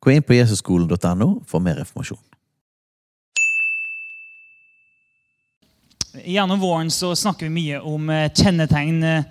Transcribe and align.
Gå 0.00 0.10
inn 0.10 0.22
på 0.22 0.34
jesusskolen.no 0.34 1.28
for 1.46 1.60
mer 1.60 1.80
informasjon. 1.82 2.20
Gjennom 6.24 6.60
våren 6.60 6.90
så 6.90 7.16
snakker 7.16 7.46
vi 7.46 7.50
mye 7.50 7.80
om 7.80 8.10
eh, 8.10 8.30
kjennetegn 8.32 9.02
eh, 9.04 9.24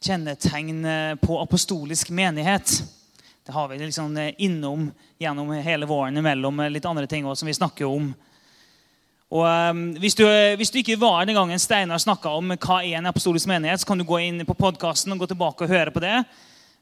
Kjennetegn 0.00 0.84
eh, 0.84 1.14
på 1.20 1.38
apostolisk 1.40 2.10
menighet. 2.10 2.82
Det 3.46 3.52
har 3.52 3.68
vi 3.68 3.78
liksom 3.78 4.18
innom 4.36 4.90
gjennom 5.18 5.50
hele 5.52 5.86
våren 5.86 6.22
mellom 6.22 6.60
litt 6.68 6.84
andre 6.84 7.06
ting 7.06 7.26
også, 7.26 7.40
som 7.40 7.46
vi 7.50 7.54
snakker 7.54 7.86
om. 7.86 8.12
Og 9.30 9.46
hvis, 10.02 10.14
du, 10.18 10.24
hvis, 10.58 10.70
du, 10.70 10.78
ikke 10.80 10.98
var 11.00 11.24
den 11.26 11.36
gangen 11.38 11.60
Steinar 11.60 12.00
snakka 12.02 12.32
om 12.34 12.54
hva 12.54 12.80
er 12.82 12.98
en 12.98 13.10
apostolisk 13.10 13.46
menighet, 13.50 13.82
så 13.82 13.86
kan 13.86 14.00
du 14.00 14.06
gå 14.08 14.18
inn 14.24 14.44
på 14.46 14.56
podkasten 14.58 15.12
og 15.14 15.22
gå 15.22 15.30
tilbake 15.30 15.66
og 15.66 15.70
høre 15.72 15.94
på 15.94 16.02
det. 16.02 16.16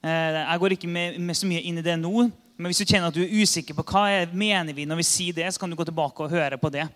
Uh, 0.04 0.38
jeg 0.44 0.60
går 0.62 0.74
ikke 0.76 0.90
med, 0.90 1.18
med, 1.18 1.34
så 1.34 1.48
mye 1.50 1.64
inn 1.66 1.80
i 1.80 1.84
det 1.84 1.96
nå. 1.98 2.28
Men 2.58 2.70
hvis 2.70 2.82
du 2.82 2.86
kjenner 2.86 3.10
at 3.10 3.16
du 3.16 3.24
er 3.24 3.34
usikker 3.42 3.74
på 3.74 3.84
hva 3.90 4.06
er, 4.14 4.30
mener 4.34 4.74
vi 4.74 4.86
når 4.86 5.00
vi 5.00 5.06
sier 5.06 5.36
det, 5.36 5.48
så 5.50 5.62
kan 5.62 5.70
du 5.70 5.78
gå 5.78 5.86
tilbake 5.88 6.24
og 6.24 6.32
høre 6.32 6.58
på 6.60 6.70
det. 6.74 6.86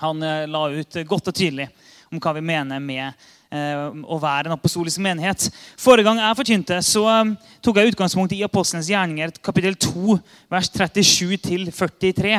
Han 0.00 0.24
uh, 0.24 0.48
la 0.48 0.64
ut 0.72 0.98
godt 1.08 1.32
og 1.32 1.36
tydelig 1.36 1.68
om 2.12 2.20
hva 2.20 2.34
vi 2.36 2.44
mener 2.44 2.80
med 2.80 3.12
uh, 3.52 3.88
å 4.04 4.18
være 4.20 4.48
en 4.48 4.56
apostolisk 4.56 5.00
menighet. 5.04 5.50
Forrige 5.80 6.08
gang 6.08 6.20
jeg 6.20 6.40
forkynte, 6.40 6.80
så 6.84 7.06
tok 7.64 7.80
jeg 7.80 7.92
utgangspunkt 7.92 8.34
i 8.36 8.42
Apostlenes 8.44 8.90
gjerninger 8.92 9.36
kapittel 9.44 9.76
2, 9.88 10.18
vers 10.52 10.72
37 10.72 11.72
43. 11.72 12.36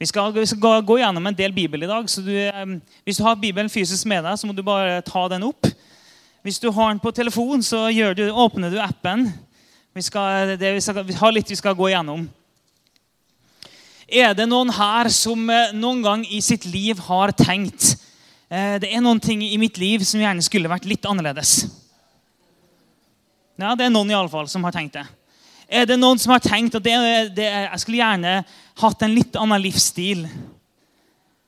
Vi 0.00 0.08
skal, 0.08 0.32
vi 0.32 0.46
skal, 0.48 0.80
gå 0.80 0.96
gjennom 0.96 1.26
en 1.28 1.36
del 1.36 1.52
bibel 1.52 1.82
i 1.84 1.88
dag. 1.88 2.08
så 2.08 2.22
du, 2.24 2.32
Hvis 3.04 3.18
du 3.20 3.24
har 3.24 3.34
Bibelen 3.36 3.68
fysisk 3.68 4.06
med 4.08 4.24
deg, 4.24 4.38
så 4.40 4.48
må 4.48 4.56
du 4.56 4.62
bare 4.64 5.02
ta 5.04 5.26
den 5.28 5.44
opp. 5.44 5.68
Hvis 6.42 6.58
du 6.58 6.70
har 6.72 6.88
den 6.88 7.00
på 7.02 7.12
telefon, 7.12 7.62
så 7.62 7.90
du, 8.16 8.30
åpner 8.30 8.70
du 8.70 8.78
appen. 8.80 9.26
Vi, 9.92 10.02
skal, 10.02 10.56
det, 10.56 10.72
vi, 10.72 10.80
skal, 10.80 11.02
vi 11.04 11.16
har 11.18 11.32
litt 11.32 11.50
vi 11.50 11.58
skal 11.58 11.74
gå 11.76 11.90
igjennom. 11.90 12.22
Er 14.08 14.32
det 14.34 14.46
noen 14.48 14.72
her 14.72 15.10
som 15.12 15.42
eh, 15.52 15.74
noen 15.76 16.00
gang 16.02 16.22
i 16.24 16.40
sitt 16.42 16.64
liv 16.64 16.98
har 17.06 17.30
tenkt 17.36 17.92
eh, 18.48 18.78
det 18.80 18.88
er 18.88 19.02
noen 19.04 19.20
ting 19.22 19.42
i 19.44 19.58
mitt 19.60 19.76
liv 19.78 20.02
som 20.02 20.22
gjerne 20.22 20.42
skulle 20.42 20.70
vært 20.70 20.88
litt 20.88 21.04
annerledes? 21.06 21.66
Ja, 23.60 23.74
Det 23.76 23.84
er 23.84 23.92
noen 23.92 24.10
i 24.10 24.16
alle 24.16 24.32
fall 24.32 24.48
som 24.48 24.64
har 24.64 24.72
tenkt 24.72 24.96
det. 24.96 25.04
Er 25.68 25.84
det 25.86 25.98
noen 26.00 26.18
som 26.18 26.32
har 26.32 26.40
tenkt 26.40 26.78
at 26.78 26.86
det, 26.86 26.96
det, 27.36 27.50
jeg 27.50 27.82
skulle 27.82 28.00
gjerne 28.00 28.32
hatt 28.80 29.04
en 29.04 29.14
litt 29.14 29.36
annen 29.36 29.60
livsstil? 29.60 30.24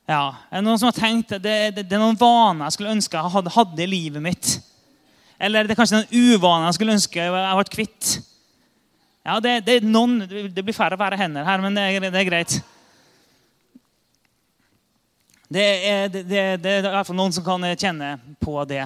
Ja, 0.05 0.35
Er 0.51 0.61
det 0.61 0.67
noen 0.67 0.77
som 0.77 0.91
har 0.91 0.99
tenkt 1.01 1.33
at 1.33 1.41
det, 1.41 1.57
det, 1.79 1.87
det 1.89 1.97
er 1.97 2.05
noen 2.05 2.21
vaner 2.21 2.69
jeg 2.69 2.77
skulle 2.77 2.93
ønske 2.93 3.17
jeg 3.17 3.35
hadde, 3.39 3.55
hadde 3.57 3.83
i 3.83 3.89
livet 3.89 4.23
mitt? 4.23 4.53
Eller 5.43 5.67
det 5.67 5.75
er 5.75 5.79
kanskje 5.81 6.03
den 6.03 6.35
uvanen 6.35 6.69
jeg 6.69 6.77
skulle 6.77 6.95
ønske 6.95 7.19
jeg 7.19 7.33
ble 7.33 7.65
kvitt? 7.73 8.13
Ja, 9.23 9.39
det, 9.43 9.57
det, 9.67 9.77
noen, 9.87 10.21
det 10.27 10.63
blir 10.63 10.75
færre 10.75 10.97
og 10.97 11.01
færre 11.03 11.19
hender 11.19 11.45
her, 11.47 11.63
men 11.63 11.75
det 11.75 11.83
er, 11.83 12.07
det 12.11 12.19
er 12.19 12.27
greit. 12.27 12.57
Det 15.53 15.63
er, 15.63 16.09
det, 16.11 16.25
det 16.63 16.71
er 16.71 16.87
i 16.87 16.91
hvert 16.91 17.07
fall 17.07 17.19
noen 17.19 17.35
som 17.35 17.45
kan 17.45 17.63
kjenne 17.79 18.15
på 18.41 18.55
det. 18.67 18.83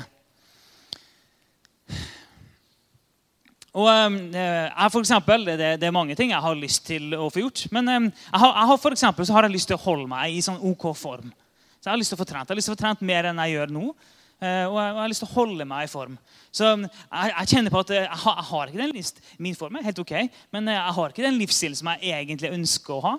Og 3.77 3.87
eh, 3.89 4.17
jeg 4.33 4.93
for 4.93 5.03
eksempel, 5.03 5.45
det, 5.45 5.71
det, 5.81 5.87
er 5.87 5.93
mange 5.93 6.15
ting 6.17 6.33
jeg 6.33 6.41
har 6.43 6.57
lyst 6.57 6.85
til 6.89 7.13
å 7.13 7.29
få 7.33 7.43
gjort. 7.45 7.67
Men 7.73 7.89
eh, 7.93 8.07
jeg 8.09 8.41
har, 8.41 8.53
jeg 8.53 8.69
har, 8.71 8.81
for 8.81 8.97
eksempel, 8.97 9.27
så 9.27 9.37
har 9.37 9.47
jeg 9.47 9.53
lyst 9.53 9.69
til 9.69 9.77
å 9.77 9.83
holde 9.83 10.09
meg 10.09 10.33
i 10.33 10.43
sånn 10.43 10.61
OK 10.65 10.89
form. 10.97 11.29
Så 11.77 11.89
Jeg 11.89 11.93
har 11.93 12.01
lyst 12.01 12.13
til 12.13 12.17
å 12.17 12.23
få 12.23 12.29
trent 12.29 12.47
Jeg 12.47 12.55
har 12.55 12.57
lyst 12.57 12.71
til 12.71 12.73
å 12.73 12.77
få 12.77 12.81
trent 12.81 13.05
mer 13.05 13.29
enn 13.29 13.43
jeg 13.45 13.57
gjør 13.57 13.73
nå. 13.77 13.91
Eh, 14.37 14.65
og 14.69 14.75
jeg, 14.77 14.93
har 14.99 15.09
lyst 15.09 15.23
til 15.23 15.29
å 15.31 15.33
holde 15.33 15.65
meg 15.65 15.87
i 15.87 15.89
form. 15.89 16.17
Så 16.53 16.69
jeg, 16.69 17.31
jeg 17.31 17.49
kjenner 17.53 17.73
på 17.73 17.81
at 17.81 17.93
har, 17.95 18.35
jeg 18.37 18.47
har 18.51 18.69
ikke 18.69 18.83
den 18.83 18.93
list, 18.93 19.21
Min 19.41 19.57
form 19.57 19.79
er 19.79 19.87
helt 19.87 20.01
ok, 20.03 20.13
men 20.53 20.69
jeg 20.73 20.95
har 20.99 21.13
ikke 21.13 21.25
den 21.25 21.39
livsstilen 21.41 21.77
som 21.79 21.89
jeg 21.95 22.13
egentlig 22.21 22.53
ønsker 22.53 22.97
å 22.97 23.03
ha. 23.07 23.15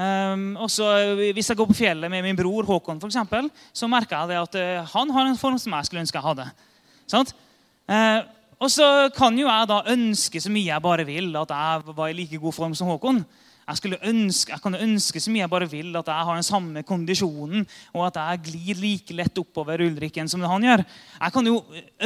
Um, 0.00 0.54
også, 0.62 0.86
Hvis 1.34 1.50
jeg 1.50 1.58
går 1.58 1.68
på 1.68 1.76
fjellet 1.76 2.10
med 2.10 2.24
min 2.24 2.38
bror 2.38 2.66
Håkon, 2.66 3.00
for 3.02 3.10
eksempel, 3.10 3.50
så 3.74 3.90
merker 3.90 4.30
jeg 4.30 4.42
at 4.42 4.58
han 4.94 5.10
har 5.14 5.28
en 5.28 5.38
form 5.38 5.58
som 5.58 5.74
jeg 5.76 5.88
skulle 5.88 6.04
ønske 6.04 6.18
jeg 6.18 6.28
hadde. 6.28 6.46
Sånn? 7.10 7.32
Uh, 7.90 8.20
og 8.60 8.68
så 8.68 8.86
kan 9.16 9.38
jo 9.38 9.46
jeg 9.48 9.68
da 9.70 9.78
ønske 9.88 10.42
så 10.42 10.50
mye 10.52 10.68
jeg 10.68 10.84
bare 10.84 11.06
vil, 11.08 11.30
at 11.40 11.52
jeg 11.54 11.94
var 11.96 12.10
i 12.10 12.16
like 12.18 12.42
god 12.42 12.54
form 12.58 12.74
som 12.76 12.90
Håkon. 12.92 13.22
Jeg, 13.70 13.98
ønske, 14.10 14.52
jeg 14.52 14.62
kan 14.64 14.76
ønske 14.76 15.20
så 15.22 15.32
mye 15.32 15.44
jeg 15.44 15.52
bare 15.52 15.68
vil, 15.70 15.92
at 15.96 16.08
jeg 16.10 16.26
har 16.26 16.38
den 16.38 16.46
samme 16.46 16.82
kondisjonen, 16.86 17.66
og 17.94 18.06
at 18.08 18.18
jeg 18.18 18.42
glir 18.48 18.80
like 18.82 19.14
lett 19.14 19.38
oppover 19.38 19.84
Ulrikken 19.86 20.30
som 20.30 20.42
han 20.42 20.66
gjør. 20.66 20.82
Jeg 21.20 21.34
kan 21.36 21.50
jo 21.50 21.60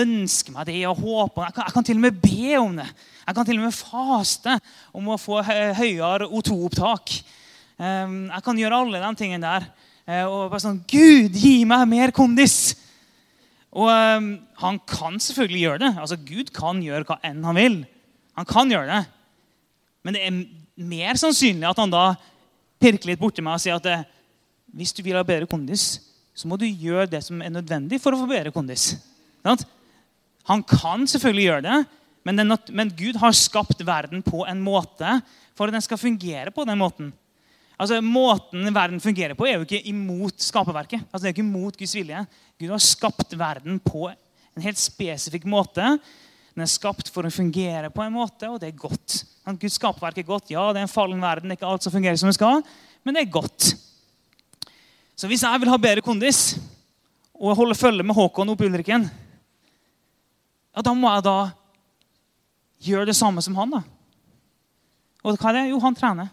ønske 0.04 0.52
meg 0.52 0.68
det 0.68 0.82
og 0.90 1.00
håpe 1.00 1.46
jeg 1.46 1.56
kan, 1.56 1.68
jeg 1.68 1.76
kan 1.76 1.88
til 1.88 2.00
og 2.00 2.04
med 2.04 2.20
be 2.20 2.58
om 2.60 2.76
det. 2.82 2.88
Jeg 3.24 3.38
kan 3.38 3.48
til 3.48 3.60
og 3.60 3.66
med 3.66 3.78
faste 3.78 4.58
om 4.92 5.08
å 5.08 5.20
få 5.20 5.40
høyere 5.44 6.28
O2-opptak. 6.28 7.16
Ehm, 7.80 8.26
jeg 8.28 8.44
kan 8.46 8.60
gjøre 8.60 8.80
alle 8.84 9.02
de 9.02 9.12
tingene 9.18 9.46
der. 9.48 9.68
Eh, 10.04 10.24
og 10.28 10.50
bare 10.52 10.62
sånn 10.62 10.82
Gud, 10.90 11.32
gi 11.32 11.62
meg 11.68 11.86
mer 11.88 12.12
kondis! 12.14 12.74
Og 13.74 13.88
um, 13.90 14.26
han 14.60 14.76
kan 14.86 15.16
selvfølgelig 15.18 15.62
gjøre 15.64 15.80
det. 15.82 15.94
Altså, 15.98 16.18
Gud 16.22 16.52
kan 16.54 16.78
gjøre 16.84 17.08
hva 17.08 17.16
enn 17.26 17.40
han 17.42 17.58
vil. 17.58 17.80
Han 18.38 18.46
kan 18.46 18.70
gjøre 18.70 18.86
det. 18.86 19.00
Men 20.06 20.14
det 20.14 20.22
er 20.22 20.36
mer 20.74 21.18
sannsynlig 21.20 21.68
at 21.68 21.80
han 21.80 21.92
da 21.92 22.04
pirker 22.82 23.12
litt 23.12 23.20
borti 23.20 23.42
meg 23.44 23.56
og 23.56 23.62
sier 23.62 23.78
at 23.78 24.10
hvis 24.74 24.92
du 24.96 25.02
vil 25.06 25.16
ha 25.16 25.24
bedre 25.26 25.48
kondis, 25.50 26.00
så 26.34 26.50
må 26.50 26.58
du 26.58 26.66
gjøre 26.66 27.06
det 27.12 27.22
som 27.22 27.38
er 27.42 27.52
nødvendig 27.54 28.00
for 28.02 28.14
å 28.14 28.20
få 28.24 28.26
bedre 28.30 28.52
kondis. 28.54 28.96
Han 30.50 30.64
kan 30.66 31.06
selvfølgelig 31.08 31.46
gjøre 31.46 31.66
det, 31.68 31.76
men 32.26 32.94
Gud 32.98 33.20
har 33.22 33.36
skapt 33.38 33.84
verden 33.86 34.24
på 34.26 34.42
en 34.48 34.62
måte 34.64 35.20
for 35.54 35.70
at 35.70 35.76
den 35.76 35.84
skal 35.84 36.00
fungere 36.00 36.50
på 36.50 36.66
den 36.66 36.80
måten. 36.80 37.12
Altså, 37.78 37.98
Måten 38.02 38.68
verden 38.74 39.00
fungerer 39.02 39.34
på, 39.34 39.46
er 39.46 39.58
jo 39.58 39.66
ikke 39.66 39.82
imot 39.90 40.42
skaperverket. 40.42 41.06
Altså, 41.10 41.24
det 41.24 41.30
er 41.30 41.34
ikke 41.34 41.46
imot 41.46 41.78
Guds 41.78 41.94
vilje. 41.96 42.20
Gud 42.60 42.70
har 42.70 42.82
skapt 42.82 43.34
verden 43.38 43.80
på 43.82 44.06
en 44.10 44.62
helt 44.62 44.78
spesifikk 44.78 45.46
måte. 45.50 45.96
Den 46.54 46.62
er 46.62 46.70
skapt 46.70 47.10
for 47.10 47.26
å 47.26 47.32
fungere 47.34 47.90
på 47.90 48.02
en 48.04 48.14
måte, 48.14 48.46
og 48.46 48.60
det 48.62 48.70
er 48.70 48.78
godt. 48.78 49.24
Guds 49.58 49.78
skapverk 49.80 50.20
er 50.22 50.28
godt. 50.28 50.52
Ja, 50.54 50.68
det 50.72 50.80
er 50.80 50.86
en 50.86 50.92
fallen 50.92 51.22
verden, 51.22 51.50
det 51.50 51.56
er 51.56 51.60
ikke 51.60 51.72
alt 51.72 51.86
som 51.86 51.94
fungerer 51.94 52.18
som 52.20 52.30
det 52.30 52.36
skal, 52.38 52.62
men 53.04 53.16
det 53.16 53.24
er 53.24 53.34
godt. 53.34 53.72
Så 55.18 55.30
hvis 55.30 55.42
jeg 55.46 55.60
vil 55.62 55.70
ha 55.70 55.78
bedre 55.78 56.04
kondis 56.04 56.56
og 57.34 57.56
holde 57.58 57.76
følge 57.78 58.06
med 58.06 58.16
Håkon 58.16 58.54
oppe 58.54 58.66
i 58.66 58.70
Ulriken, 58.70 59.08
ja, 60.74 60.82
da 60.82 60.94
må 60.94 61.10
jeg 61.10 61.26
da 61.26 61.38
gjøre 62.86 63.10
det 63.10 63.18
samme 63.18 63.42
som 63.42 63.58
han. 63.58 63.76
da. 63.76 63.82
Og 65.24 65.38
hva 65.38 65.50
er 65.50 65.58
det? 65.58 65.68
Jo, 65.70 65.78
han 65.82 65.96
trener. 65.96 66.30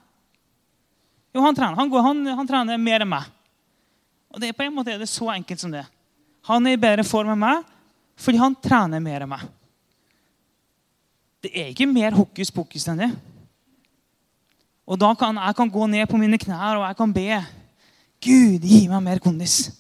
Jo, 1.32 1.44
han 1.46 1.56
trener. 1.56 1.78
Han, 1.78 1.90
går, 1.90 2.06
han, 2.06 2.26
han 2.42 2.50
trener 2.50 2.82
mer 2.82 3.06
enn 3.06 3.12
meg. 3.12 3.30
Og 4.32 4.42
det 4.42 4.52
er 4.52 4.58
på 4.58 4.66
en 4.66 4.76
måte 4.76 4.98
det 5.00 5.10
så 5.10 5.30
enkelt 5.34 5.62
som 5.62 5.74
det. 5.74 5.84
Han 6.50 6.66
er 6.68 6.76
i 6.76 6.82
bedre 6.82 7.06
form 7.08 7.34
enn 7.34 7.42
meg 7.42 7.68
fordi 8.22 8.38
han 8.38 8.54
trener 8.62 9.02
mer 9.02 9.24
enn 9.26 9.32
meg. 9.32 9.46
Det 11.42 11.52
er 11.58 11.72
ikke 11.72 11.90
mer 11.90 12.14
hokus 12.14 12.52
pokus 12.54 12.86
enn 12.92 13.02
det. 13.02 13.12
Og 14.86 15.00
da 15.00 15.12
kan 15.18 15.38
jeg 15.40 15.58
kan 15.58 15.72
gå 15.72 15.88
ned 15.90 16.10
på 16.10 16.20
mine 16.20 16.40
knær 16.42 16.80
og 16.80 16.86
jeg 16.86 16.98
kan 17.00 17.14
be. 17.16 17.28
Gud, 18.22 18.66
gi 18.66 18.82
meg 18.92 19.02
mer 19.02 19.22
kondis. 19.24 19.72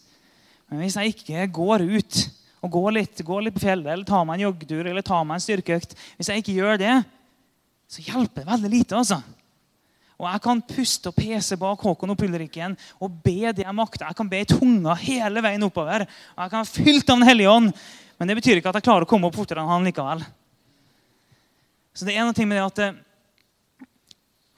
Men 0.70 0.82
hvis 0.82 0.96
jeg 0.98 1.14
ikke 1.14 1.50
går 1.54 1.84
ut 1.86 2.22
og 2.62 2.72
går 2.74 2.96
litt, 2.96 3.22
går 3.26 3.46
litt 3.46 3.58
på 3.58 3.66
fjellet 3.66 3.92
eller 3.92 4.08
tar 4.08 4.26
meg 4.26 4.40
en 4.40 4.48
joggetur 4.48 4.88
eller 4.88 5.06
tar 5.06 5.26
meg 5.28 5.38
en 5.38 5.44
styrkeøkt 5.44 5.96
Hvis 6.16 6.30
jeg 6.30 6.42
ikke 6.42 6.58
gjør 6.58 6.82
det, 6.82 6.96
så 7.92 8.04
hjelper 8.06 8.42
det 8.42 8.52
veldig 8.54 8.72
lite. 8.72 8.96
altså. 8.96 9.20
Og 10.22 10.28
jeg 10.30 10.42
kan 10.46 10.62
puste 10.62 11.10
og 11.10 11.18
pese 11.18 11.58
bak 11.58 11.82
Håkon 11.82 12.14
og 12.14 12.18
Pulrikken 12.18 12.78
og 13.02 13.22
be 13.26 13.52
det 13.54 13.66
jeg 13.66 13.78
makter. 13.78 14.08
Jeg 14.08 14.18
kan 14.18 14.30
be 14.30 14.42
i 14.42 14.50
tunga 14.50 14.96
hele 15.02 15.42
veien 15.44 15.66
oppover. 15.66 16.06
Og 16.06 16.44
jeg 16.46 16.54
kan 16.54 16.62
være 16.62 16.86
fylt 16.86 17.10
av 17.10 17.18
Den 17.18 17.30
hellige 17.30 17.50
ånd. 17.50 17.74
Men 18.18 18.30
det 18.30 18.38
betyr 18.38 18.62
ikke 18.62 18.70
at 18.70 18.78
jeg 18.80 18.86
klarer 18.86 19.06
å 19.06 19.10
komme 19.10 19.30
opp 19.30 19.38
fortere 19.38 19.62
enn 19.62 19.70
han 19.70 19.86
likevel. 19.86 20.22
Så 21.94 22.08
det 22.08 22.16
er 22.16 22.24
noe 22.24 22.48
med 22.48 22.58
det 22.58 22.66
at 22.66 22.82
eh, 22.86 23.00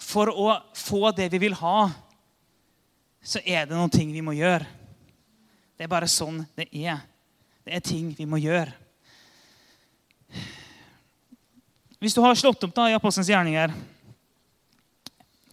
for 0.04 0.30
å 0.30 0.54
få 0.78 1.10
det 1.16 1.30
vi 1.34 1.40
vil 1.42 1.56
ha, 1.58 1.90
så 3.24 3.40
er 3.46 3.66
det 3.66 3.78
noen 3.78 3.92
ting 3.94 4.12
vi 4.14 4.22
må 4.22 4.36
gjøre. 4.36 4.68
Det 5.78 5.86
er 5.86 5.92
bare 5.92 6.10
sånn 6.12 6.44
det 6.58 6.68
er. 6.70 7.02
Det 7.64 7.74
er 7.74 7.86
ting 7.86 8.12
vi 8.18 8.28
må 8.30 8.38
gjøre. 8.38 8.76
Hvis 12.04 12.14
du 12.14 12.20
har 12.20 12.36
slått 12.36 12.66
opp 12.68 12.74
da 12.76 12.90
i 12.92 12.96
Apostelens 12.98 13.32
gjerninger, 13.32 13.74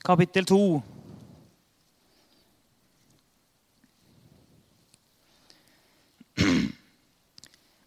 kapittel 0.03 0.49
2 0.51 0.63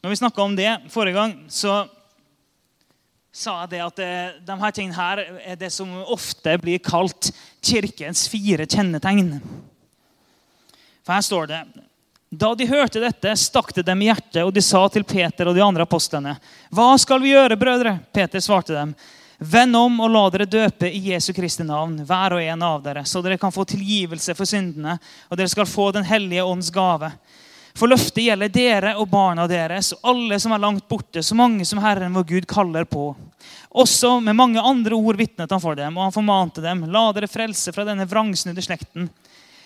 Når 0.03 0.11
vi 0.11 0.15
snakka 0.19 0.43
om 0.43 0.55
det 0.55 0.71
forrige 0.91 1.15
gang, 1.15 1.33
så 1.47 1.85
sa 3.33 3.63
jeg 3.63 3.71
det 3.71 3.81
at 3.81 4.01
de 4.45 4.57
her 4.61 4.73
tingene 4.75 4.97
her 4.97 5.21
er 5.41 5.57
det 5.57 5.71
som 5.73 5.89
ofte 6.05 6.53
blir 6.61 6.81
kalt 6.83 7.31
kirkens 7.65 8.27
fire 8.29 8.67
kjennetegn. 8.69 9.39
For 11.03 11.15
her 11.15 11.25
står 11.25 11.49
det 11.49 11.63
Da 12.33 12.53
de 12.57 12.69
hørte 12.69 13.01
dette, 13.01 13.33
stakk 13.37 13.73
det 13.73 13.85
dem 13.85 14.01
i 14.01 14.07
hjertet, 14.07 14.43
og 14.45 14.53
de 14.53 14.61
sa 14.61 14.83
til 14.89 15.05
Peter 15.05 15.49
og 15.49 15.57
de 15.57 15.65
andre 15.65 15.85
apostlene.: 15.85 16.37
Hva 16.73 16.93
skal 16.97 17.21
vi 17.21 17.33
gjøre, 17.33 17.57
brødre? 17.57 17.97
Peter 18.13 18.41
svarte 18.41 18.73
dem. 18.73 18.95
Vend 19.37 19.75
om 19.75 19.99
og 19.99 20.11
la 20.13 20.23
dere 20.31 20.45
døpe 20.47 20.87
i 20.87 21.11
Jesu 21.11 21.33
Kristi 21.33 21.65
navn, 21.67 21.97
hver 22.05 22.37
og 22.37 22.41
en 22.41 22.61
av 22.63 22.83
dere, 22.85 23.03
så 23.05 23.21
dere 23.21 23.37
kan 23.37 23.51
få 23.51 23.65
tilgivelse 23.67 24.35
for 24.37 24.47
syndene, 24.47 24.95
og 25.29 25.37
dere 25.37 25.51
skal 25.51 25.67
få 25.67 25.91
Den 25.91 26.05
hellige 26.07 26.45
ånds 26.45 26.69
gave. 26.71 27.11
For 27.73 27.89
løftet 27.89 28.27
gjelder 28.27 28.51
dere 28.53 28.91
og 29.01 29.07
barna 29.09 29.47
deres 29.49 29.91
og 29.95 30.11
alle 30.11 30.37
som 30.41 30.53
er 30.53 30.61
langt 30.61 30.85
borte, 30.89 31.23
så 31.25 31.35
mange 31.37 31.65
som 31.65 31.81
Herren 31.81 32.13
vår 32.13 32.27
Gud 32.29 32.47
kaller 32.49 32.85
på. 32.85 33.07
Også 33.73 34.19
med 34.21 34.37
mange 34.37 34.61
andre 34.61 34.93
ord 34.93 35.17
vitnet 35.17 35.49
han 35.49 35.61
for 35.61 35.77
dem, 35.77 35.97
og 35.97 36.05
han 36.05 36.13
formante 36.13 36.61
dem. 36.61 36.85
La 36.93 37.07
dere 37.15 37.29
frelse 37.31 37.73
fra 37.73 37.85
denne 37.87 38.05
vrangsnudde 38.09 38.61
slekten. 38.61 39.09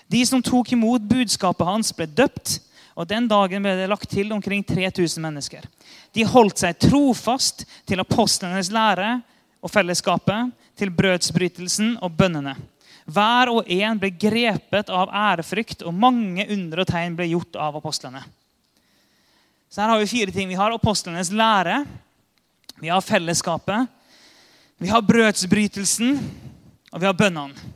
De 0.07 0.21
som 0.25 0.39
tok 0.43 0.71
imot 0.71 1.03
budskapet 1.03 1.67
hans, 1.67 1.91
ble 1.91 2.07
døpt, 2.07 2.61
og 2.97 3.09
den 3.11 3.27
dagen 3.29 3.61
ble 3.61 3.75
det 3.77 3.89
lagt 3.91 4.07
til 4.09 4.31
omkring 4.33 4.63
3000 4.65 5.21
mennesker. 5.21 5.67
De 6.15 6.23
holdt 6.25 6.63
seg 6.63 6.79
trofast 6.79 7.67
til 7.85 7.99
apostlenes 8.01 8.71
lære 8.73 9.17
og 9.59 9.73
fellesskapet, 9.73 10.55
til 10.77 10.93
brødsbrytelsen 10.93 11.95
og 12.05 12.13
bønnene. 12.15 12.53
Hver 13.07 13.51
og 13.53 13.69
en 13.71 13.99
ble 14.01 14.09
grepet 14.11 14.89
av 14.91 15.11
ærefrykt, 15.15 15.85
og 15.87 15.95
mange 15.95 16.43
under 16.51 16.83
og 16.83 16.89
tegn 16.89 17.15
ble 17.15 17.29
gjort 17.31 17.55
av 17.55 17.77
apostlene. 17.79 18.23
Så 19.71 19.81
her 19.81 19.93
har 19.93 20.01
vi 20.01 20.09
fire 20.11 20.33
ting. 20.35 20.49
Vi 20.49 20.59
har 20.59 20.75
apostlenes 20.75 21.31
lære, 21.31 21.81
vi 22.81 22.91
har 22.91 23.01
fellesskapet, 23.01 23.87
vi 24.77 24.91
har 24.91 25.01
brødsbrytelsen, 25.01 26.19
og 26.91 27.01
vi 27.01 27.07
har 27.07 27.15
bønnene. 27.17 27.73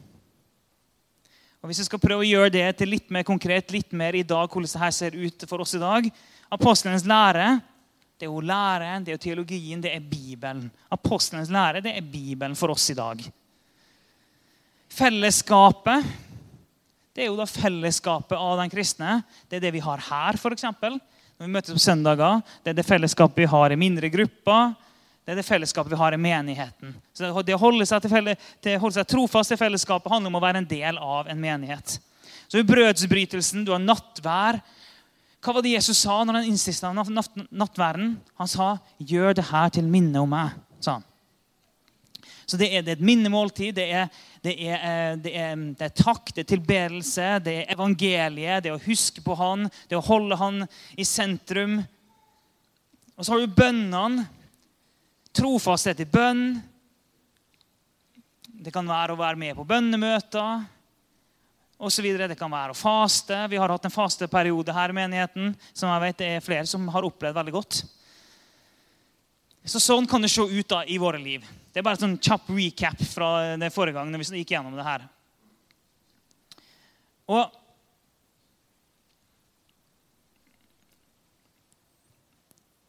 Og 1.61 1.69
Hvis 1.69 1.83
vi 1.83 1.89
skal 1.91 2.01
prøve 2.01 2.25
å 2.25 2.27
gjøre 2.27 2.53
det 2.53 2.67
til 2.79 2.89
litt 2.89 3.11
mer 3.13 3.23
konkret, 3.23 3.71
litt 3.71 3.91
mer 3.93 4.17
i 4.17 4.25
dag, 4.25 4.47
hvordan 4.49 4.71
det 4.71 4.81
her 4.81 4.93
ser 4.95 5.13
ut 5.13 5.43
for 5.45 5.61
oss 5.61 5.75
i 5.77 5.81
dag 5.81 6.07
Apostlenes 6.51 7.05
lære 7.05 7.59
det 8.17 8.27
er 8.27 8.33
jo 8.33 8.41
læren, 8.45 9.01
det 9.01 9.09
er 9.09 9.15
jo 9.15 9.21
teologien, 9.23 9.79
det 9.81 9.95
er 9.95 10.01
Bibelen. 10.05 10.67
Apostlenes 10.93 11.49
lære 11.49 11.79
det 11.81 11.95
er 11.97 12.05
Bibelen 12.05 12.53
for 12.57 12.69
oss 12.69 12.83
i 12.93 12.93
dag. 12.93 13.23
Fellesskapet 14.91 16.05
det 17.11 17.25
er 17.25 17.27
jo 17.27 17.39
da 17.39 17.47
fellesskapet 17.49 18.37
av 18.39 18.59
den 18.61 18.71
kristne. 18.71 19.17
Det 19.51 19.59
er 19.59 19.65
det 19.65 19.73
vi 19.75 19.83
har 19.83 19.99
her, 20.05 20.37
f.eks. 20.39 20.63
Når 20.63 21.43
vi 21.43 21.51
møtes 21.51 21.75
på 21.75 21.81
søndager. 21.83 22.39
Det 22.63 22.71
er 22.71 22.77
det 22.77 22.87
fellesskapet 22.87 23.43
vi 23.43 23.49
har 23.51 23.73
i 23.73 23.79
mindre 23.79 24.07
grupper. 24.13 24.71
Det 25.21 25.33
er 25.33 25.41
det 25.41 25.45
fellesskapet 25.45 25.91
vi 25.91 25.99
har 25.99 26.15
i 26.15 26.21
menigheten. 26.21 26.95
Så 27.13 27.33
Det 27.43 27.57
å 27.57 27.59
holde 27.59 27.85
seg, 27.85 28.07
felle, 28.09 28.37
til, 28.63 28.79
holde 28.79 28.95
seg 28.95 29.09
trofast 29.11 29.51
til 29.51 29.59
fellesskapet 29.59 30.11
handler 30.11 30.31
om 30.31 30.39
å 30.39 30.43
være 30.43 30.63
en 30.63 30.69
del 30.71 31.01
av 31.03 31.27
en 31.27 31.43
menighet. 31.43 31.97
Så 32.47 32.63
I 32.63 32.67
brødsbrytelsen, 32.67 33.67
du 33.67 33.73
har 33.75 33.83
nattvær. 33.83 34.61
Hva 35.41 35.55
var 35.57 35.65
det 35.65 35.75
Jesus 35.75 35.99
sa 36.05 36.21
når 36.23 36.39
han 36.39 36.49
innsista 36.49 36.93
nattværen? 36.95 38.15
Han 38.39 38.47
sa, 38.47 38.77
'Gjør 38.99 39.35
det 39.35 39.49
her 39.51 39.69
til 39.69 39.83
minne 39.83 40.19
om 40.21 40.31
meg'. 40.31 40.55
sa 40.79 40.93
han. 40.93 41.03
Så 42.51 42.57
det 42.59 42.67
er, 42.67 42.81
det 42.83 42.91
er 42.91 42.97
et 42.99 43.07
minnemåltid. 43.07 43.77
Det 43.77 43.85
er, 43.95 44.09
det, 44.43 44.57
er, 44.59 44.73
eh, 44.75 45.11
er, 45.31 45.61
det 45.71 45.85
er, 45.87 45.93
takk, 45.95 46.33
det 46.35 46.43
er 46.43 46.49
tilbedelse, 46.49 47.27
det 47.45 47.53
er 47.61 47.69
evangeliet, 47.71 48.65
det 48.65 48.73
er 48.73 48.75
å 48.75 48.83
huske 48.83 49.23
på 49.23 49.37
han, 49.39 49.69
det 49.87 49.95
er 49.95 50.01
å 50.01 50.09
holde 50.09 50.35
han 50.35 50.65
i 50.99 51.05
sentrum. 51.07 51.77
Og 53.15 53.23
så 53.23 53.31
har 53.31 53.45
du 53.45 53.55
bønnene. 53.55 54.27
Trofasthet 55.31 56.01
i 56.03 56.09
bønn. 56.11 56.57
Det 58.65 58.73
kan 58.75 58.83
være 58.83 59.15
å 59.15 59.21
være 59.21 59.39
med 59.39 59.55
på 59.55 59.63
bønnemøter 59.69 60.65
osv. 61.79 62.09
Det 62.19 62.35
kan 62.35 62.51
være 62.51 62.75
å 62.75 62.77
faste. 62.81 63.39
Vi 63.47 63.61
har 63.61 63.71
hatt 63.71 63.87
en 63.87 63.95
fasteperiode 63.95 64.75
her 64.75 64.91
i 64.91 64.97
menigheten 64.99 65.55
som 65.71 65.87
jeg 65.93 66.03
vet 66.03 66.19
det 66.19 66.33
er 66.35 66.43
flere 66.43 66.67
som 66.67 66.91
har 66.91 67.07
opplevd 67.07 67.39
veldig 67.39 67.55
godt. 67.55 67.79
Så 69.63 69.79
Sånn 69.79 70.09
kan 70.09 70.19
det 70.19 70.33
se 70.35 70.43
ut 70.43 70.67
da 70.67 70.83
i 70.83 70.99
våre 70.99 71.23
liv. 71.23 71.47
Det 71.71 71.79
er 71.79 71.85
bare 71.87 71.95
en 71.95 72.03
sånn 72.03 72.19
kjapp 72.19 72.49
recap 72.51 73.01
fra 73.07 73.55
det 73.59 73.71
forrige 73.71 73.95
gang. 73.95 74.11
når 74.11 74.19
vi 74.19 74.43
gikk 74.43 74.51
gjennom 74.57 74.75
det 74.75 74.83
her. 74.83 75.07
Og 77.31 77.57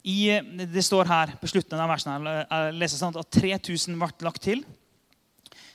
i, 0.02 0.40
Det 0.66 0.82
står 0.82 1.06
her 1.06 1.36
på 1.38 1.46
slutten 1.46 1.78
av 1.78 1.90
versen 1.92 2.26
leser 2.74 2.98
sånn 2.98 3.18
at 3.20 3.30
3000 3.30 3.98
ble 3.98 4.26
lagt 4.26 4.42
til. 4.42 4.64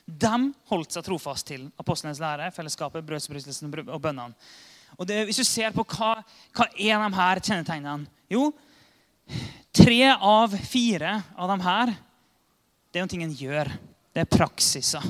De 0.08 0.54
holdt 0.68 0.96
seg 0.96 1.04
trofast 1.04 1.48
til 1.48 1.70
apostlenes 1.80 2.20
lære, 2.20 2.52
fellesskapet, 2.56 3.06
brødsbrytelsen 3.08 3.72
og 3.88 4.02
bønnene. 4.04 4.36
Og 4.98 5.08
det, 5.08 5.26
Hvis 5.28 5.40
du 5.40 5.44
ser 5.44 5.72
på 5.72 5.84
hva, 5.84 6.18
hva 6.56 6.68
er 6.76 7.00
de 7.00 7.16
her 7.16 7.40
kjennetegnene 7.40 8.08
Jo, 8.32 8.52
tre 9.76 10.12
av 10.12 10.52
fire 10.68 11.24
av 11.36 11.52
de 11.52 11.64
her 11.64 11.94
det 12.98 13.04
er 13.04 13.20
noe 13.20 13.28
en 13.28 13.38
gjør. 13.38 13.70
Det 14.14 14.24
er 14.24 14.30
praksiser. 14.32 15.04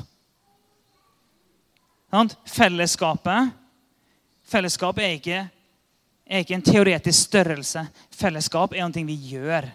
Fellesskapet 2.48 3.54
Fellesskap 4.48 4.96
er 5.04 5.12
ikke, 5.12 5.42
er 6.24 6.40
ikke 6.40 6.54
en 6.56 6.64
teoretisk 6.64 7.26
størrelse. 7.26 7.82
Fellesskap 8.16 8.72
er 8.72 8.86
noe 8.88 9.04
vi 9.04 9.16
gjør. 9.34 9.66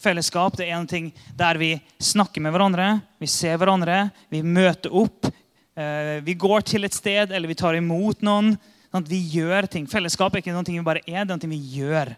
Fellesskap 0.00 0.56
det 0.56 0.70
er 0.70 0.80
noe 0.80 1.10
der 1.36 1.60
vi 1.60 1.74
snakker 2.00 2.40
med 2.40 2.54
hverandre, 2.54 2.86
vi 3.20 3.28
ser 3.28 3.58
hverandre, 3.60 4.06
vi 4.32 4.40
møter 4.40 4.94
opp. 4.96 5.28
Eh, 5.76 6.22
vi 6.24 6.38
går 6.40 6.64
til 6.68 6.88
et 6.88 6.96
sted, 6.96 7.32
eller 7.32 7.48
vi 7.48 7.58
tar 7.58 7.76
imot 7.76 8.24
noen. 8.24 8.54
Sånn 8.88 9.08
vi 9.08 9.20
gjør 9.36 9.68
ting. 9.68 9.84
Fellesskap 9.88 10.32
er 10.32 10.40
ikke 10.40 10.56
noe 10.56 10.64
vi 10.64 10.80
bare 10.84 11.04
er, 11.04 11.28
det 11.28 11.36
er 11.36 11.36
noe 11.36 11.52
vi 11.52 11.60
gjør. 11.76 12.14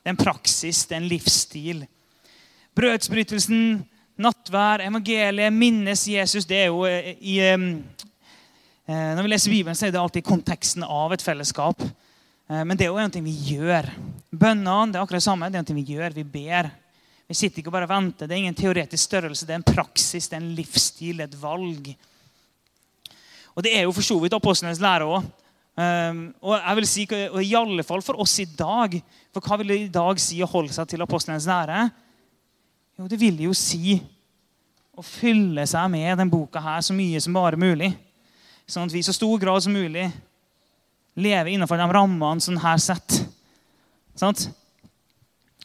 Det 0.00 0.08
er 0.08 0.16
en 0.16 0.24
praksis, 0.24 0.86
det 0.88 0.96
er 0.96 1.02
en 1.02 1.10
livsstil. 1.12 1.84
Brødsbrytelsen 2.76 3.84
nattvær, 4.20 4.84
evangeliet, 4.86 5.52
minnes 5.52 6.06
Jesus 6.08 6.46
det 6.48 6.64
er 6.64 6.70
jo 6.70 6.84
eh, 6.88 7.12
i, 7.20 7.36
eh, 7.44 9.12
Når 9.16 9.22
vi 9.22 9.32
leser 9.32 9.52
Bibelen, 9.52 9.76
så 9.76 9.86
er 9.86 9.94
det 9.94 10.00
alltid 10.00 10.24
konteksten 10.24 10.84
av 10.84 11.12
et 11.12 11.24
fellesskap. 11.24 11.82
Eh, 11.82 12.62
men 12.64 12.76
det 12.76 12.86
er 12.86 12.92
jo 12.92 13.00
noe 13.00 13.24
vi 13.26 13.36
gjør. 13.52 13.90
Bønnene 14.32 14.92
det 14.92 14.98
er 14.98 15.04
akkurat 15.04 15.20
det 15.20 15.28
samme. 15.28 15.50
Det 15.52 15.60
er 15.60 15.66
noe 15.66 15.78
vi 15.80 15.96
gjør. 15.96 16.16
Vi 16.16 16.24
ber. 16.24 16.70
Vi 17.26 17.34
sitter 17.34 17.60
ikke 17.60 17.72
og 17.72 17.76
bare 17.76 17.90
venter. 17.90 18.28
Det 18.28 18.36
er 18.36 18.44
ingen 18.44 18.56
teoretisk 18.56 19.08
størrelse. 19.08 19.46
Det 19.46 19.56
er 19.56 19.60
en 19.60 19.66
praksis, 19.66 20.28
det 20.30 20.38
er 20.38 20.44
en 20.44 20.54
livsstil, 20.56 21.20
et 21.20 21.40
valg. 21.40 21.90
Og 23.56 23.64
det 23.66 23.74
er 23.74 23.84
jo 23.84 23.94
for 23.96 24.06
så 24.06 24.18
vidt 24.22 24.36
apostlenes 24.36 24.80
lære 24.84 25.08
òg. 25.10 25.26
Og 25.76 26.52
jeg 26.54 26.76
vil 26.78 26.86
si, 26.88 27.04
og 27.26 27.40
i 27.42 27.56
alle 27.58 27.84
fall 27.84 28.04
for 28.04 28.20
oss 28.22 28.38
i 28.40 28.46
dag. 28.46 28.94
For 29.34 29.42
hva 29.42 29.58
vil 29.60 29.72
det 29.72 29.78
i 29.80 29.90
dag 29.92 30.20
si 30.22 30.38
å 30.44 30.48
holde 30.48 30.72
seg 30.76 30.86
til 30.92 31.02
apostlenes 31.02 31.48
lære? 31.50 31.88
Jo, 32.96 33.04
det 33.08 33.18
vil 33.20 33.42
jo 33.44 33.52
si 33.52 33.98
å 34.96 35.02
fylle 35.04 35.66
seg 35.68 35.90
med 35.92 36.08
denne 36.14 36.32
boka 36.32 36.62
her 36.64 36.80
så 36.80 36.94
mye 36.96 37.20
som 37.20 37.34
bare 37.36 37.58
mulig. 37.60 37.90
Sånn 38.64 38.88
at 38.88 38.94
vi 38.94 39.02
i 39.02 39.06
så 39.06 39.12
stor 39.12 39.36
grad 39.42 39.60
som 39.62 39.74
mulig 39.76 40.06
lever 41.16 41.52
innenfor 41.52 41.76
de 41.76 41.88
rammene 41.92 42.40
som 42.40 42.56
her 42.60 42.80
setter. 42.80 43.26
Sånn? 44.16 44.38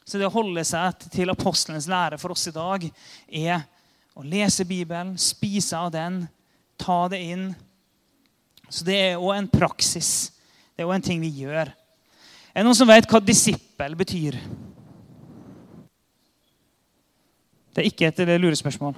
Så 0.04 0.20
det 0.20 0.28
å 0.28 0.34
holde 0.34 0.64
seg 0.68 1.06
til 1.14 1.32
apostlenes 1.32 1.88
lære 1.88 2.20
for 2.20 2.36
oss 2.36 2.50
i 2.52 2.54
dag 2.56 2.84
er 3.28 3.64
å 4.12 4.26
lese 4.28 4.68
Bibelen, 4.68 5.14
spise 5.16 5.80
av 5.80 5.94
den, 5.94 6.26
ta 6.76 7.06
det 7.12 7.22
inn. 7.32 7.46
Så 8.68 8.84
det 8.84 8.98
er 9.06 9.22
òg 9.22 9.38
en 9.38 9.48
praksis. 9.52 10.34
Det 10.76 10.84
er 10.84 10.90
òg 10.90 10.98
en 10.98 11.08
ting 11.08 11.24
vi 11.24 11.32
gjør. 11.46 11.72
Er 12.52 12.60
det 12.60 12.68
noen 12.68 12.76
som 12.76 12.92
vet 12.92 13.08
hva 13.08 13.24
disippel 13.24 13.96
betyr? 13.96 14.36
Det 17.72 17.82
er 17.82 17.88
ikke 17.88 18.08
et 18.12 18.42
lurespørsmål. 18.42 18.96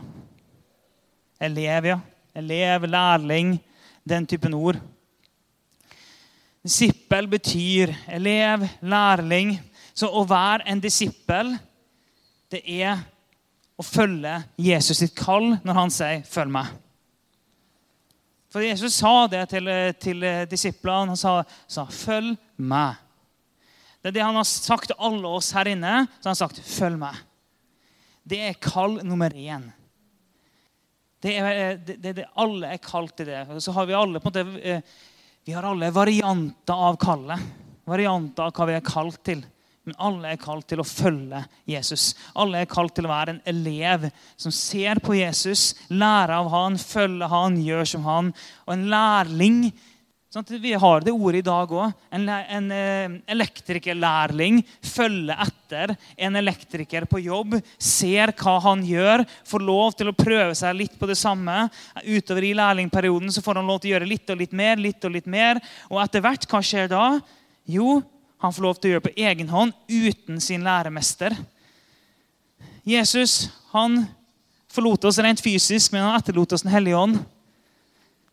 Elev, 1.41 1.85
ja. 1.85 1.99
Elev, 2.35 2.87
lærling, 2.89 3.59
den 4.09 4.25
typen 4.27 4.53
ord. 4.53 4.79
Disippel 6.63 7.27
betyr 7.27 7.93
elev, 8.07 8.65
lærling. 8.81 9.57
Så 9.93 10.09
å 10.09 10.23
være 10.25 10.65
en 10.71 10.81
disippel, 10.81 11.51
det 12.49 12.63
er 12.65 13.03
å 13.77 13.85
følge 13.85 14.39
Jesus 14.57 15.03
sitt 15.03 15.13
kall 15.17 15.57
når 15.63 15.77
han 15.77 15.93
sier 15.93 16.23
'følg 16.25 16.51
meg'. 16.51 16.71
For 18.49 18.61
Jesus 18.61 18.93
sa 18.93 19.27
det 19.27 19.49
til, 19.49 19.69
til 19.99 20.25
disiplene. 20.49 21.13
Han 21.13 21.17
sa, 21.17 21.43
sa 21.67 21.85
'følg 21.85 22.37
meg'. 22.57 22.95
Det 24.01 24.07
er 24.07 24.11
det 24.11 24.23
han 24.23 24.35
har 24.35 24.43
sagt 24.43 24.87
til 24.87 24.99
alle 24.99 25.27
oss 25.27 25.51
her 25.51 25.67
inne. 25.67 26.07
Så 26.21 26.29
han 26.29 26.35
har 26.35 26.41
sagt 26.47 26.61
'følg 26.61 26.97
meg'. 26.97 27.21
Det 28.23 28.39
er 28.39 28.59
kall 28.61 29.01
nummer 29.03 29.33
én. 29.35 29.65
Det 31.23 31.37
er, 31.39 31.77
det, 31.79 31.97
det, 32.03 32.13
det, 32.19 32.27
alle 32.39 32.73
er 32.75 32.83
kalt 32.83 33.15
til 33.17 33.29
det. 33.31 33.45
Så 33.63 33.71
har 33.75 33.87
vi 33.87 33.95
alle 33.95 34.19
på 34.19 34.31
en 34.31 34.47
måte, 34.51 34.61
eh, 34.63 34.81
vi 35.45 35.55
har 35.55 35.63
alle 35.67 35.91
varianter 35.91 36.87
av 36.87 36.97
kallet. 36.99 37.39
Varianter 37.87 38.47
av 38.47 38.55
hva 38.55 38.67
vi 38.67 38.75
er 38.77 38.87
kalt 38.87 39.19
til. 39.27 39.43
Men 39.83 39.97
alle 39.99 40.31
er 40.31 40.39
kalt 40.39 40.67
til 40.71 40.79
å 40.79 40.87
følge 40.87 41.41
Jesus. 41.67 42.13
Alle 42.39 42.61
er 42.63 42.69
kalt 42.71 42.93
til 42.95 43.07
å 43.07 43.11
være 43.11 43.35
en 43.35 43.41
elev 43.51 44.05
som 44.39 44.53
ser 44.55 45.01
på 45.03 45.17
Jesus, 45.17 45.73
lærer 45.91 46.37
av 46.37 46.47
han, 46.53 46.77
følger 46.79 47.31
han, 47.31 47.57
gjør 47.59 47.89
som 47.91 48.05
han. 48.07 48.29
Og 48.63 48.77
en 48.77 48.85
lærling 48.91 49.65
Sånn 50.33 50.47
vi 50.57 50.71
har 50.73 51.03
det 51.05 51.11
ordet 51.13 51.43
i 51.43 51.45
dag 51.45 51.69
òg. 51.69 51.91
En, 52.09 52.23
en 52.25 52.71
eh, 52.73 53.11
elektrikerlærling 53.35 54.63
følger 54.81 55.43
etter 55.43 55.91
en 56.25 56.39
elektriker 56.39 57.05
på 57.05 57.19
jobb, 57.21 57.59
ser 57.77 58.33
hva 58.39 58.55
han 58.63 58.81
gjør, 58.81 59.21
får 59.45 59.65
lov 59.67 59.93
til 59.99 60.09
å 60.09 60.15
prøve 60.17 60.55
seg 60.57 60.73
litt 60.79 60.95
på 60.97 61.05
det 61.05 61.19
samme. 61.21 61.67
Utover 62.01 62.47
i 62.47 62.55
lærlingperioden 62.57 63.29
så 63.29 63.43
får 63.45 63.61
han 63.61 63.69
lov 63.69 63.83
til 63.83 63.91
å 63.91 63.93
gjøre 63.93 64.09
litt 64.09 64.33
og 64.33 64.41
litt 64.41 64.57
mer. 64.57 64.81
litt 64.81 65.05
Og 65.05 65.13
litt 65.13 65.29
mer. 65.29 65.61
Og 65.91 66.01
etter 66.01 66.25
hvert, 66.25 66.49
hva 66.49 66.63
skjer 66.65 66.89
da? 66.89 67.05
Jo, 67.69 67.99
han 68.41 68.57
får 68.57 68.65
lov 68.65 68.81
til 68.81 68.89
å 68.89 68.95
gjøre 68.95 69.05
på 69.11 69.15
egen 69.29 69.53
hånd 69.53 69.77
uten 69.85 70.41
sin 70.41 70.65
læremester. 70.65 71.37
Jesus 72.89 73.51
han 73.69 74.01
forlot 74.73 75.05
oss 75.05 75.21
rent 75.21 75.45
fysisk, 75.45 75.93
men 75.93 76.07
han 76.07 76.17
etterlot 76.17 76.57
oss 76.57 76.65
Den 76.65 76.73
hellige 76.73 77.05
ånd. 77.05 77.21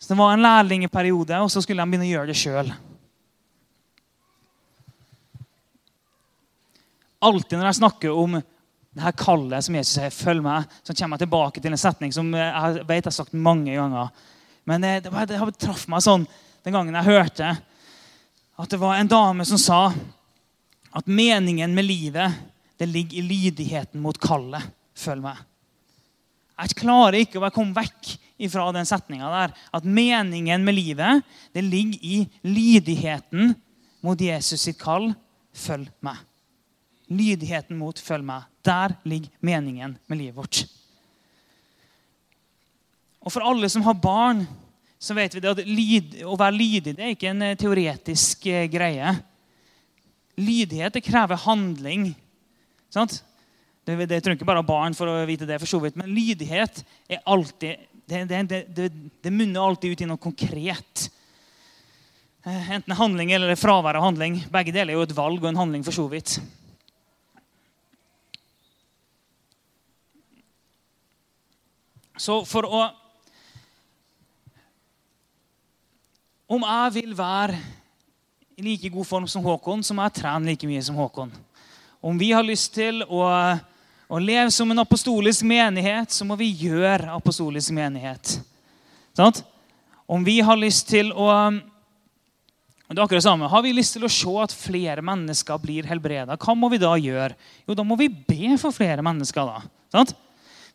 Så 0.00 0.14
Det 0.14 0.18
var 0.18 0.32
en 0.32 0.42
lærlingeperiode, 0.42 1.40
og 1.40 1.50
så 1.52 1.60
skulle 1.62 1.82
han 1.82 1.90
begynne 1.90 2.08
å 2.08 2.14
gjøre 2.14 2.32
det 2.32 2.38
sjøl. 2.40 2.72
Alltid 7.20 7.58
når 7.58 7.68
jeg 7.68 7.78
snakker 7.82 8.16
om 8.16 8.38
det 8.40 9.04
her 9.04 9.12
kallet 9.12 9.64
som 9.64 9.74
Jesus 9.76 9.94
sier, 9.94 10.10
'følg 10.10 10.42
meg', 10.42 10.64
så 10.82 10.94
kommer 10.94 11.18
jeg 11.18 11.28
tilbake 11.28 11.60
til 11.60 11.72
en 11.72 11.78
setning 11.78 12.12
som 12.12 12.32
jeg 12.34 12.86
vet 12.86 13.04
jeg 13.04 13.12
har 13.12 13.18
sagt 13.18 13.32
mange 13.32 13.74
ganger. 13.76 14.08
Men 14.64 14.80
det, 14.80 15.04
det, 15.04 15.28
det 15.28 15.58
traff 15.58 15.86
meg 15.86 16.02
sånn 16.02 16.26
den 16.64 16.72
gangen 16.72 16.94
jeg 16.94 17.04
hørte 17.04 17.58
at 18.60 18.70
det 18.70 18.80
var 18.80 18.96
en 18.96 19.08
dame 19.08 19.44
som 19.44 19.58
sa 19.58 19.92
at 20.92 21.06
meningen 21.06 21.74
med 21.74 21.84
livet 21.84 22.32
det 22.80 22.88
ligger 22.88 23.18
i 23.18 23.22
lydigheten 23.28 24.00
mot 24.00 24.18
kallet. 24.20 24.62
Følg 24.96 25.22
meg. 25.22 25.36
Jeg 26.60 26.76
klarer 26.80 27.20
ikke 27.20 27.40
å 27.40 27.52
komme 27.52 27.76
vekk 27.76 28.16
fra 28.48 28.70
den 28.72 28.88
setninga 28.88 29.28
der. 29.34 29.54
At 29.74 29.84
meningen 29.84 30.64
med 30.64 30.78
livet 30.78 31.24
det 31.52 31.66
ligger 31.66 32.00
i 32.00 32.22
lydigheten 32.46 33.54
mot 34.00 34.20
Jesus 34.20 34.62
sitt 34.64 34.80
kall. 34.80 35.10
Følg 35.52 35.90
meg. 36.00 36.16
Lydigheten 37.10 37.76
mot 37.76 37.98
'følg 37.98 38.24
meg'. 38.24 38.46
Der 38.64 38.94
ligger 39.04 39.28
meningen 39.40 39.98
med 40.06 40.18
livet 40.18 40.36
vårt. 40.36 40.64
Og 43.20 43.32
For 43.32 43.44
alle 43.44 43.68
som 43.68 43.82
har 43.82 43.94
barn, 43.94 44.46
så 45.00 45.14
vet 45.16 45.34
vi 45.34 45.48
at 45.48 45.64
lyd, 45.64 46.22
å 46.24 46.36
være 46.36 46.56
lydig 46.56 46.94
det 46.96 47.04
er 47.04 47.14
ikke 47.14 47.32
en 47.32 47.44
teoretisk 47.56 48.46
eh, 48.46 48.68
greie. 48.68 49.14
Lydighet 50.40 50.94
det 50.96 51.04
krever 51.04 51.36
handling. 51.36 52.10
Sant? 52.92 53.22
Det, 53.84 53.96
det 54.06 54.20
trenger 54.22 54.38
ikke 54.38 54.48
bare 54.48 54.64
barn 54.66 54.96
for 54.96 55.08
å 55.08 55.24
vite 55.28 55.48
det, 55.48 55.58
for 55.60 55.68
så 55.68 55.80
vidt, 55.82 55.96
men 55.98 56.12
lydighet 56.12 56.82
er 57.08 57.24
alltid 57.24 57.89
det, 58.10 58.42
det, 58.50 58.60
det, 58.74 58.90
det 59.22 59.32
munner 59.32 59.62
alltid 59.62 59.94
ut 59.94 60.04
i 60.04 60.08
noe 60.10 60.20
konkret. 60.20 61.06
Eh, 62.42 62.70
enten 62.72 62.96
handling 62.96 63.32
eller 63.36 63.56
fravær 63.56 63.98
av 63.98 64.06
handling. 64.08 64.38
Begge 64.52 64.72
deler 64.72 64.94
er 64.94 64.98
jo 64.98 65.04
et 65.04 65.16
valg 65.16 65.42
og 65.42 65.50
en 65.50 65.60
handling, 65.60 65.84
for 65.84 65.92
så 65.92 66.06
vidt. 66.10 66.38
Så 72.20 72.42
for 72.48 72.68
å 72.68 72.88
Om 76.50 76.64
jeg 76.66 76.94
vil 76.96 77.12
være 77.14 77.54
i 78.58 78.64
like 78.64 78.88
god 78.90 79.06
form 79.06 79.26
som 79.30 79.44
Håkon, 79.44 79.84
så 79.86 79.94
må 79.94 80.02
jeg 80.08 80.16
trene 80.16 80.48
like 80.48 80.66
mye 80.66 80.80
som 80.82 80.96
Håkon. 80.98 81.30
Om 82.02 82.18
vi 82.18 82.32
har 82.34 82.42
lyst 82.42 82.72
til 82.74 83.04
å 83.06 83.20
å 84.10 84.18
leve 84.18 84.50
som 84.50 84.70
en 84.72 84.82
apostolisk 84.82 85.44
menighet, 85.46 86.10
så 86.10 86.26
må 86.26 86.34
vi 86.40 86.50
gjøre 86.66 87.12
apostolisk 87.14 87.70
menighet. 87.76 88.40
Sånn? 89.14 89.38
Om 90.10 90.24
vi 90.26 90.40
har 90.42 90.58
lyst 90.58 90.88
til 90.90 91.12
å 91.14 91.30
det 92.90 92.98
er 92.98 93.04
akkurat 93.04 93.20
det 93.20 93.28
samme. 93.28 93.46
Har 93.46 93.62
vi 93.62 93.70
lyst 93.70 93.94
til 93.94 94.02
å 94.02 94.10
se 94.10 94.32
at 94.42 94.50
flere 94.50 95.02
mennesker 95.06 95.60
blir 95.62 95.86
helbreda, 95.86 96.34
hva 96.34 96.56
må 96.58 96.66
vi 96.72 96.80
da 96.82 96.96
gjøre? 96.98 97.36
Jo, 97.68 97.76
da 97.78 97.84
må 97.86 97.94
vi 98.00 98.08
be 98.10 98.56
for 98.58 98.74
flere 98.74 99.04
mennesker. 99.06 99.46
da. 99.46 99.62
Sånn? 99.94 100.10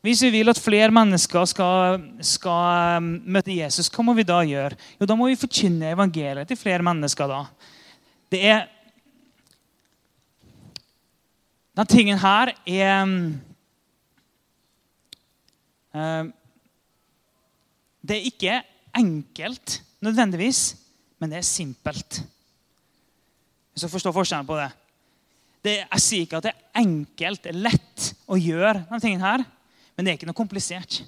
Hvis 0.05 0.21
vi 0.23 0.29
vil 0.37 0.51
at 0.51 0.61
flere 0.61 0.93
mennesker 0.95 1.47
skal, 1.49 1.99
skal, 2.23 3.01
um, 3.01 3.09
møte 3.35 3.51
Jesus, 3.51 3.89
hva 3.91 4.05
må 4.05 4.15
vi 4.15 4.23
da 4.23 4.37
gjøre? 4.47 4.77
Jo, 4.95 5.09
Da 5.09 5.17
må 5.19 5.27
vi 5.27 5.39
forkynne 5.41 5.91
evangeliet 5.91 6.47
til 6.47 6.59
flere 6.61 6.85
mennesker. 6.87 7.27
da. 7.27 7.41
Det 8.31 8.41
er 8.45 8.69
denne 11.75 11.91
tingen 11.91 12.19
her 12.21 12.53
er 12.63 13.09
uh, 15.95 16.31
Det 18.05 18.15
er 18.15 18.29
ikke 18.29 18.61
enkelt 18.95 19.81
nødvendigvis, 20.05 20.77
men 21.19 21.31
det 21.31 21.41
er 21.41 21.47
simpelt. 21.47 22.21
Hvis 23.73 23.83
du 23.83 23.91
forstår 23.91 24.15
forskjellen 24.15 24.47
på 24.47 24.59
det. 24.59 24.69
det 25.65 25.75
jeg 25.81 26.03
sier 26.03 26.23
ikke 26.23 26.39
at 26.39 26.47
det 26.47 26.53
er 26.53 26.83
enkelt, 26.85 27.43
det 27.43 27.51
er 27.51 27.63
lett 27.65 28.05
å 28.29 28.37
gjøre 28.39 28.85
denne 28.85 29.01
tingen 29.03 29.25
her, 29.25 29.43
men 29.95 30.05
det 30.05 30.13
er 30.13 30.19
ikke 30.19 30.29
noe 30.29 30.37
komplisert. 30.37 31.01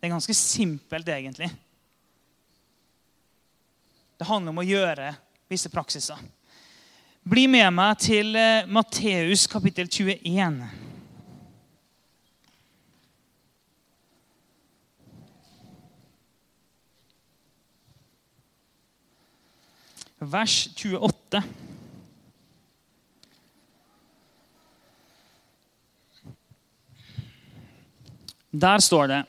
Det 0.00 0.08
er 0.08 0.12
ganske 0.12 0.34
simpelt, 0.36 1.08
egentlig. 1.08 1.48
Det 4.20 4.28
handler 4.28 4.52
om 4.52 4.60
å 4.60 4.66
gjøre 4.66 5.14
visse 5.48 5.72
praksiser. 5.72 6.20
Bli 7.28 7.42
med 7.52 7.66
meg 7.76 7.98
til 8.00 8.32
eh, 8.32 8.64
Matteus 8.64 9.42
kapittel 9.44 9.90
21. 9.92 10.62
Vers 20.32 20.54
28. 20.80 21.42
Der 28.50 28.78
står 28.78 29.06
det 29.06 29.24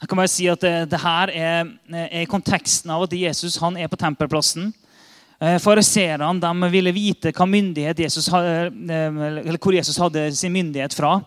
Jeg 0.00 0.08
kan 0.08 0.16
bare 0.16 0.28
si 0.28 0.46
at 0.50 0.60
det, 0.60 0.90
det 0.90 1.00
her 1.00 1.30
er, 1.30 1.72
er 1.94 2.26
konteksten 2.26 2.90
av 2.90 3.06
at 3.06 3.14
Jesus 3.14 3.62
han 3.62 3.76
er 3.76 3.86
på 3.86 3.96
tempelplassen. 3.96 4.72
Eh, 5.40 5.58
fariseerne 5.58 6.68
ville 6.68 6.92
vite 6.92 7.32
Jesus, 7.96 8.28
eh, 8.28 8.66
eller 8.66 9.58
hvor 9.58 9.72
Jesus 9.72 9.98
hadde 9.98 10.32
sin 10.36 10.52
myndighet 10.52 10.94
fra. 10.94 11.20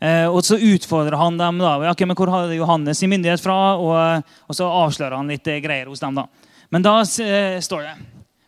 Eh, 0.00 0.26
og 0.26 0.44
Så 0.44 0.56
utfordrer 0.58 1.16
han 1.16 1.38
dem. 1.38 1.58
da, 1.58 1.84
ja, 1.84 2.06
men 2.06 2.16
Hvor 2.16 2.30
hadde 2.30 2.56
Johannes 2.56 2.98
sin 2.98 3.10
myndighet 3.10 3.40
fra? 3.40 3.76
Og, 3.76 4.24
og 4.48 4.54
så 4.54 4.64
avslører 4.64 5.16
han 5.16 5.28
litt 5.28 5.44
greier 5.44 5.86
hos 5.86 6.00
dem. 6.00 6.14
da. 6.14 6.26
Men 6.70 6.82
da 6.82 7.04
står 7.04 7.82
det 7.82 7.94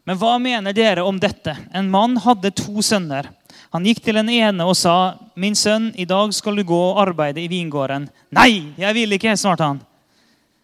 Men 0.05 0.19
hva 0.19 0.39
mener 0.41 0.73
dere 0.73 1.05
om 1.05 1.19
dette? 1.19 1.57
En 1.73 1.89
mann 1.89 2.17
hadde 2.17 2.51
to 2.51 2.83
sønner. 2.83 3.29
Han 3.73 3.85
gikk 3.85 4.03
til 4.03 4.15
den 4.15 4.29
ene 4.29 4.65
og 4.65 4.75
sa, 4.77 5.15
'Min 5.37 5.55
sønn, 5.55 5.93
i 5.97 6.05
dag 6.05 6.35
skal 6.35 6.57
du 6.57 6.65
gå 6.65 6.75
og 6.93 7.09
arbeide 7.09 7.39
i 7.39 7.47
vingården.' 7.47 8.09
'Nei, 8.33 8.75
jeg 8.77 8.95
vil 8.95 9.13
ikke', 9.13 9.39
svarte 9.39 9.63
han. 9.63 9.81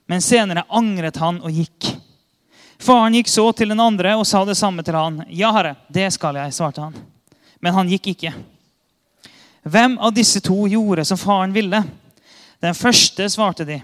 Men 0.09 0.21
senere 0.21 0.65
angret 0.69 1.17
han 1.17 1.41
og 1.41 1.51
gikk. 1.51 2.08
Faren 2.79 3.15
gikk 3.15 3.29
så 3.29 3.49
til 3.53 3.73
den 3.75 3.81
andre 3.81 4.15
og 4.17 4.27
sa 4.27 4.45
det 4.47 4.57
samme 4.59 4.85
til 4.87 4.95
han. 4.95 5.23
Ja, 5.29 5.51
herre, 5.57 5.75
det 5.89 6.11
skal 6.15 6.39
jeg, 6.39 6.55
svarte 6.55 6.87
han. 6.87 6.99
Men 7.61 7.75
han 7.75 7.91
gikk 7.91 8.13
ikke. 8.15 8.33
Hvem 9.69 9.99
av 9.99 10.15
disse 10.15 10.41
to 10.41 10.67
gjorde 10.71 11.05
som 11.05 11.19
faren 11.19 11.53
ville? 11.53 11.83
Den 12.63 12.75
første, 12.75 13.27
svarte 13.31 13.67
de. 13.67 13.81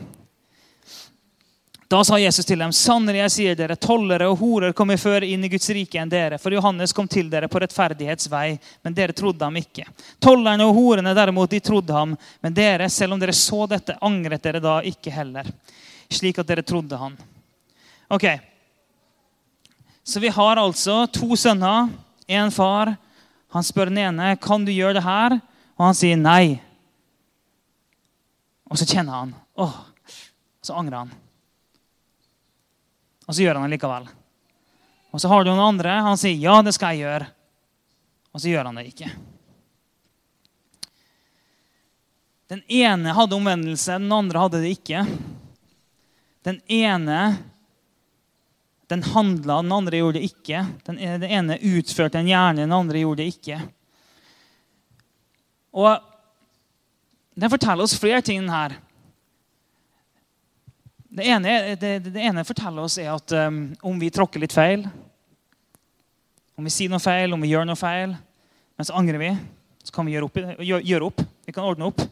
Da 1.89 2.01
sa 2.05 2.19
Jesus 2.19 2.47
til 2.47 2.59
dem, 2.59 2.73
sannelig 2.73 3.21
jeg 3.21 3.33
sier 3.35 3.59
dere, 3.59 3.77
tollere 3.77 4.27
og 4.31 4.39
horer 4.41 4.73
kommer 4.75 4.97
før 4.99 5.27
inn 5.27 5.45
i 5.45 5.51
Guds 5.53 5.69
rike 5.77 6.01
enn 6.01 6.11
dere. 6.11 6.39
For 6.43 6.55
Johannes 6.55 6.95
kom 6.97 7.07
til 7.11 7.29
dere 7.31 7.51
på 7.51 7.61
rettferdighetsvei, 7.63 8.57
men 8.83 8.97
dere 8.97 9.15
trodde 9.15 9.45
ham 9.45 9.59
ikke. 9.61 9.85
Tollerne 10.23 10.65
og 10.65 10.75
horene 10.79 11.13
derimot, 11.15 11.53
de 11.53 11.61
trodde 11.61 11.95
ham. 11.95 12.17
Men 12.41 12.57
dere, 12.57 12.89
selv 12.91 13.15
om 13.15 13.21
dere 13.21 13.37
så 13.37 13.67
dette, 13.71 13.99
angret 14.01 14.43
dere 14.43 14.63
da 14.65 14.79
ikke 14.87 15.13
heller. 15.13 15.51
Slik 16.09 16.41
at 16.41 16.49
dere 16.49 16.65
trodde 16.67 16.99
han. 16.99 17.15
Ok, 18.09 18.27
så 20.05 20.21
vi 20.21 20.29
har 20.29 20.61
altså 20.61 21.07
to 21.09 21.33
sønner, 21.37 21.89
én 22.29 22.53
far. 22.53 22.95
Han 23.57 23.65
spør 23.65 23.89
den 23.89 24.03
ene 24.05 24.35
kan 24.41 24.65
du 24.65 24.73
gjøre 24.73 24.99
det 24.99 25.05
her, 25.05 25.39
og 25.79 25.87
han 25.89 25.97
sier 25.97 26.21
nei. 26.21 26.61
Og 28.69 28.81
så 28.81 28.89
kjenner 28.89 29.17
han. 29.17 29.33
Åh, 29.61 29.77
så 30.65 30.77
angrer 30.77 31.05
han. 31.05 31.15
Og 33.25 33.33
så 33.33 33.45
gjør 33.45 33.57
han 33.61 33.69
det 33.69 33.79
likevel. 33.79 34.09
Og 35.15 35.23
så 35.23 35.31
har 35.31 35.45
du 35.45 35.53
noen 35.53 35.69
andre. 35.71 35.95
Han 36.05 36.19
sier 36.21 36.37
ja, 36.37 36.59
det 36.65 36.75
skal 36.77 36.97
jeg 36.97 37.07
gjøre. 37.07 37.31
Og 38.35 38.43
så 38.43 38.51
gjør 38.51 38.69
han 38.69 38.81
det 38.81 38.89
ikke. 38.91 39.13
Den 42.51 42.61
ene 42.69 43.15
hadde 43.17 43.39
omvendelse, 43.39 43.97
den 44.03 44.13
andre 44.13 44.43
hadde 44.43 44.61
det 44.61 44.75
ikke. 44.77 45.05
Den 46.45 46.59
ene 46.69 47.21
den 48.95 49.03
handla, 49.03 49.59
den 49.63 49.73
andre 49.75 49.99
gjorde 49.99 50.21
det 50.21 50.29
ikke. 50.31 50.63
Den 50.87 50.99
ene 51.03 51.59
utførte 51.59 52.21
en 52.21 52.31
hjerne, 52.31 52.63
den 52.63 52.75
andre 52.75 53.03
gjorde 53.03 53.25
det 53.25 53.33
ikke. 53.35 53.61
Og 55.75 56.11
Den 57.35 57.51
forteller 57.51 57.83
oss 57.83 57.97
flere 57.99 58.23
ting 58.23 58.45
her. 58.47 58.77
Det 61.11 61.25
ene, 61.27 61.75
det, 61.75 61.91
det 62.07 62.23
ene 62.23 62.45
forteller 62.47 62.87
oss 62.87 62.95
er 63.03 63.09
at 63.11 63.35
um, 63.35 63.57
om 63.83 63.99
vi 63.99 64.13
tråkker 64.15 64.39
litt 64.39 64.55
feil, 64.55 64.85
om 66.55 66.63
vi 66.63 66.71
sier 66.71 66.93
noe 66.93 67.03
feil, 67.03 67.35
om 67.35 67.43
vi 67.43 67.51
gjør 67.51 67.67
noe 67.67 67.79
feil, 67.79 68.15
men 68.79 68.87
så 68.87 68.95
angrer 68.95 69.19
vi, 69.19 69.33
så 69.83 69.97
kan 69.97 70.07
vi 70.07 70.15
gjøre 70.15 70.29
opp. 70.31 70.39
Gjøre 70.63 71.09
opp. 71.09 71.25
Vi 71.43 71.55
kan 71.57 71.67
ordne 71.67 71.91
opp. 71.91 72.07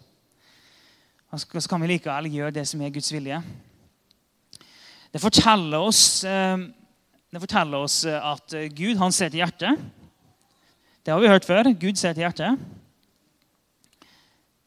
Og 1.31 1.47
så 1.47 1.71
kan 1.71 1.87
vi 1.87 1.95
likevel 1.95 2.33
gjøre 2.35 2.57
det 2.59 2.67
som 2.67 2.83
er 2.83 2.91
Guds 2.95 3.15
vilje. 3.15 3.39
Det 5.13 5.21
forteller 5.21 5.79
oss, 5.79 6.25
eh, 6.25 6.59
det 7.31 7.41
forteller 7.41 7.85
oss 7.85 8.05
eh, 8.09 8.17
at 8.17 8.55
eh, 8.57 8.71
Gud 8.73 8.97
han 8.97 9.13
ser 9.13 9.29
til 9.29 9.43
hjertet. 9.43 9.81
Det 11.05 11.13
har 11.13 11.21
vi 11.21 11.29
hørt 11.29 11.45
før. 11.45 11.69
Gud 11.77 11.99
ser 12.01 12.15
til 12.17 12.25
hjertet. 12.25 12.61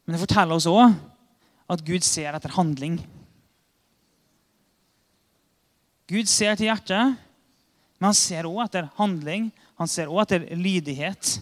Men 0.05 0.13
det 0.13 0.21
forteller 0.21 0.53
oss 0.53 0.67
òg 0.69 0.93
at 1.73 1.81
Gud 1.87 2.05
ser 2.05 2.37
etter 2.37 2.53
handling. 2.53 2.99
Gud 6.05 6.29
ser 6.29 6.53
til 6.53 6.69
hjertet, 6.69 7.15
men 7.97 8.11
han 8.11 8.17
ser 8.17 8.45
òg 8.45 8.59
etter 8.67 8.91
handling. 8.99 9.47
Han 9.81 9.89
ser 9.89 10.11
òg 10.13 10.27
etter 10.27 10.45
lydighet. 10.53 11.39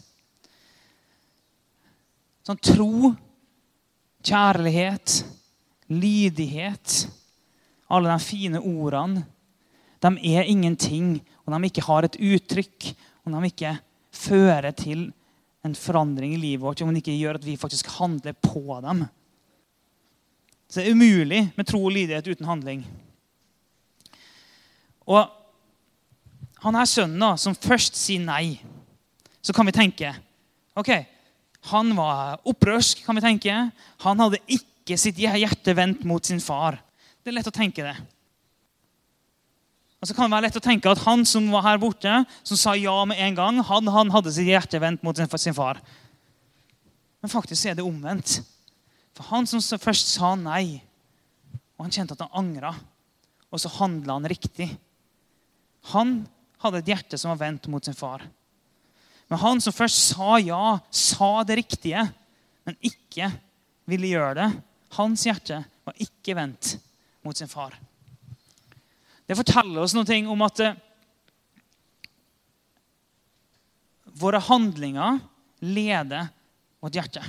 Sånn 2.47 2.61
tro, 2.63 3.11
kjærlighet, 4.23 5.17
lydighet 5.91 7.03
alle 7.89 8.11
de 8.11 8.23
fine 8.23 8.59
ordene, 8.59 9.25
de 10.03 10.11
er 10.35 10.49
ingenting 10.51 11.17
om 11.45 11.55
de 11.55 11.69
ikke 11.69 11.85
har 11.85 12.07
et 12.07 12.17
uttrykk, 12.19 12.93
om 13.23 13.35
de 13.35 13.49
ikke 13.49 13.77
fører 14.13 14.71
til 14.75 15.07
en 15.63 15.75
forandring 15.75 16.35
i 16.35 16.41
livet 16.41 16.63
vårt, 16.63 16.81
om 16.83 16.91
de 16.91 16.99
ikke 16.99 17.15
gjør 17.15 17.39
at 17.39 17.45
vi 17.45 17.55
faktisk 17.59 17.87
handler 17.97 18.35
på 18.35 18.79
dem. 18.83 19.05
Så 20.67 20.81
det 20.81 20.89
er 20.89 20.97
umulig 20.97 21.41
med 21.55 21.67
tro 21.69 21.79
og 21.85 21.93
lydighet 21.95 22.27
uten 22.33 22.49
handling. 22.49 22.83
Og 25.07 25.27
han 26.63 26.77
er 26.79 26.87
sønnen 26.87 27.39
som 27.39 27.55
først 27.55 27.97
sier 27.99 28.23
nei. 28.23 28.57
Så 29.43 29.55
kan 29.55 29.67
vi 29.67 29.75
tenke 29.75 30.13
ok, 30.79 30.89
Han 31.69 31.93
var 31.95 32.41
opprørsk. 32.43 33.05
kan 33.05 33.15
vi 33.15 33.21
tenke. 33.21 33.71
Han 34.03 34.19
hadde 34.19 34.41
ikke 34.47 34.97
sitt 34.97 35.15
hjerte 35.15 35.75
vendt 35.75 36.03
mot 36.03 36.25
sin 36.25 36.41
far. 36.43 36.81
Det 37.23 37.31
er 37.31 37.37
lett 37.37 37.47
å 37.47 37.55
tenke 37.55 37.85
det. 37.85 37.95
Og 40.03 40.09
så 40.09 40.15
kan 40.15 40.27
det 40.27 40.35
være 40.35 40.47
lett 40.49 40.59
å 40.59 40.63
tenke 40.63 40.91
at 40.91 41.03
Han 41.05 41.23
som 41.27 41.45
var 41.53 41.63
her 41.63 41.79
borte, 41.79 42.11
som 42.43 42.59
sa 42.59 42.73
ja 42.75 42.97
med 43.07 43.21
en 43.23 43.37
gang, 43.37 43.61
han, 43.63 43.87
han 43.87 44.11
hadde 44.11 44.33
sitt 44.35 44.49
hjerte 44.49 44.81
vendt 44.83 45.03
mot 45.07 45.15
sin 45.15 45.55
far. 45.55 45.79
Men 47.23 47.31
faktisk 47.31 47.69
er 47.71 47.77
det 47.79 47.85
omvendt. 47.87 48.41
For 49.15 49.29
han 49.31 49.47
som 49.47 49.61
først 49.79 50.11
sa 50.17 50.33
nei, 50.35 50.81
og 51.77 51.85
han 51.85 51.95
kjente 51.95 52.17
at 52.17 52.25
han 52.25 52.35
angra, 52.43 52.73
og 53.53 53.61
så 53.61 53.71
handla 53.77 54.17
han 54.17 54.27
riktig 54.27 54.71
Han 55.93 56.23
hadde 56.63 56.79
et 56.79 56.89
hjerte 56.89 57.17
som 57.19 57.33
var 57.33 57.41
vendt 57.41 57.67
mot 57.67 57.83
sin 57.83 57.95
far. 57.95 58.21
Men 59.27 59.39
han 59.39 59.59
som 59.63 59.75
først 59.75 60.13
sa 60.13 60.37
ja, 60.39 60.79
sa 60.89 61.43
det 61.43 61.57
riktige, 61.59 62.05
men 62.63 62.77
ikke 62.79 63.27
ville 63.91 64.13
gjøre 64.13 64.37
det, 64.39 64.47
hans 64.95 65.25
hjerte 65.27 65.59
var 65.83 65.99
ikke 65.99 66.37
vendt 66.39 66.77
mot 67.23 67.37
sin 67.37 67.51
far. 67.51 67.75
Det 69.25 69.37
forteller 69.39 69.83
oss 69.83 69.95
noe 69.95 70.17
om 70.29 70.43
at 70.45 70.59
eh, 70.63 70.75
våre 74.19 74.41
handlinger 74.43 75.21
leder 75.63 76.27
vårt 76.83 76.99
hjerte. 76.99 77.23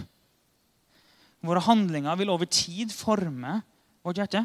Våre 1.44 1.62
handlinger 1.62 2.16
vil 2.18 2.32
over 2.32 2.48
tid 2.50 2.92
forme 2.92 3.60
vårt 4.04 4.18
hjerte. 4.20 4.44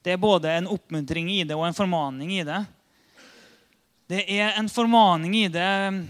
Det 0.00 0.14
er 0.14 0.20
både 0.20 0.52
en 0.52 0.70
oppmuntring 0.70 1.28
i 1.32 1.42
det 1.44 1.56
og 1.56 1.66
en 1.66 1.76
formaning 1.76 2.32
i 2.38 2.44
det. 2.46 2.60
Det 4.10 4.24
er 4.32 4.56
en 4.58 4.70
formaning 4.70 5.36
i 5.38 5.48
det 5.52 5.66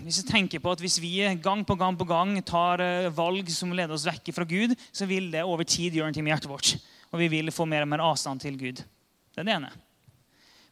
hvis 0.06 0.22
vi 0.22 0.28
tenker 0.30 0.62
på 0.62 0.72
at 0.72 0.80
hvis 0.80 1.00
vi 1.02 1.26
gang 1.42 1.64
på 1.68 1.76
gang 1.76 1.98
på 1.98 2.06
gang 2.08 2.36
tar 2.46 2.80
eh, 2.84 3.10
valg 3.12 3.50
som 3.52 3.74
leder 3.74 3.92
oss 3.96 4.06
vekk 4.08 4.30
fra 4.36 4.46
Gud, 4.48 4.76
så 4.92 5.08
vil 5.08 5.28
det 5.32 5.44
over 5.44 5.66
tid 5.68 5.98
gjøre 5.98 6.12
noe 6.12 6.24
med 6.24 6.32
hjertet 6.32 6.52
vårt 6.52 6.76
og 7.10 7.22
vi 7.22 7.30
vil 7.32 7.52
få 7.54 7.66
mer 7.68 7.86
og 7.86 7.90
mer 7.90 8.04
avstand 8.06 8.42
til 8.42 8.58
Gud. 8.58 8.82
Det 9.30 9.42
er 9.42 9.48
det 9.48 9.56
ene. 9.56 9.70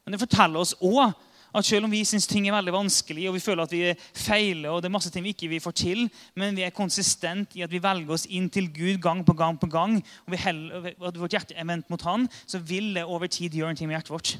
Men 0.04 0.14
det 0.14 0.22
forteller 0.22 0.62
oss 0.62 0.76
òg 0.80 1.12
at 1.48 1.64
selv 1.64 1.86
om 1.86 1.92
vi 1.92 2.02
syns 2.04 2.26
ting 2.28 2.46
er 2.48 2.54
veldig 2.54 2.74
vanskelig, 2.74 3.24
og 3.28 3.36
vi 3.38 3.42
føler 3.42 3.64
at 3.64 3.72
vi 3.72 3.94
feiler, 4.16 4.68
og 4.70 4.82
det 4.82 4.90
er 4.90 4.94
masse 4.94 5.10
ting 5.12 5.24
vi 5.24 5.32
ikke 5.32 5.60
får 5.64 5.76
til, 5.80 6.02
men 6.36 6.56
vi 6.56 6.64
er 6.66 6.74
konsistent 6.76 7.56
i 7.56 7.64
at 7.64 7.72
vi 7.72 7.80
velger 7.82 8.12
oss 8.14 8.26
inn 8.28 8.50
til 8.52 8.68
Gud 8.74 9.00
gang 9.04 9.24
på 9.24 9.34
gang, 9.36 9.56
på 9.60 9.70
gang, 9.72 9.96
og 10.26 10.36
heller, 10.44 10.90
at 10.92 11.18
vårt 11.18 11.36
hjerte 11.36 11.56
er 11.56 11.68
vendt 11.68 11.88
mot 11.90 12.04
Han, 12.04 12.28
så 12.46 12.60
vil 12.60 12.92
det 12.94 13.06
over 13.06 13.26
tid 13.32 13.56
gjøre 13.56 13.72
en 13.72 13.80
ting 13.80 13.88
med 13.88 13.96
hjertet 13.96 14.14
vårt. 14.14 14.34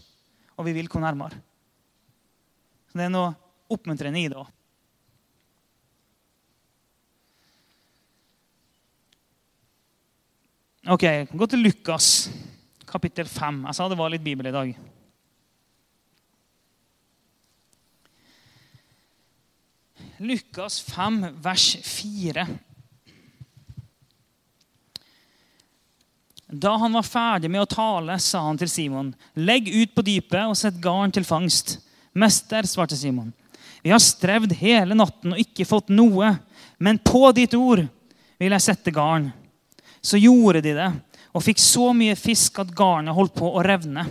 Og 0.59 0.69
vi 0.69 0.77
vil 0.77 0.89
komme 0.91 1.09
nærmere. 1.09 1.41
Så 2.91 2.99
Det 2.99 3.09
er 3.09 3.15
noe 3.15 3.35
oppmuntrende 3.73 4.21
i 4.21 4.29
det 4.29 4.37
òg. 4.37 4.49
Ok, 10.89 11.03
Gå 11.37 11.45
til 11.45 11.61
Lukas, 11.61 12.31
kapittel 12.89 13.27
5. 13.29 13.59
Jeg 13.67 13.77
sa 13.77 13.87
det 13.93 13.97
var 14.01 14.09
litt 14.09 14.23
bibel 14.25 14.47
i 14.49 14.53
dag. 14.55 14.71
Lukas 20.25 20.79
5, 20.87 21.19
vers 21.45 21.67
4. 21.85 22.47
Da 26.49 26.73
han 26.81 26.97
var 26.97 27.05
ferdig 27.05 27.51
med 27.53 27.67
å 27.67 27.69
tale, 27.69 28.17
sa 28.25 28.47
han 28.47 28.57
til 28.57 28.71
Simon.: 28.73 29.11
Legg 29.37 29.69
ut 29.69 29.93
på 29.93 30.07
dypet 30.07 30.47
og 30.47 30.57
sett 30.57 30.79
garn 30.81 31.13
til 31.13 31.29
fangst. 31.29 31.83
Mester, 32.17 32.65
svarte 32.65 32.97
Simon. 32.97 33.35
Vi 33.85 33.93
har 33.93 34.01
strevd 34.01 34.57
hele 34.63 34.97
natten 34.97 35.37
og 35.37 35.45
ikke 35.45 35.69
fått 35.69 35.93
noe, 35.93 36.33
men 36.81 36.97
på 36.97 37.27
ditt 37.37 37.53
ord 37.61 37.85
vil 38.41 38.57
jeg 38.57 38.67
sette 38.71 38.97
garn 38.97 39.29
så 40.01 40.21
gjorde 40.21 40.63
de 40.65 40.75
det 40.77 40.89
og 41.37 41.45
fikk 41.45 41.61
så 41.63 41.91
mye 41.95 42.17
fisk 42.19 42.59
at 42.63 42.73
garnet 42.75 43.15
holdt 43.15 43.37
på 43.37 43.51
å 43.53 43.63
revne. 43.63 44.07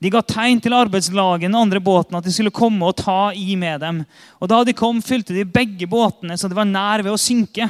De 0.00 0.10
ga 0.12 0.22
tegn 0.24 0.60
til 0.64 0.74
arbeidslaget 0.74 1.44
i 1.44 1.48
den 1.48 1.58
andre 1.58 1.80
båten 1.84 2.16
at 2.16 2.24
de 2.24 2.32
skulle 2.32 2.52
komme 2.54 2.88
og 2.88 2.96
ta 2.98 3.30
i 3.36 3.54
med 3.56 3.82
dem. 3.84 4.00
Og 4.40 4.48
Da 4.48 4.62
de 4.64 4.74
kom, 4.76 5.02
fylte 5.04 5.36
de 5.36 5.44
begge 5.44 5.88
båtene 5.88 6.38
så 6.40 6.48
de 6.48 6.56
var 6.56 6.68
nær 6.68 7.04
ved 7.04 7.12
å 7.12 7.20
synke. 7.20 7.68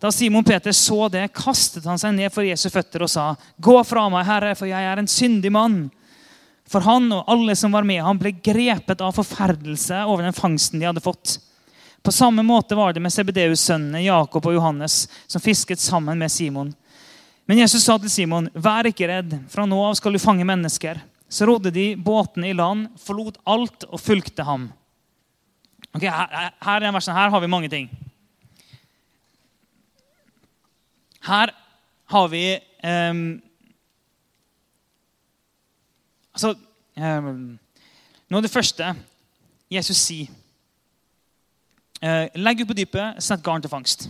Da 0.00 0.12
Simon 0.12 0.44
Peter 0.44 0.74
så 0.76 1.08
det, 1.10 1.32
kastet 1.34 1.86
han 1.88 1.98
seg 1.98 2.14
ned 2.14 2.32
for 2.34 2.46
Jesu 2.46 2.68
føtter 2.70 3.02
og 3.02 3.10
sa, 3.10 3.36
'Gå 3.60 3.84
fra 3.86 4.08
meg, 4.08 4.26
Herre, 4.26 4.54
for 4.54 4.66
jeg 4.66 4.82
er 4.82 4.98
en 4.98 5.10
syndig 5.10 5.50
mann.' 5.50 5.90
For 6.68 6.80
han 6.80 7.12
og 7.12 7.24
alle 7.28 7.54
som 7.56 7.72
var 7.72 7.84
med 7.84 8.02
ham, 8.02 8.18
ble 8.18 8.32
grepet 8.32 9.00
av 9.00 9.12
forferdelse 9.12 10.06
over 10.06 10.22
den 10.24 10.32
fangsten 10.32 10.80
de 10.80 10.86
hadde 10.86 11.02
fått. 11.04 11.38
På 12.04 12.12
samme 12.12 12.42
måte 12.42 12.74
var 12.74 12.92
det 12.92 13.00
med 13.00 13.12
Sebedeus-sønnene 13.12 14.02
Jakob 14.04 14.44
og 14.44 14.52
Johannes, 14.52 15.06
som 15.26 15.40
fisket 15.40 15.80
sammen 15.80 16.18
med 16.20 16.28
Simon. 16.28 16.74
Men 17.48 17.58
Jesus 17.58 17.84
sa 17.84 17.96
til 17.98 18.10
Simon, 18.10 18.50
'Vær 18.52 18.86
ikke 18.86 19.08
redd. 19.08 19.32
Fra 19.48 19.64
nå 19.64 19.78
av 19.84 19.94
skal 19.94 20.12
du 20.12 20.18
fange 20.18 20.44
mennesker.' 20.44 21.00
Så 21.28 21.46
rodde 21.46 21.70
de 21.70 21.96
båtene 21.96 22.50
i 22.50 22.52
land, 22.52 22.88
forlot 23.00 23.38
alt 23.46 23.84
og 23.88 24.00
fulgte 24.00 24.44
ham. 24.44 24.72
Ok, 25.94 26.02
her, 26.02 26.52
her, 26.60 26.80
her 27.14 27.30
har 27.30 27.40
vi 27.40 27.46
mange 27.46 27.68
ting. 27.68 27.88
Her 31.22 31.50
har 32.06 32.28
vi 32.28 32.60
um, 32.84 33.42
Altså 36.34 36.54
um, 36.96 37.58
Noe 38.28 38.38
av 38.38 38.42
det 38.42 38.52
første 38.52 38.94
Jesus 39.70 39.96
sier 39.96 40.28
Eh, 40.28 40.43
legg 42.04 42.60
ut 42.60 42.68
på 42.68 42.76
dypet, 42.76 43.22
sett 43.24 43.42
garn 43.44 43.62
til 43.64 43.72
fangst. 43.72 44.08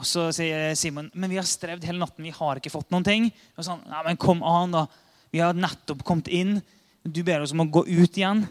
Og 0.00 0.06
Så 0.08 0.30
sier 0.32 0.72
Simon 0.78 1.10
men 1.12 1.32
vi 1.32 1.38
har 1.38 1.48
strevd 1.48 1.84
hele 1.84 2.00
natten, 2.00 2.24
vi 2.24 2.32
har 2.32 2.60
ikke 2.60 2.72
fått 2.72 2.90
noen 2.92 3.06
ting. 3.06 3.28
Og 3.58 3.66
sånn, 3.66 3.82
Nei, 3.90 4.02
men 4.06 4.20
kom 4.20 4.44
an 4.46 4.76
da, 4.76 4.86
Vi 5.30 5.38
har 5.38 5.54
nettopp 5.54 6.02
kommet 6.02 6.26
inn. 6.32 6.56
Du 7.04 7.22
ber 7.22 7.44
oss 7.44 7.52
om 7.54 7.62
å 7.62 7.70
gå 7.70 7.84
ut 7.86 8.16
igjen. 8.18 8.42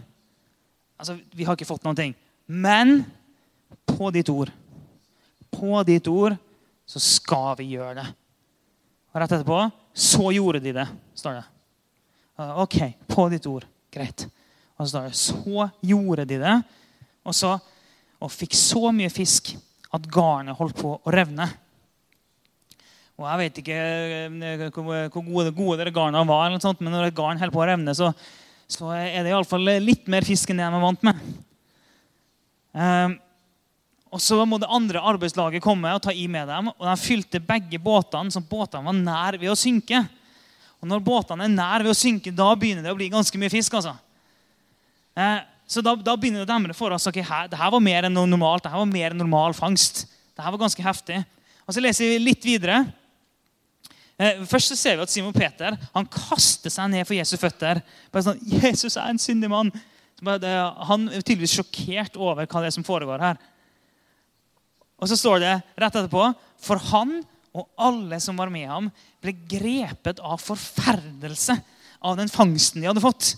Altså, 1.00 1.18
Vi 1.36 1.44
har 1.44 1.58
ikke 1.58 1.68
fått 1.68 1.84
noen 1.84 1.98
ting. 1.98 2.16
Men 2.48 3.04
på 3.86 4.10
ditt 4.16 4.30
ord, 4.30 4.52
på 5.52 5.84
ditt 5.86 6.08
ord, 6.08 6.38
så 6.88 7.02
skal 7.02 7.58
vi 7.60 7.74
gjøre 7.76 8.00
det. 8.00 8.08
Og 9.12 9.22
rett 9.22 9.34
etterpå 9.36 9.60
så 9.94 10.32
gjorde 10.34 10.62
de 10.64 10.74
det, 10.74 10.86
står 11.18 11.40
det. 11.40 11.46
OK, 12.64 12.78
på 13.10 13.28
ditt 13.34 13.46
ord. 13.50 13.66
Greit. 13.92 14.26
Og 14.78 14.86
så 14.86 14.90
står 14.94 15.10
det 15.10 15.20
så 15.20 15.70
gjorde 15.84 16.26
de 16.30 16.40
det 16.42 16.56
og, 17.26 17.36
så, 17.36 17.56
og 18.20 18.32
fikk 18.34 18.56
så 18.58 18.94
mye 18.96 19.12
fisk 19.14 19.54
at 19.96 20.06
garnet 20.12 20.58
holdt 20.58 20.78
på 20.80 20.94
å 20.98 21.14
revne. 21.14 21.48
Og 23.20 23.26
jeg 23.28 23.40
vet 23.42 23.62
ikke 23.62 23.78
eh, 23.78 24.68
hvor 24.72 25.10
gode, 25.20 25.52
gode 25.56 25.80
dere 25.82 25.94
garnene 25.96 26.28
var, 26.30 26.46
eller 26.46 26.60
noe 26.60 26.64
sånt, 26.64 26.84
men 26.84 26.94
når 26.96 27.10
et 27.10 27.18
garn 27.18 27.40
holder 27.40 27.56
på 27.56 27.64
å 27.64 27.68
revne, 27.68 27.96
så, 27.98 28.14
så 28.70 28.94
er 28.96 29.26
det 29.26 29.34
iallfall 29.34 29.66
litt 29.84 30.08
mer 30.12 30.28
fisk 30.28 30.54
enn 30.54 30.62
det 30.62 30.70
de 30.70 30.78
er 30.80 30.86
vant 30.86 31.10
med. 31.10 31.26
Um, 32.70 33.18
og 34.10 34.22
Så 34.24 34.40
må 34.48 34.58
det 34.58 34.70
andre 34.72 35.02
arbeidslaget 35.06 35.62
komme 35.62 35.92
og 35.94 36.02
ta 36.02 36.14
i 36.14 36.26
med 36.32 36.48
dem. 36.50 36.72
og 36.72 36.86
De 36.88 36.96
fylte 36.98 37.42
begge 37.44 37.78
båtene, 37.82 38.32
så 38.34 38.42
båtene 38.42 38.88
var 38.88 38.98
nær 38.98 39.38
ved 39.38 39.52
å 39.52 39.58
synke. 39.58 40.02
Og 40.80 40.88
Når 40.90 41.04
båtene 41.06 41.46
er 41.46 41.54
nær 41.54 41.84
ved 41.86 41.94
å 41.94 41.98
synke, 41.98 42.34
da 42.34 42.50
begynner 42.56 42.86
det 42.86 42.94
å 42.94 42.98
bli 42.98 43.12
ganske 43.12 43.38
mye 43.38 43.52
fisk. 43.54 43.74
altså. 43.78 43.94
Eh, 45.14 45.44
så 45.70 45.84
da, 45.86 45.94
da, 45.94 46.16
begynner 46.18 46.42
det 46.42 46.48
å 46.48 46.50
demre 46.50 46.74
for 46.74 46.96
oss. 46.96 47.06
ok, 47.06 47.20
her, 47.22 47.50
det 47.52 47.58
her 47.60 47.70
var 47.70 47.84
mer 47.84 48.08
enn 48.08 48.16
normalt, 48.18 48.64
det 48.66 48.72
her 48.74 48.82
var 48.82 48.90
mer 48.90 49.14
enn 49.14 49.22
normal 49.22 49.54
fangst. 49.54 50.08
Det 50.34 50.42
her 50.42 50.56
var 50.56 50.64
ganske 50.64 50.82
heftig. 50.82 51.20
Og 51.68 51.76
Så 51.76 51.84
leser 51.84 52.10
vi 52.10 52.24
litt 52.24 52.48
videre. 52.48 52.80
Eh, 54.18 54.42
først 54.50 54.74
så 54.74 54.78
ser 54.80 54.98
vi 54.98 55.06
at 55.06 55.14
Simon 55.14 55.36
Peter 55.36 55.78
han 55.94 56.10
kaster 56.10 56.74
seg 56.74 56.90
ned 56.90 57.06
for 57.06 57.14
Jesus' 57.14 57.40
føtter. 57.40 57.84
Bare 58.10 58.26
sånn, 58.26 58.42
'Jesus 58.50 58.98
er 58.98 59.14
en 59.14 59.22
syndig 59.22 59.52
mann.' 59.52 59.72
Han 60.20 61.06
er 61.08 61.22
tydeligvis 61.22 61.54
sjokkert 61.56 62.18
over 62.20 62.44
hva 62.44 62.60
det 62.60 62.68
er 62.68 62.76
som 62.76 62.84
foregår 62.84 63.22
her. 63.24 63.38
Og 65.00 65.08
så 65.08 65.16
står 65.16 65.40
det 65.40 65.54
rett 65.80 65.96
etterpå 65.96 66.26
For 66.60 66.82
han 66.90 67.22
og 67.56 67.70
alle 67.80 68.20
som 68.22 68.38
var 68.38 68.52
med 68.52 68.68
ham, 68.70 68.90
ble 69.24 69.32
grepet 69.50 70.20
av 70.20 70.42
forferdelse 70.44 71.56
av 72.06 72.18
den 72.20 72.30
fangsten 72.30 72.82
de 72.82 72.90
hadde 72.90 73.04
fått. 73.04 73.32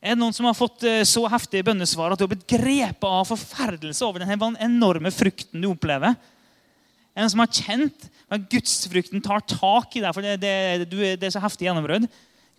Er 0.00 0.14
det 0.14 0.20
noen 0.20 0.34
som 0.36 0.46
har 0.46 0.56
fått 0.56 0.84
eh, 0.86 1.02
så 1.08 1.24
heftige 1.30 1.64
bønnesvar 1.66 2.12
at 2.12 2.20
du 2.20 2.26
har 2.26 2.32
blitt 2.34 2.48
grepet 2.50 3.06
av 3.08 3.26
forferdelse 3.30 4.04
over 4.06 4.22
den 4.22 4.56
enorme 4.60 5.12
frukten 5.14 5.62
du 5.62 5.70
opplever? 5.70 6.14
Er 7.16 7.22
det 7.22 7.24
noen 7.24 7.32
som 7.32 7.42
har 7.42 7.54
kjent 7.54 8.08
at 8.28 8.48
gudsfrukten 8.52 9.22
tar 9.24 9.44
tak 9.48 9.96
i 9.96 10.02
deg, 10.04 10.12
for 10.12 10.24
det, 10.26 10.36
det, 10.42 11.16
det 11.16 11.28
er 11.28 11.32
så 11.32 11.42
heftig 11.42 11.68
gjennombrudd. 11.68 12.08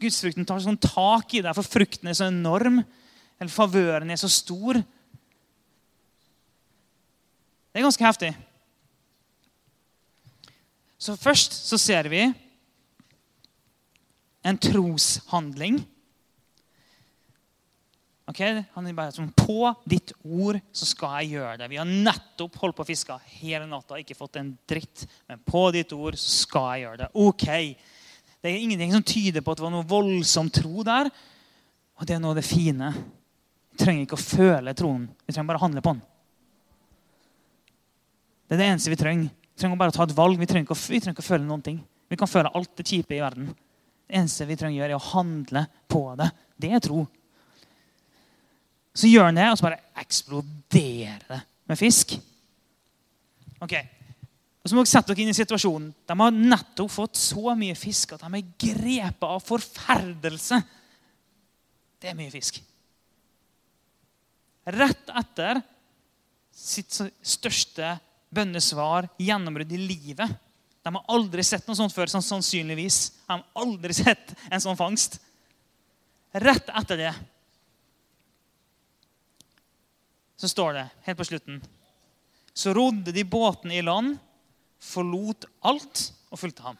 Gudsfrukten 0.01 0.47
tar 0.47 0.61
sånn 0.63 0.79
tak 0.81 1.33
i 1.37 1.43
deg, 1.43 1.53
for 1.57 1.65
frukten 1.67 2.09
er 2.09 2.17
så 2.17 2.29
enorm. 2.31 2.81
Eller 3.37 3.53
favøren 3.53 4.09
er 4.09 4.19
så 4.19 4.29
stor. 4.31 4.79
Det 7.69 7.77
er 7.77 7.85
ganske 7.85 8.07
heftig. 8.07 8.31
Så 10.97 11.13
først 11.21 11.53
så 11.67 11.77
ser 11.77 12.09
vi 12.09 12.23
en 14.47 14.57
troshandling 14.57 15.83
Ok, 18.27 18.41
Han 18.75 18.87
er 18.87 18.95
bare 18.95 19.13
sånn, 19.15 19.29
På 19.31 19.71
ditt 19.87 20.11
ord 20.23 20.59
så 20.75 20.87
skal 20.89 21.21
jeg 21.21 21.37
gjøre 21.37 21.61
det. 21.61 21.69
Vi 21.71 21.79
har 21.79 21.87
nettopp 21.87 22.57
holdt 22.59 22.75
på 22.75 22.83
å 22.83 22.89
fiske 22.89 23.15
hele 23.39 23.67
natta, 23.69 23.99
ikke 24.01 24.17
fått 24.17 24.39
en 24.41 24.51
dritt. 24.67 25.05
Men 25.29 25.39
på 25.47 25.63
ditt 25.75 25.93
ord 25.95 26.17
så 26.19 26.33
skal 26.43 26.67
jeg 26.73 26.85
gjøre 26.85 27.01
det. 27.05 27.09
Ok. 27.23 27.47
Det 28.43 28.51
er 28.51 28.59
ingenting 28.59 28.91
som 28.93 29.05
tyder 29.05 29.43
på 29.43 29.53
at 29.53 29.59
det 29.59 29.65
var 29.65 29.73
noe 29.73 29.87
voldsom 29.87 30.51
tro 30.53 30.83
der. 30.87 31.09
Og 31.97 32.05
det 32.05 32.17
er 32.17 32.21
noe 32.21 32.35
av 32.35 32.41
det 32.41 32.45
fine. 32.45 32.91
Vi 33.71 33.79
trenger 33.79 34.05
ikke 34.05 34.19
å 34.19 34.25
føle 34.27 34.75
troen. 34.77 35.07
Vi 35.25 35.33
trenger 35.33 35.49
bare 35.53 35.61
å 35.61 35.65
handle 35.65 35.83
på 35.85 35.95
den. 35.95 36.03
Det 38.47 38.55
er 38.55 38.61
det 38.61 38.67
eneste 38.73 38.91
vi 38.91 38.99
trenger. 38.99 39.31
Vi 39.31 39.61
trenger 39.63 39.79
bare 39.79 39.93
å 39.93 39.97
ta 39.97 40.05
et 40.05 40.17
valg. 40.17 40.37
Vi 40.39 40.49
trenger 40.49 40.67
ikke 40.67 40.75
å, 40.75 40.83
trenger 40.83 41.15
ikke 41.15 41.25
å 41.25 41.31
føle 41.31 41.47
noen 41.47 41.63
ting. 41.63 41.79
Vi 42.07 42.19
kan 42.19 42.29
føle 42.29 42.51
alt 42.55 42.75
det 42.75 42.85
kjipe 42.87 43.15
i 43.15 43.23
verden. 43.23 43.49
Det 44.07 44.19
eneste 44.19 44.47
vi 44.47 44.59
trenger 44.59 44.77
å 44.77 44.83
gjøre, 44.83 44.95
er 44.95 44.99
å 44.99 45.11
handle 45.15 45.63
på 45.91 46.03
det. 46.19 46.29
Det 46.59 46.75
er 46.75 46.83
tro. 46.83 47.01
Så 48.97 49.09
gjør 49.11 49.29
han 49.29 49.37
det, 49.37 49.45
og 49.51 49.59
så 49.59 49.67
bare 49.67 49.83
eksploderer 50.01 51.27
det 51.29 51.39
med 51.69 51.77
fisk. 51.79 52.15
Ok, 53.61 53.75
og 54.67 54.69
så 54.69 54.75
må 54.75 54.83
dere 54.83 54.91
sette 54.91 55.13
dere 55.13 55.23
inn 55.23 55.31
i 55.31 55.37
situasjonen. 55.37 55.91
De 56.09 56.15
har 56.19 56.33
nettopp 56.35 56.91
fått 56.91 57.19
så 57.19 57.53
mye 57.55 57.75
fisk 57.77 58.15
at 58.15 58.25
de 58.25 58.39
er 58.39 58.49
grepet 58.59 59.27
av 59.27 59.43
forferdelse. 59.45 60.59
Det 62.01 62.09
er 62.11 62.17
mye 62.17 62.33
fisk. 62.33 62.59
Rett 64.75 65.13
etter 65.21 65.61
sitt 66.51 66.97
største 67.23 67.93
bønnesvar, 68.33 69.07
gjennombrudd 69.21 69.71
i 69.71 69.79
livet. 69.79 70.35
De 70.83 70.93
har 70.95 71.15
aldri 71.15 71.45
sett 71.47 71.63
noe 71.69 71.77
sånt 71.79 71.95
før, 71.95 72.11
sånn 72.11 72.25
sannsynligvis. 72.25 72.99
De 73.23 73.37
har 73.37 73.45
aldri 73.63 73.95
sett 74.01 74.35
en 74.49 74.63
sånn 74.63 74.79
fangst. 74.79 75.19
Rett 76.35 76.75
etter 76.75 77.05
det 77.05 77.13
så 80.37 80.49
står 80.49 80.77
det 80.77 80.85
helt 81.07 81.17
på 81.17 81.25
slutten 81.25 81.61
Så 82.53 82.73
rodde 82.73 83.13
de 83.13 83.23
båten 83.25 83.71
i 83.73 83.81
land, 83.81 84.17
forlot 84.81 85.45
alt 85.65 86.03
og 86.31 86.39
fulgte 86.41 86.65
ham. 86.65 86.77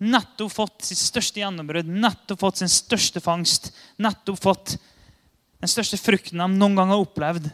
Nettopp 0.00 0.52
fått 0.52 0.86
sitt 0.88 1.00
største 1.00 1.42
gjennombrudd, 1.42 1.88
nettopp 1.88 2.40
fått 2.40 2.62
sin 2.62 2.72
største 2.72 3.20
fangst. 3.20 3.68
Nettopp 4.00 4.40
fått 4.40 4.78
den 5.60 5.68
største 5.68 5.98
frukten 6.00 6.40
de 6.40 6.46
noen 6.54 6.78
gang 6.78 6.92
har 6.94 7.02
opplevd. 7.02 7.50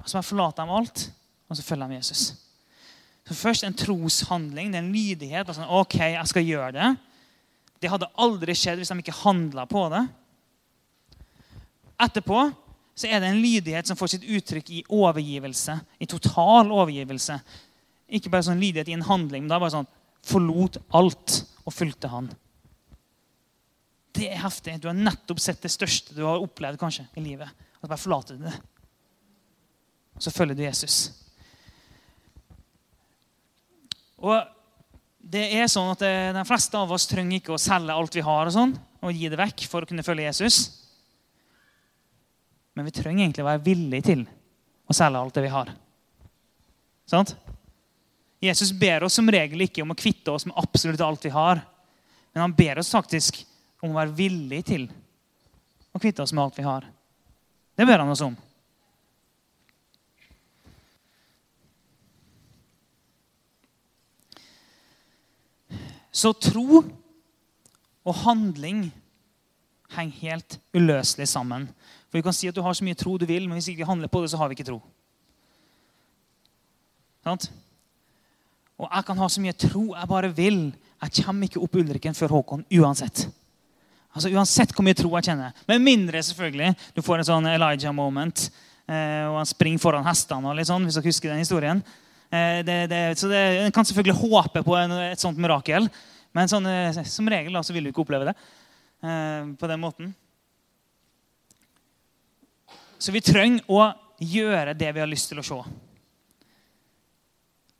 Og 0.00 0.08
så 0.08 0.16
bare 0.16 0.28
forlater 0.30 0.64
de 0.64 0.78
alt, 0.78 1.04
og 1.48 1.58
så 1.58 1.64
følger 1.66 1.92
de 1.92 1.98
Jesus. 2.00 2.22
Så 3.24 3.36
Først 3.36 3.64
en 3.64 3.76
troshandling, 3.76 4.72
det 4.72 4.80
er 4.80 4.84
en 4.84 4.92
lydighet. 4.92 5.48
Altså, 5.48 5.68
ok, 5.68 5.98
jeg 6.16 6.32
skal 6.32 6.48
gjøre 6.48 6.72
Det 6.72 6.96
Det 7.80 7.90
hadde 7.90 8.12
aldri 8.16 8.54
skjedd 8.56 8.80
hvis 8.80 8.88
de 8.88 8.98
ikke 8.98 9.22
handla 9.24 9.66
på 9.68 9.88
det. 9.92 10.06
Etterpå 12.00 12.46
så 12.94 13.10
er 13.10 13.20
det 13.20 13.30
en 13.32 13.42
lydighet 13.42 13.88
som 13.88 13.98
får 13.98 14.14
sitt 14.14 14.26
uttrykk 14.36 14.70
i 14.70 14.84
overgivelse. 14.94 15.74
I 15.98 16.06
total 16.06 16.70
overgivelse. 16.70 17.40
Ikke 18.14 18.30
bare 18.30 18.46
sånn 18.46 18.62
lydighet 18.62 18.92
i 18.92 18.94
en 18.94 19.06
handling, 19.08 19.44
men 19.44 19.56
er 19.56 19.62
bare 19.62 19.74
sånn 19.74 19.90
forlot 20.24 20.78
alt 20.94 21.40
og 21.64 21.74
fulgte 21.74 22.10
han. 22.12 22.30
Det 24.14 24.28
er 24.30 24.44
heftig. 24.44 24.76
Du 24.78 24.86
har 24.86 24.96
nettopp 24.96 25.42
sett 25.42 25.62
det 25.64 25.72
største 25.74 26.14
du 26.14 26.22
har 26.22 26.42
opplevd 26.42 26.78
kanskje 26.78 27.08
i 27.18 27.24
livet. 27.24 27.50
Og 27.82 27.90
bare 27.90 28.00
forlater 28.00 28.38
du 28.38 28.46
det. 28.46 28.54
Så 30.22 30.30
følger 30.30 30.54
du 30.54 30.62
Jesus. 30.62 30.98
Og 34.22 34.38
det 35.18 35.48
er 35.56 35.66
sånn 35.72 35.90
at 35.90 36.04
De 36.36 36.46
fleste 36.46 36.78
av 36.78 36.92
oss 36.94 37.08
trenger 37.10 37.40
ikke 37.40 37.56
å 37.56 37.60
selge 37.60 37.96
alt 37.96 38.14
vi 38.14 38.22
har 38.24 38.46
og 38.46 38.54
sånn, 38.54 38.74
og 39.02 39.18
gi 39.18 39.28
det 39.32 39.40
vekk 39.40 39.66
for 39.68 39.82
å 39.82 39.88
kunne 39.88 40.04
følge 40.06 40.28
Jesus. 40.28 40.83
Men 42.74 42.88
vi 42.88 42.94
trenger 42.94 43.24
egentlig 43.24 43.44
å 43.44 43.48
være 43.48 43.64
villige 43.64 44.06
til 44.10 44.24
å 44.90 44.96
selge 44.96 45.20
alt 45.20 45.36
det 45.36 45.44
vi 45.44 45.52
har. 45.52 45.70
Sant? 47.06 47.34
Jesus 48.44 48.72
ber 48.76 49.06
oss 49.06 49.16
som 49.16 49.30
regel 49.30 49.64
ikke 49.64 49.84
om 49.84 49.94
å 49.94 49.98
kvitte 49.98 50.32
oss 50.34 50.46
med 50.48 50.56
absolutt 50.60 51.02
alt 51.04 51.24
vi 51.24 51.32
har. 51.32 51.62
Men 52.32 52.46
han 52.46 52.56
ber 52.56 52.80
oss 52.82 52.90
faktisk 52.92 53.44
om 53.80 53.92
å 53.92 54.00
være 54.00 54.16
villige 54.18 54.66
til 54.74 54.88
å 55.94 56.00
kvitte 56.02 56.24
oss 56.24 56.34
med 56.34 56.44
alt 56.44 56.58
vi 56.58 56.66
har. 56.66 56.86
Det 57.74 57.86
ber 57.86 58.02
han 58.02 58.10
oss 58.10 58.24
om. 58.24 58.34
Så 66.14 66.30
tro 66.38 66.84
og 68.04 68.14
handling 68.22 68.86
henger 69.96 70.20
helt 70.20 70.58
uløselig 70.74 71.26
sammen. 71.28 71.66
For 72.14 72.20
Vi 72.20 72.26
kan 72.28 72.34
si 72.36 72.46
at 72.46 72.54
du 72.54 72.62
har 72.62 72.74
så 72.78 72.84
mye 72.86 72.94
tro 72.94 73.16
du 73.18 73.24
vil, 73.26 73.48
men 73.50 73.58
hvis 73.58 73.72
ikke 73.72 73.80
vi 73.80 73.88
handler 73.88 74.06
på 74.06 74.20
det, 74.22 74.28
så 74.30 74.38
har 74.38 74.46
vi 74.46 74.54
ikke 74.54 74.68
tro. 74.68 74.76
Sant? 77.26 77.48
Og 78.78 78.86
jeg 78.86 79.06
kan 79.08 79.18
ha 79.18 79.26
så 79.34 79.42
mye 79.42 79.56
tro 79.58 79.82
jeg 79.96 80.10
bare 80.12 80.30
vil. 80.30 80.60
Jeg 81.02 81.24
kommer 81.24 81.50
ikke 81.50 81.64
opp 81.66 81.74
Ulriken 81.74 82.14
før 82.14 82.36
Håkon 82.36 82.62
uansett. 82.70 83.24
Altså 84.14 84.30
Uansett 84.30 84.70
hvor 84.70 84.86
mye 84.86 84.94
tro 84.94 85.10
jeg 85.16 85.26
kjenner. 85.26 85.58
Med 85.66 85.82
mindre 85.82 86.22
selvfølgelig 86.22 86.70
du 86.94 87.02
får 87.02 87.18
en 87.18 87.30
sånn 87.32 87.50
Elijah-moment. 87.50 88.46
Eh, 88.86 89.26
og 89.26 89.40
han 89.40 89.50
springer 89.50 89.82
foran 89.82 90.06
hestene, 90.06 90.46
og 90.46 90.54
litt 90.54 90.70
sånn, 90.70 90.86
hvis 90.86 90.94
dere 90.94 91.10
husker 91.10 91.34
den 91.34 91.42
historien. 91.42 91.82
Eh, 92.30 92.62
det, 92.62 92.82
det, 92.94 93.04
så 93.18 93.26
det, 93.26 93.44
En 93.66 93.74
kan 93.74 93.90
selvfølgelig 93.90 94.20
håpe 94.22 94.62
på 94.62 94.78
en, 94.78 95.00
et 95.10 95.18
sånt 95.18 95.40
mirakel, 95.42 95.90
men 96.30 96.46
sånn, 96.52 96.70
eh, 96.70 97.06
som 97.10 97.26
regel 97.26 97.58
da, 97.58 97.66
så 97.66 97.74
vil 97.74 97.88
du 97.88 97.90
ikke 97.90 98.06
oppleve 98.06 98.30
det 98.30 98.38
eh, 99.02 99.50
på 99.58 99.74
den 99.74 99.82
måten. 99.82 100.14
Så 103.04 103.12
vi 103.12 103.20
trenger 103.20 103.66
å 103.68 103.90
gjøre 104.16 104.72
det 104.72 104.88
vi 104.96 105.02
har 105.02 105.10
lyst 105.10 105.28
til 105.28 105.42
å 105.42 105.44
se. 105.44 105.58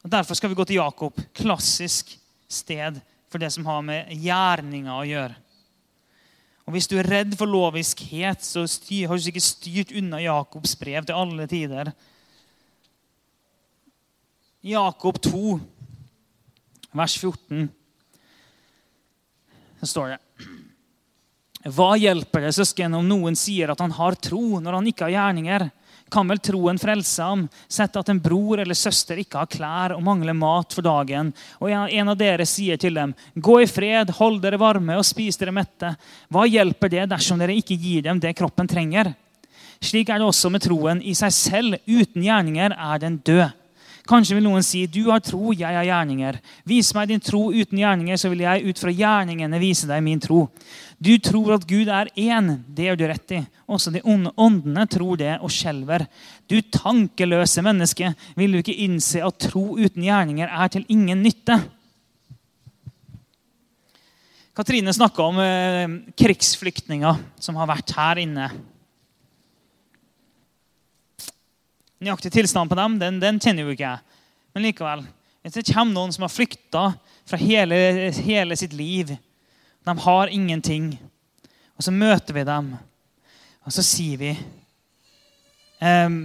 Og 0.05 0.11
Derfor 0.13 0.37
skal 0.37 0.53
vi 0.53 0.59
gå 0.59 0.67
til 0.69 0.83
Jakob. 0.83 1.17
Klassisk 1.33 2.11
sted 2.45 2.99
for 3.33 3.41
det 3.41 3.49
som 3.55 3.65
har 3.65 3.81
med 3.87 4.11
gjerninga 4.21 4.99
å 4.99 5.07
gjøre. 5.09 5.39
Og 6.65 6.77
Hvis 6.77 6.89
du 6.89 6.99
er 7.01 7.09
redd 7.09 7.33
for 7.41 7.49
loviskhet, 7.49 8.45
så 8.45 8.67
har 8.69 9.17
du 9.17 9.25
sikkert 9.25 9.47
styrt 9.47 9.95
unna 9.97 10.21
Jakobs 10.21 10.77
brev 10.81 11.09
til 11.09 11.17
alle 11.17 11.49
tider. 11.49 11.93
Jakob 14.65 15.21
2, 15.25 15.57
vers 16.97 17.17
14, 17.21 17.67
så 19.81 19.89
står 19.89 20.15
det 20.15 20.23
Hva 21.65 21.95
hjelper 21.97 22.45
det 22.45 22.53
søsken 22.53 22.93
om 22.99 23.07
noen 23.09 23.37
sier 23.39 23.71
at 23.73 23.81
han 23.81 23.95
har 23.97 24.19
tro, 24.21 24.61
når 24.61 24.79
han 24.79 24.89
ikke 24.91 25.07
har 25.07 25.15
gjerninger? 25.15 25.65
Kan 26.13 26.29
vel 26.29 26.39
troen 26.45 26.77
frelse 26.79 27.25
ham? 27.25 27.47
Sett 27.73 27.97
at 27.97 28.11
en 28.13 28.21
bror 28.21 28.61
eller 28.61 28.77
søster 28.77 29.19
ikke 29.23 29.41
har 29.41 29.49
klær 29.51 29.95
og 29.97 30.05
mangler 30.05 30.37
mat 30.37 30.77
for 30.77 30.85
dagen, 30.85 31.33
og 31.65 31.73
en 31.73 32.13
av 32.13 32.19
dere 32.21 32.45
sier 32.47 32.77
til 32.81 33.01
dem, 33.01 33.15
gå 33.35 33.63
i 33.65 33.71
fred, 33.71 34.13
hold 34.21 34.43
dere 34.45 34.61
varme 34.61 34.99
og 35.01 35.09
spis 35.09 35.41
dere 35.41 35.57
mette. 35.57 35.95
Hva 36.29 36.45
hjelper 36.45 36.93
det 36.93 37.09
dersom 37.15 37.41
dere 37.41 37.57
ikke 37.57 37.81
gir 37.81 38.05
dem 38.05 38.21
det 38.21 38.37
kroppen 38.37 38.69
trenger? 38.69 39.15
Slik 39.81 40.13
er 40.13 40.21
det 40.21 40.29
også 40.29 40.53
med 40.53 40.63
troen. 40.65 41.01
I 41.01 41.17
seg 41.17 41.33
selv, 41.35 41.81
uten 41.89 42.25
gjerninger, 42.25 42.77
er 42.77 43.01
den 43.01 43.19
død. 43.25 43.64
Kanskje 44.05 44.37
vil 44.37 44.45
noen 44.45 44.63
si, 44.63 44.83
'Du 44.87 45.09
har 45.09 45.21
tro, 45.25 45.53
jeg 45.53 45.65
har 45.65 45.85
gjerninger'. 45.85 46.41
Vis 46.67 46.93
meg 46.95 47.09
din 47.09 47.21
tro 47.21 47.51
uten 47.51 47.79
gjerninger, 47.79 48.17
så 48.21 48.29
vil 48.29 48.45
jeg 48.45 48.69
ut 48.69 48.79
fra 48.79 48.93
gjerningene 48.93 49.61
vise 49.61 49.87
deg 49.89 50.03
min 50.03 50.21
tro. 50.21 50.51
Du 51.01 51.17
tror 51.19 51.55
at 51.55 51.67
Gud 51.67 51.89
er 51.89 52.11
én. 52.17 52.65
Det 52.69 52.85
gjør 52.85 52.99
du 52.99 53.07
rett 53.09 53.33
i. 53.33 53.47
Også 53.67 53.91
de 53.91 54.03
onde 54.05 54.31
åndene 54.37 54.87
tror 54.87 55.17
det 55.17 55.39
og 55.41 55.49
skjelver. 55.49 56.07
Du 56.49 56.61
tankeløse 56.61 57.63
menneske, 57.65 58.15
vil 58.37 58.53
du 58.53 58.59
ikke 58.59 58.77
innse 58.77 59.25
at 59.25 59.39
tro 59.39 59.79
uten 59.79 60.05
gjerninger 60.05 60.49
er 60.53 60.69
til 60.69 60.85
ingen 60.89 61.23
nytte? 61.23 61.63
Katrine 64.55 64.93
snakka 64.93 65.23
om 65.23 65.41
eh, 65.41 65.89
krigsflyktninger 66.15 67.17
som 67.41 67.57
har 67.57 67.73
vært 67.73 67.97
her 67.97 68.21
inne. 68.23 68.53
Nøyaktig 72.05 72.35
tilstand 72.35 72.69
på 72.69 72.77
dem 72.77 72.99
den, 73.01 73.21
den 73.23 73.41
kjenner 73.41 73.65
jo 73.65 73.73
ikke 73.73 73.87
jeg. 73.87 74.19
Men 74.55 74.67
likevel. 74.67 75.05
Hvis 75.45 75.57
det 75.57 75.67
kommer 75.71 75.97
noen 75.97 76.13
som 76.13 76.25
har 76.27 76.33
flykta 76.33 76.83
fra 77.29 77.39
hele, 77.41 77.77
hele, 78.25 78.57
sitt 78.57 78.73
liv 78.77 79.15
De 79.85 79.95
har 80.07 80.33
ingenting. 80.33 80.95
Og 81.77 81.85
så 81.85 81.93
møter 81.93 82.37
vi 82.37 82.45
dem, 82.49 82.71
og 83.65 83.73
så 83.75 83.83
sier 83.85 84.21
vi 84.21 84.31
ehm, 85.85 86.19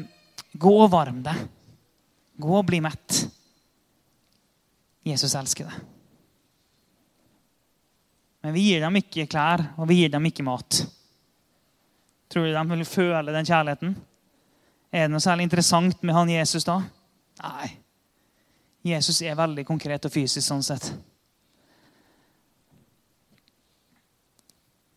Gå 0.60 0.74
og 0.84 0.92
varm 0.92 1.24
deg. 1.24 1.42
Gå 2.40 2.54
og 2.58 2.66
bli 2.68 2.80
mett. 2.84 3.24
Jesus 5.06 5.36
elsker 5.36 5.68
deg. 5.68 5.82
Men 8.44 8.56
vi 8.56 8.64
gir 8.70 8.84
dem 8.84 8.96
ikke 9.00 9.28
klær, 9.30 9.66
og 9.76 9.90
vi 9.90 10.00
gir 10.02 10.14
dem 10.14 10.26
ikke 10.30 10.46
mat. 10.48 10.84
Tror 12.32 12.48
du 12.48 12.56
de 12.56 12.64
vil 12.72 12.88
føle 12.88 13.36
den 13.36 13.48
kjærligheten? 13.48 13.98
Er 14.92 15.06
det 15.06 15.14
noe 15.14 15.22
særlig 15.22 15.46
interessant 15.46 16.02
med 16.04 16.16
han 16.16 16.32
Jesus 16.32 16.66
da? 16.66 16.80
Nei. 17.44 17.70
Jesus 18.86 19.22
er 19.22 19.38
veldig 19.38 19.66
konkret 19.68 20.06
og 20.08 20.14
fysisk 20.14 20.46
sånn 20.48 20.64
sett. 20.66 20.90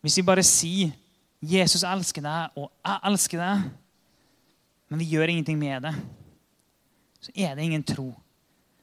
Hvis 0.03 0.17
vi 0.17 0.25
bare 0.27 0.43
sier 0.43 0.91
'Jesus 1.41 1.83
elsker 1.83 2.21
deg', 2.21 2.49
og 2.55 2.71
'jeg 2.85 2.99
elsker 3.03 3.37
deg', 3.37 3.71
men 4.89 4.99
vi 4.99 5.05
gjør 5.05 5.29
ingenting 5.29 5.59
med 5.59 5.81
det, 5.81 5.95
så 7.21 7.31
er 7.35 7.55
det 7.55 7.63
ingen 7.63 7.83
tro. 7.83 8.13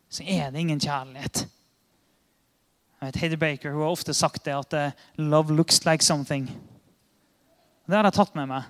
Så 0.08 0.22
er 0.26 0.50
det 0.50 0.60
ingen 0.60 0.80
kjærlighet. 0.80 1.48
Jeg 3.00 3.06
vet, 3.06 3.16
Heather 3.16 3.36
Baker 3.36 3.72
hun 3.72 3.82
har 3.82 3.90
ofte 3.90 4.14
sagt 4.14 4.44
det 4.44 4.54
at 4.54 4.72
eh, 4.72 4.92
'love 5.18 5.56
looks 5.56 5.84
like 5.84 6.04
something'. 6.04 6.50
Det 7.86 7.96
har 7.96 8.04
jeg 8.04 8.12
tatt 8.12 8.34
med 8.34 8.46
meg. 8.46 8.62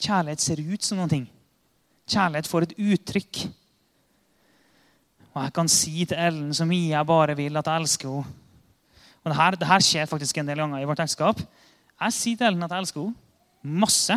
Kjærlighet 0.00 0.40
ser 0.40 0.72
ut 0.72 0.84
som 0.84 0.98
noen 0.98 1.08
ting. 1.08 1.37
Kjærlighet 2.08 2.48
får 2.48 2.66
et 2.66 2.76
uttrykk. 2.78 3.42
Og 5.34 5.44
jeg 5.44 5.54
kan 5.54 5.70
si 5.70 6.04
til 6.08 6.18
Ellen 6.18 6.54
så 6.56 6.66
mye 6.66 6.90
jeg 6.90 7.06
bare 7.06 7.36
vil, 7.38 7.56
at 7.60 7.68
jeg 7.68 7.84
elsker 7.84 8.08
henne. 8.10 8.34
Og 9.24 9.32
det 9.32 9.36
her, 9.36 9.56
det 9.60 9.68
her 9.68 9.82
skjer 9.84 10.08
faktisk 10.08 10.38
en 10.40 10.48
del 10.48 10.60
ganger 10.62 10.80
i 10.80 10.86
vårt 10.88 11.00
ekteskap. 11.02 11.40
Jeg 12.00 12.14
sier 12.16 12.38
til 12.38 12.48
Ellen 12.48 12.64
at 12.64 12.72
jeg 12.72 12.86
elsker 12.86 13.04
henne. 13.04 13.78
Masse. 13.82 14.16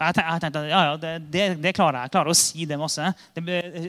Jeg 0.00 0.16
tenkte, 0.16 0.60
ja, 0.64 0.80
ja, 0.88 0.92
det, 0.96 1.10
det, 1.32 1.46
det, 1.60 1.74
klarer 1.76 1.98
jeg. 1.98 2.08
Jeg 2.08 2.12
klarer 2.14 2.32
å 2.32 2.36
si 2.38 2.64
det 2.68 2.78
masse. 2.80 3.08
Det, 3.36 3.42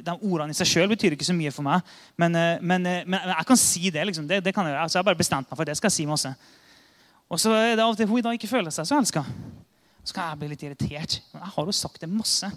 de 0.03 0.15
Ordene 0.17 0.51
i 0.51 0.57
seg 0.57 0.67
sjøl 0.67 0.89
betyr 0.91 1.15
ikke 1.15 1.27
så 1.27 1.35
mye 1.35 1.53
for 1.55 1.63
meg. 1.63 1.85
Men, 2.19 2.35
eh, 2.35 2.57
men, 2.59 2.87
eh, 2.89 3.05
men 3.07 3.31
jeg 3.31 3.47
kan 3.47 3.59
si 3.59 3.91
det. 3.93 4.03
liksom. 4.09 4.27
Det, 4.27 4.41
kan 4.51 4.67
jeg 4.67 4.73
gjøre. 4.73 4.81
Altså, 4.83 4.97
jeg 4.97 5.03
har 5.05 5.07
bare 5.07 5.21
bestemt 5.21 5.47
meg 5.47 5.59
for 5.59 5.69
det. 5.69 5.77
skal 5.79 5.87
jeg 5.87 5.95
si 6.01 6.07
masse. 6.09 6.33
Og 7.31 7.39
så 7.39 7.53
er 7.55 7.77
det 7.77 7.85
av 7.85 7.93
og 7.93 7.99
til 7.99 8.09
hun 8.09 8.19
i 8.19 8.25
dag 8.25 8.35
ikke 8.35 8.51
føler 8.51 8.75
seg 8.75 8.89
så 8.89 8.97
elska. 8.99 9.23
Så 10.03 10.17
kan 10.17 10.33
jeg 10.33 10.41
bli 10.41 10.51
litt 10.51 10.65
irritert. 10.67 11.21
Men 11.31 11.45
jeg 11.45 11.55
har 11.55 11.71
jo 11.71 11.77
sagt 11.79 12.03
det 12.03 12.11
masse. 12.11 12.51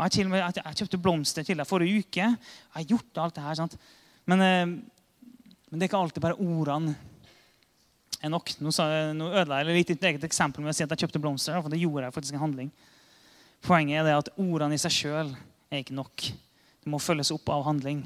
Jeg, 0.00 0.12
til 0.14 0.28
og 0.28 0.32
med, 0.32 0.42
jeg 0.56 0.78
kjøpte 0.80 1.00
blomster 1.02 1.44
til 1.44 1.60
deg 1.60 1.68
forrige 1.68 2.00
uke. 2.00 2.24
Jeg 2.24 2.74
har 2.76 2.88
gjort 2.88 3.20
alt 3.20 3.36
det 3.36 3.44
her. 3.44 3.58
Sant? 3.58 3.76
Men, 4.30 4.44
eh, 4.44 4.66
men 5.70 5.78
det 5.78 5.84
er 5.84 5.90
ikke 5.90 6.00
alltid 6.00 6.24
bare 6.24 6.38
ordene 6.40 6.94
er 8.20 8.32
nok. 8.32 8.54
Nå, 8.60 8.72
sa, 8.74 8.86
nå 9.16 9.30
ødela 9.32 9.60
jeg 9.60 9.76
litt 9.76 9.92
et 9.94 10.08
eget 10.10 10.24
eksempel 10.28 10.64
med 10.64 10.72
å 10.72 10.76
si 10.76 10.86
at 10.86 10.94
jeg 10.94 11.04
kjøpte 11.04 11.22
blomster. 11.22 11.60
for 11.60 11.72
det 11.72 11.82
gjorde 11.82 12.08
jeg 12.08 12.16
faktisk 12.16 12.36
en 12.36 12.44
handling. 12.46 12.72
Poenget 13.66 14.00
er 14.00 14.08
det 14.08 14.16
at 14.16 14.32
ordene 14.40 14.76
i 14.76 14.80
seg 14.80 14.96
sjøl 14.96 15.34
er 15.70 15.82
ikke 15.82 15.96
nok. 15.96 16.30
Det 16.80 16.90
må 16.90 17.00
følges 17.02 17.32
opp 17.34 17.48
av 17.52 17.66
handling. 17.68 18.04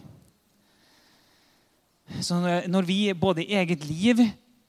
Så 2.20 2.36
når 2.68 2.86
vi 2.88 2.98
både 3.16 3.44
i 3.44 3.54
eget 3.56 3.86
liv 3.88 4.18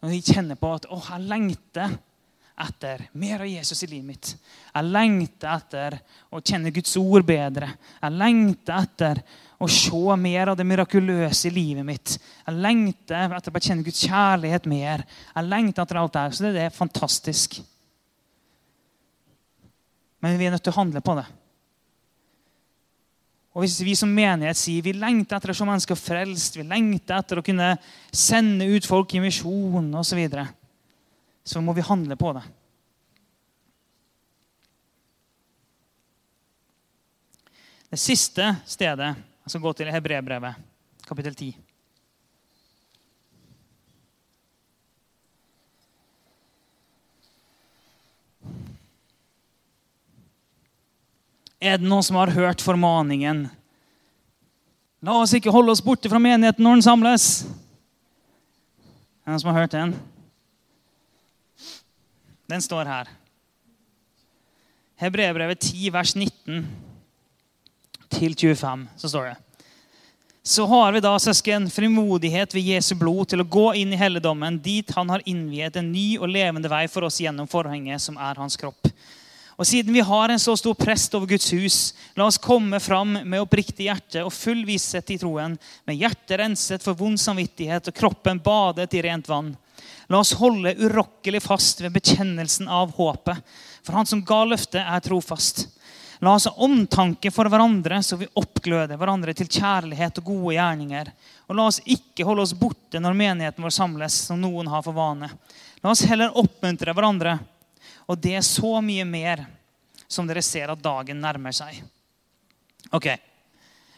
når 0.06 0.12
vi 0.14 0.22
kjenner 0.22 0.58
på 0.60 0.70
at 0.76 0.86
å, 0.94 1.00
jeg 1.02 1.26
lengter 1.26 1.96
etter 2.56 3.10
mer 3.12 3.42
av 3.44 3.48
Jesus 3.48 3.84
i 3.84 3.90
livet 3.90 4.08
mitt. 4.08 4.32
Jeg 4.72 4.88
lengter 4.88 5.50
etter 5.52 5.98
å 6.32 6.40
kjenne 6.40 6.72
Guds 6.76 6.96
ord 7.00 7.26
bedre. 7.28 7.74
Jeg 8.00 8.16
lengter 8.16 8.78
etter 8.80 9.22
å 9.60 9.68
se 9.72 10.18
mer 10.20 10.52
av 10.52 10.58
det 10.60 10.68
mirakuløse 10.68 11.50
i 11.50 11.54
livet 11.56 11.88
mitt. 11.88 12.18
Jeg 12.46 12.60
lengter 12.64 13.36
etter 13.36 13.56
å 13.56 13.64
kjenne 13.64 13.86
Guds 13.86 14.04
kjærlighet 14.08 14.68
mer. 14.72 15.06
Jeg 15.34 15.50
lengter 15.52 15.84
etter 15.84 16.00
alt 16.00 16.16
det 16.16 16.28
Så 16.36 16.52
det 16.52 16.68
er 16.68 16.76
fantastisk. 16.76 17.60
Men 20.24 20.40
vi 20.40 20.48
er 20.48 20.56
nødt 20.56 20.64
til 20.64 20.74
å 20.74 20.80
handle 20.80 21.04
på 21.04 21.16
det. 21.20 21.26
Og 23.56 23.64
Hvis 23.64 23.80
vi 23.88 23.94
som 23.96 24.12
menighet 24.12 24.60
sier 24.60 24.84
vi 24.84 24.92
lengter 24.92 25.38
etter 25.38 25.54
å 25.54 25.56
se 25.56 25.68
mennesker 25.68 25.96
frelst, 25.96 26.58
vi 26.60 26.66
lengter 26.68 27.22
etter 27.22 27.40
å 27.40 27.44
kunne 27.46 27.76
sende 28.12 28.68
ut 28.68 28.88
folk 28.88 29.14
i 29.16 29.22
misjon 29.24 29.94
osv., 29.96 30.10
så, 30.10 30.18
videre, 30.20 30.48
så 31.46 31.62
må 31.62 31.74
vi 31.78 31.86
handle 31.86 32.16
på 32.18 32.34
det. 32.34 32.44
Det 37.90 38.00
siste 38.02 38.50
stedet 38.66 39.12
jeg 39.14 39.54
skal 39.54 39.62
gå 39.62 39.74
til 39.78 39.92
Hebrebrevet, 39.94 40.58
kapittel 41.06 41.36
10. 41.38 41.52
Er 51.62 51.78
det 51.78 51.88
noen 51.88 52.04
som 52.04 52.18
har 52.20 52.34
hørt 52.34 52.62
formaningen? 52.62 53.46
La 55.06 55.16
oss 55.22 55.34
ikke 55.38 55.54
holde 55.54 55.72
oss 55.72 55.86
borte 55.86 56.10
fra 56.10 56.20
menigheten 56.22 56.66
når 56.66 56.78
den 56.78 56.86
samles. 56.90 57.30
Er 59.22 59.30
det 59.30 59.38
noen 59.38 59.46
som 59.46 59.54
har 59.54 59.62
hørt 59.62 59.78
den? 59.78 59.96
Den 62.50 62.62
står 62.62 62.86
her. 62.86 63.10
Hebreerbrevet 65.02 65.60
10, 65.60 65.90
vers 65.92 66.16
19 66.16 66.68
til 68.16 68.36
25, 68.36 68.88
så 68.98 69.10
står 69.10 69.32
det. 69.32 69.36
Så 70.46 70.66
har 70.70 70.92
vi 70.94 71.02
da, 71.02 71.16
søsken, 71.20 71.66
frimodighet 71.74 72.54
ved 72.54 72.68
Jesu 72.70 72.94
blod 72.96 73.32
til 73.32 73.42
å 73.42 73.48
gå 73.50 73.66
inn 73.82 73.96
i 73.96 73.98
helligdommen, 73.98 74.60
dit 74.62 74.92
han 74.94 75.10
har 75.10 75.24
innviet 75.26 75.80
en 75.82 75.90
ny 75.90 76.20
og 76.20 76.30
levende 76.30 76.70
vei 76.70 76.84
for 76.86 77.08
oss 77.08 77.18
gjennom 77.24 77.50
forhenget, 77.50 78.04
som 78.04 78.20
er 78.22 78.38
hans 78.38 78.54
kropp. 78.62 78.92
Og 79.56 79.66
Siden 79.66 79.96
vi 79.96 80.04
har 80.06 80.30
en 80.30 80.40
så 80.40 80.54
stor 80.60 80.76
prest 80.78 81.16
over 81.18 81.32
Guds 81.32 81.50
hus, 81.56 81.80
la 82.14 82.28
oss 82.28 82.38
komme 82.38 82.78
fram 82.84 83.18
med 83.24 83.42
oppriktig 83.42 83.88
hjerte 83.88 84.22
og 84.22 84.34
full 84.36 84.62
visshet 84.68 85.16
i 85.16 85.18
troen, 85.18 85.58
med 85.88 85.98
hjertet 85.98 86.38
renset 86.44 86.84
for 86.86 86.94
vond 87.00 87.18
samvittighet 87.20 87.90
og 87.90 87.98
kroppen 87.98 88.42
badet 88.44 88.94
i 88.94 89.02
rent 89.08 89.32
vann. 89.32 89.54
La 90.08 90.20
oss 90.22 90.36
holde 90.38 90.76
urokkelig 90.78 91.42
fast 91.44 91.82
ved 91.82 91.96
bekjennelsen 91.96 92.68
av 92.68 92.94
håpet. 92.98 93.42
For 93.86 93.98
han 93.98 94.06
som 94.06 94.22
ga 94.26 94.44
løftet, 94.46 94.82
er 94.82 95.04
trofast. 95.06 95.66
La 96.24 96.34
oss 96.34 96.46
ha 96.48 96.54
omtanke 96.64 97.32
for 97.34 97.50
hverandre, 97.52 98.00
så 98.04 98.18
vi 98.18 98.30
oppgløder 98.40 98.98
hverandre 98.98 99.34
til 99.36 99.50
kjærlighet 99.52 100.22
og 100.22 100.30
gode 100.30 100.56
gjerninger. 100.56 101.12
Og 101.50 101.58
la 101.58 101.68
oss 101.70 101.82
ikke 101.84 102.26
holde 102.26 102.46
oss 102.46 102.56
borte 102.58 103.02
når 103.02 103.18
menigheten 103.18 103.66
vår 103.66 103.76
samles, 103.76 104.22
som 104.30 104.40
noen 104.42 104.70
har 104.72 104.86
for 104.86 104.96
vane. 104.96 105.30
La 105.84 105.92
oss 105.92 106.06
heller 106.08 106.38
oppmuntre 106.38 106.96
hverandre. 106.96 107.38
Og 108.10 108.18
det 108.22 108.38
er 108.40 108.46
så 108.46 108.80
mye 108.86 109.06
mer 109.10 109.44
som 110.08 110.28
dere 110.30 110.44
ser 110.46 110.72
at 110.72 110.82
dagen 110.82 111.20
nærmer 111.22 111.56
seg. 111.56 111.82
Ok, 112.94 113.10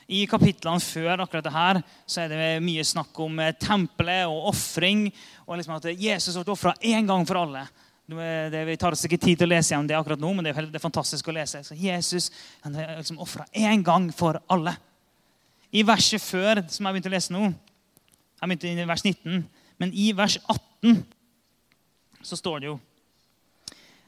i 0.07 0.23
kapitlene 0.29 0.79
før 0.79 1.23
akkurat 1.23 1.43
det 1.43 1.51
her, 1.51 1.79
så 2.07 2.23
er 2.23 2.31
det 2.31 2.45
mye 2.63 2.85
snakk 2.87 3.17
om 3.25 3.41
eh, 3.43 3.55
tempelet 3.59 4.29
og 4.31 4.53
ofring. 4.53 5.07
Og 5.45 5.59
liksom 5.59 5.75
at 5.75 5.89
Jesus 5.99 6.37
ble 6.39 6.55
ofra 6.55 6.73
én 6.79 7.07
gang 7.09 7.27
for 7.27 7.41
alle. 7.41 7.65
Det, 8.07 8.61
vi 8.69 8.77
tar 8.79 8.95
oss 8.95 9.03
ikke 9.03 9.19
tid 9.19 9.35
til 9.35 9.49
å 9.49 9.51
lese 9.51 9.73
igjen 9.73 9.87
det 9.89 9.97
akkurat 9.97 10.21
nå, 10.21 10.29
men 10.31 10.45
det 10.47 10.53
er, 10.55 10.79
fantastisk 10.79 11.27
å 11.27 11.35
lese. 11.35 11.59
Så 11.67 11.75
Jesus 11.75 12.29
han 12.63 12.77
er 12.79 12.95
liksom 13.01 13.19
ofra 13.23 13.43
én 13.51 13.83
gang 13.83 14.07
for 14.15 14.39
alle. 14.47 14.77
I 15.75 15.83
verset 15.83 16.23
før, 16.23 16.63
som 16.71 16.87
jeg 16.87 16.95
begynte 16.95 17.11
å 17.11 17.15
lese 17.17 17.35
nå, 17.35 17.49
jeg 18.39 18.47
begynte 18.47 18.71
i 18.71 18.87
vers 18.87 19.03
19, 19.03 19.43
men 19.83 19.91
i 19.91 20.11
vers 20.15 20.37
18 20.47 21.01
så 22.23 22.39
står 22.39 22.63
det 22.63 22.71
jo 22.71 22.77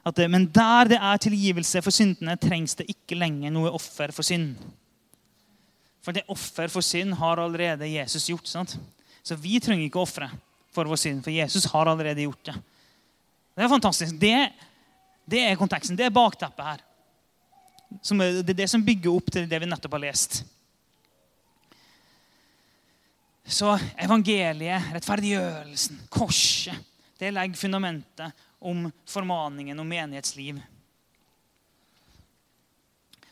at 0.08 0.18
Men 0.32 0.48
der 0.48 0.88
det 0.90 0.98
er 0.98 1.20
tilgivelse 1.22 1.82
for 1.84 1.94
syndene, 1.94 2.38
trengs 2.40 2.74
det 2.80 2.88
ikke 2.90 3.18
lenger 3.20 3.52
noe 3.52 3.70
offer 3.76 4.14
for 4.16 4.26
synd. 4.26 4.56
For 6.04 6.16
det 6.16 6.28
offer 6.32 6.72
for 6.72 6.86
synd 6.86 7.14
har 7.20 7.42
allerede 7.44 7.88
Jesus 7.92 8.30
gjort. 8.30 8.48
sant? 8.48 8.78
Så 9.24 9.36
vi 9.36 9.60
trenger 9.60 9.86
ikke 9.86 10.02
ofre 10.02 10.30
for 10.74 10.88
vår 10.88 11.00
synd, 11.02 11.24
for 11.26 11.34
Jesus 11.34 11.68
har 11.72 11.90
allerede 11.92 12.24
gjort 12.24 12.52
det. 12.52 12.56
Det 13.56 13.66
er 13.66 13.74
fantastisk. 13.74 14.20
Det, 14.22 14.38
det 15.28 15.42
er 15.44 15.60
konteksten. 15.60 15.98
Det 16.00 16.08
er 16.08 16.16
bakteppet 16.16 16.66
her. 16.66 16.86
Som 18.06 18.22
det 18.22 18.54
er 18.54 18.62
det 18.62 18.70
som 18.70 18.86
bygger 18.86 19.12
opp 19.12 19.32
til 19.34 19.50
det 19.50 19.60
vi 19.60 19.68
nettopp 19.68 19.98
har 19.98 20.06
lest. 20.06 20.44
Så 23.50 23.74
evangeliet, 23.98 24.92
rettferdiggjørelsen, 24.94 26.04
korset, 26.14 26.78
det 27.20 27.32
legger 27.34 27.58
fundamentet 27.58 28.44
om 28.62 28.86
formaningen 29.10 29.80
om 29.82 29.90
menighetsliv. 29.90 30.60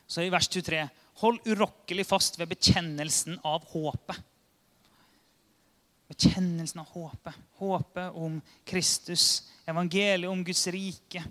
Så 0.07 0.25
i 0.25 0.31
vers 0.33 0.47
23.: 0.49 0.87
Hold 1.17 1.47
urokkelig 1.49 2.05
fast 2.05 2.37
ved 2.39 2.51
bekjennelsen 2.51 3.39
av 3.47 3.65
håpet. 3.71 4.19
Bekjennelsen 6.07 6.83
av 6.83 6.91
håpet. 6.93 7.39
Håpet 7.57 8.15
om 8.15 8.37
Kristus. 8.63 9.43
Evangeliet 9.65 10.29
om 10.29 10.43
Guds 10.45 10.67
rike. 10.71 11.23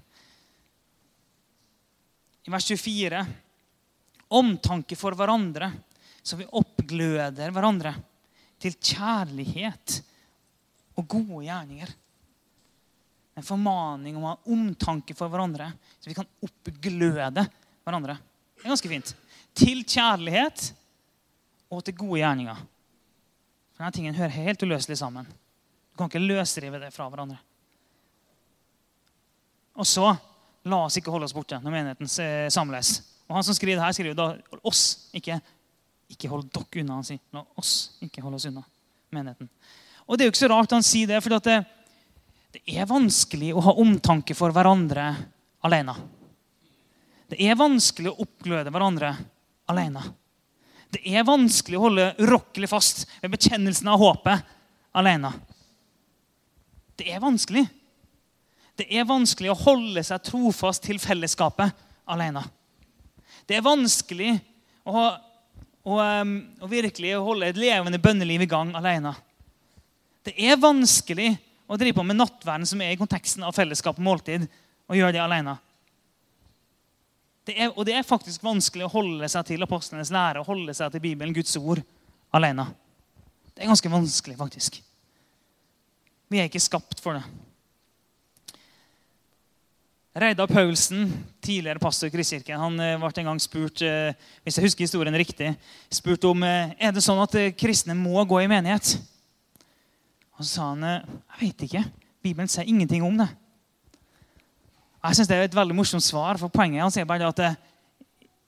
I 2.46 2.50
vers 2.50 2.66
24.: 2.70 3.22
Omtanke 4.28 4.98
for 4.98 5.14
hverandre, 5.18 5.70
så 6.22 6.36
vi 6.38 6.46
oppgløder 6.46 7.54
hverandre 7.54 7.94
til 8.62 8.74
kjærlighet 8.74 10.00
og 10.96 11.08
gode 11.08 11.44
gjerninger. 11.46 11.92
En 13.36 13.44
formaning 13.44 14.16
om 14.16 14.24
å 14.24 14.32
ha 14.32 14.52
omtanke 14.54 15.14
for 15.14 15.30
hverandre, 15.30 15.68
så 16.00 16.10
vi 16.10 16.16
kan 16.16 16.28
oppgløde 16.42 17.44
hverandre. 17.84 18.16
Det 18.56 18.64
er 18.64 18.72
ganske 18.72 18.90
fint. 18.90 19.12
Til 19.56 19.82
kjærlighet 19.88 20.70
og 21.72 21.82
til 21.84 21.96
gode 21.96 22.20
gjerninger. 22.20 22.62
For 23.74 23.82
Denne 23.84 23.96
tingen 23.96 24.16
hører 24.16 24.34
helt 24.36 24.62
uløselig 24.62 24.98
sammen. 25.00 25.26
Du 25.26 25.98
kan 25.98 26.10
ikke 26.10 26.22
løsrive 26.22 26.80
det 26.80 26.92
fra 26.94 27.08
hverandre. 27.08 27.38
Og 29.76 29.88
så 29.88 30.14
la 30.66 30.78
oss 30.86 30.96
ikke 30.98 31.12
holde 31.12 31.28
oss 31.28 31.36
borte 31.36 31.58
når 31.60 31.72
menigheten 31.72 32.10
samles. 32.52 32.98
Og 33.26 33.36
Han 33.36 33.44
som 33.44 33.56
skriver 33.56 33.82
her, 33.82 33.92
skriver 33.96 34.16
da 34.16 34.30
oss, 34.62 35.08
ikke 35.16 35.40
ikke 36.12 36.30
hold 36.30 36.46
dere 36.54 36.82
unna. 36.82 37.00
Han 37.00 37.06
sier 37.06 37.22
la 37.34 37.42
oss 37.58 37.72
ikke 38.04 38.22
holde 38.24 38.38
oss 38.38 38.48
unna 38.48 38.62
menigheten. 39.14 39.48
Og 40.06 40.16
Det 40.16 40.24
er 40.24 40.28
jo 40.28 40.34
ikke 40.34 40.44
så 40.44 40.52
rart 40.52 40.74
han 40.74 40.86
sier 40.86 41.10
det, 41.10 41.22
for 41.24 41.34
det, 41.34 41.56
det 42.54 42.62
er 42.78 42.88
vanskelig 42.88 43.52
å 43.54 43.64
ha 43.66 43.74
omtanke 43.82 44.36
for 44.38 44.54
hverandre 44.54 45.08
alene. 45.66 45.96
Det 47.26 47.40
er 47.42 47.58
vanskelig 47.58 48.12
å 48.12 48.20
oppgløde 48.22 48.70
hverandre 48.70 49.16
alene. 49.70 50.02
Det 50.92 51.02
er 51.10 51.26
vanskelig 51.26 51.78
å 51.78 51.86
holde 51.88 52.12
urokkelig 52.22 52.70
fast 52.70 53.04
ved 53.20 53.34
bekjennelsen 53.34 53.88
av 53.90 54.00
håpet 54.00 54.54
alene. 54.96 55.32
Det 56.96 57.10
er 57.12 57.20
vanskelig. 57.20 57.66
Det 58.76 58.86
er 58.92 59.08
vanskelig 59.08 59.50
å 59.52 59.58
holde 59.58 60.04
seg 60.04 60.24
trofast 60.24 60.84
til 60.86 61.00
fellesskapet 61.00 61.74
alene. 62.08 62.44
Det 63.48 63.58
er 63.58 63.64
vanskelig 63.64 64.34
å, 64.86 65.08
å, 65.86 65.96
å 65.96 66.70
virkelig 66.70 67.16
holde 67.22 67.50
et 67.50 67.60
levende 67.60 68.00
bønneliv 68.02 68.44
i 68.44 68.50
gang 68.50 68.72
alene. 68.78 69.14
Det 70.26 70.34
er 70.42 70.58
vanskelig 70.60 71.34
å 71.66 71.78
drive 71.78 71.98
på 71.98 72.04
med 72.06 72.18
nattverden 72.18 72.66
som 72.68 72.80
er 72.82 72.94
i 72.94 72.98
konteksten 72.98 73.44
av 73.46 73.54
fellesskap 73.56 73.98
og 73.98 74.06
måltid, 74.06 74.46
og 74.86 74.98
gjøre 74.98 75.16
det 75.16 75.22
alene. 75.22 75.56
Det 77.46 77.54
er, 77.54 77.70
og 77.70 77.84
det 77.86 77.94
er 77.94 78.06
faktisk 78.06 78.42
vanskelig 78.42 78.88
å 78.88 78.90
holde 78.90 79.28
seg 79.30 79.46
til 79.46 79.62
apostlenes 79.62 80.10
lære 80.14 80.42
og 80.42 80.48
holde 80.50 80.74
seg 80.74 80.90
til 80.90 81.02
Bibelen, 81.04 81.34
Guds 81.34 81.54
ord, 81.60 81.82
alene. 82.34 82.66
Det 83.54 83.62
er 83.62 83.70
ganske 83.70 83.92
vanskelig, 83.92 84.34
faktisk. 84.40 84.80
Vi 86.26 86.40
er 86.42 86.50
ikke 86.50 86.64
skapt 86.64 86.98
for 87.04 87.14
det. 87.14 87.22
Reidar 90.16 90.48
Paulsen, 90.48 91.10
tidligere 91.44 91.78
pastor 91.78 92.08
i 92.08 92.12
Kristkirken, 92.14 92.58
han 92.58 92.80
eh, 92.80 92.94
ble 92.98 93.10
en 93.20 93.28
gang 93.30 93.40
spurt 93.44 93.82
eh, 93.84 94.14
hvis 94.42 94.56
jeg 94.56 94.64
husker 94.64 94.86
historien 94.86 95.18
riktig, 95.20 95.50
spurt 95.92 96.24
om 96.24 96.40
eh, 96.42 96.72
er 96.80 96.94
det 96.96 97.04
sånn 97.04 97.20
at 97.20 97.36
kristne 97.60 97.94
må 97.94 98.24
gå 98.24 98.40
i 98.40 98.48
menighet. 98.48 98.94
Og 100.34 100.40
så 100.40 100.48
sa 100.48 100.70
han 100.72 100.86
jeg 100.88 101.42
vet 101.42 101.66
ikke. 101.68 101.84
Bibelen 102.24 102.48
sier 102.50 102.66
ingenting 102.66 103.04
om 103.04 103.20
det. 103.20 103.28
Jeg 105.06 105.14
synes 105.14 105.28
Det 105.28 105.36
er 105.36 105.44
et 105.46 105.54
veldig 105.54 105.74
morsomt 105.76 106.02
svar. 106.02 106.36
for 106.36 106.48
Poenget 106.48 106.82
han 106.82 106.90
sier 106.90 107.04
bare 107.06 107.28
at 107.28 107.36
det, 107.36 107.56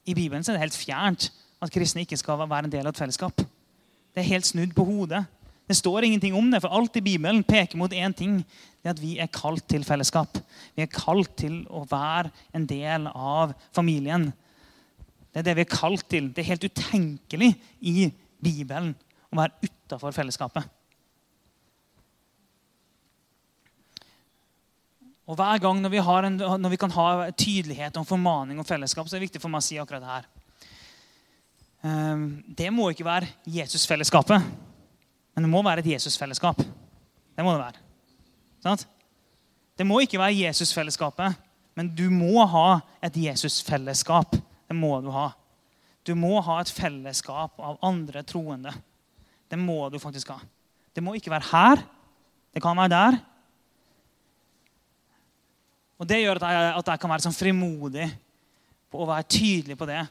i 0.07 0.15
Bibelen 0.15 0.43
er 0.43 0.57
det 0.57 0.61
helt 0.61 0.75
fjernt 0.75 1.31
at 1.63 1.71
kristne 1.71 2.03
ikke 2.03 2.17
skal 2.17 2.39
være 2.39 2.65
en 2.65 2.73
del 2.73 2.87
av 2.87 2.95
et 2.95 2.99
fellesskap. 2.99 3.37
Det 3.37 4.23
er 4.23 4.33
helt 4.33 4.47
snudd 4.47 4.75
på 4.75 4.85
hodet. 4.85 5.25
Det 5.69 5.77
står 5.77 6.07
ingenting 6.07 6.35
om 6.35 6.51
det, 6.51 6.63
for 6.63 6.73
alt 6.73 6.97
i 6.97 7.05
Bibelen 7.05 7.45
peker 7.45 7.77
mot 7.77 7.93
én 7.93 8.15
ting. 8.17 8.39
Det 8.83 8.89
er 8.89 8.95
at 8.97 9.03
vi 9.03 9.19
er 9.19 9.29
kalt 9.29 9.67
til 9.69 9.85
fellesskap. 9.85 10.39
Vi 10.75 10.83
er 10.83 10.91
kalt 10.91 11.37
til 11.37 11.61
å 11.69 11.85
være 11.85 12.31
en 12.55 12.67
del 12.67 13.07
av 13.13 13.53
familien. 13.77 14.33
Det 15.29 15.43
er 15.43 15.51
det 15.51 15.57
vi 15.59 15.67
er 15.67 15.77
kalt 15.77 16.09
til. 16.09 16.33
Det 16.33 16.43
er 16.43 16.55
helt 16.55 16.65
utenkelig 16.65 17.53
i 17.81 18.09
Bibelen 18.43 18.95
å 19.29 19.43
være 19.43 19.69
utafor 19.69 20.17
fellesskapet. 20.17 20.65
Og 25.29 25.37
Hver 25.37 25.61
gang 25.61 25.81
når 25.85 25.93
vi, 25.93 26.01
en, 26.01 26.37
når 26.63 26.73
vi, 26.73 26.81
kan 26.81 26.93
ha 26.95 27.31
tydelighet 27.37 27.97
om 28.01 28.07
formaning 28.09 28.61
og 28.61 28.67
fellesskap, 28.67 29.09
så 29.09 29.17
er 29.17 29.21
det 29.21 29.29
viktig 29.29 29.43
for 29.43 29.53
meg 29.53 29.61
å 29.61 29.67
si 29.67 29.77
akkurat 29.77 30.01
det 30.01 30.15
her. 30.15 30.29
Ehm, 31.85 32.25
det 32.49 32.71
må 32.73 32.89
ikke 32.91 33.07
være 33.07 33.29
Jesusfellesskapet. 33.45 34.47
Men 35.37 35.45
det 35.45 35.53
må 35.53 35.61
være 35.63 35.85
et 35.85 35.93
Jesusfellesskap. 35.93 36.63
Det 36.65 37.45
må 37.45 37.53
det 37.53 37.61
være. 37.61 37.85
Sant? 38.65 38.89
Det 39.79 39.87
må 39.87 40.01
ikke 40.03 40.19
være 40.19 40.41
Jesusfellesskapet, 40.41 41.37
men 41.79 41.93
du 41.95 42.09
må 42.11 42.43
ha 42.51 42.81
et 43.05 43.21
Jesusfellesskap. 43.29 44.33
Det 44.35 44.75
må 44.75 44.97
du 45.05 45.13
ha. 45.15 45.29
Du 46.09 46.17
må 46.19 46.41
ha 46.43 46.57
et 46.59 46.73
fellesskap 46.73 47.61
av 47.61 47.79
andre 47.85 48.25
troende. 48.27 48.73
Det 49.49 49.61
må 49.61 49.85
du 49.93 50.01
faktisk 50.03 50.33
ha. 50.33 50.41
Det 50.97 51.05
må 51.05 51.15
ikke 51.15 51.31
være 51.31 51.53
her. 51.53 51.85
Det 52.51 52.65
kan 52.65 52.81
være 52.81 52.97
der. 52.97 53.21
Og 55.99 56.09
Det 56.09 56.21
gjør 56.23 56.39
at 56.41 56.47
jeg, 56.47 56.73
at 56.79 56.91
jeg 56.93 57.01
kan 57.03 57.11
være 57.11 57.27
sånn 57.27 57.37
frimodig 57.37 58.09
på 58.89 59.03
å 59.03 59.09
være 59.09 59.29
tydelig 59.29 59.77
på 59.79 59.89
det. 59.89 60.03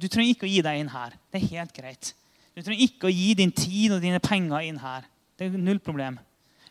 Du 0.00 0.06
trenger 0.08 0.32
ikke 0.32 0.46
å 0.48 0.50
gi 0.50 0.62
deg 0.64 0.80
inn 0.80 0.92
her. 0.92 1.16
Det 1.30 1.40
er 1.40 1.50
helt 1.58 1.74
greit. 1.76 2.14
Du 2.54 2.62
trenger 2.62 2.86
ikke 2.86 3.08
å 3.10 3.12
gi 3.12 3.34
din 3.38 3.52
tid 3.54 3.96
og 3.96 4.02
dine 4.02 4.20
penger 4.22 4.64
inn 4.64 4.80
her. 4.82 5.06
Det 5.36 5.48
er 5.48 5.58
null 5.58 5.80
problem. 5.82 6.18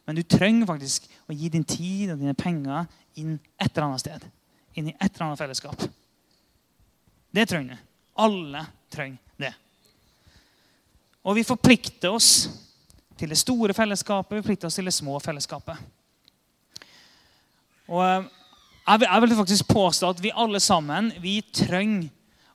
Men 0.08 0.18
du 0.18 0.24
trenger 0.28 0.68
faktisk 0.68 1.08
å 1.30 1.36
gi 1.36 1.50
din 1.52 1.66
tid 1.68 2.14
og 2.14 2.20
dine 2.24 2.36
penger 2.36 2.88
inn 3.20 3.38
et 3.60 3.70
eller 3.70 3.88
annet 3.88 4.04
sted. 4.04 4.26
Inn 4.80 4.90
i 4.90 4.96
et 4.98 5.10
eller 5.12 5.30
annet 5.30 5.44
fellesskap. 5.44 5.86
Det 7.34 7.48
trenger 7.50 7.76
du. 7.76 7.90
Alle 8.24 8.66
trenger 8.94 9.20
det. 9.40 9.54
Og 11.24 11.38
vi 11.38 11.48
forplikter 11.48 12.12
oss 12.12 12.50
til 13.20 13.32
det 13.32 13.40
store 13.40 13.76
fellesskapet, 13.76 14.36
vi 14.36 14.42
forplikter 14.42 14.68
oss 14.68 14.80
til 14.80 14.90
det 14.90 14.96
små 14.96 15.20
fellesskapet. 15.24 15.78
Og 17.88 18.02
eh, 18.04 18.26
jeg 18.84 19.00
vil, 19.00 19.08
jeg 19.08 19.22
vil 19.24 19.36
faktisk 19.38 19.68
påstå 19.72 20.10
at 20.10 20.22
vi 20.24 20.34
alle 20.36 20.60
sammen 20.60 21.12
vi 21.24 21.38
trenger 21.56 22.10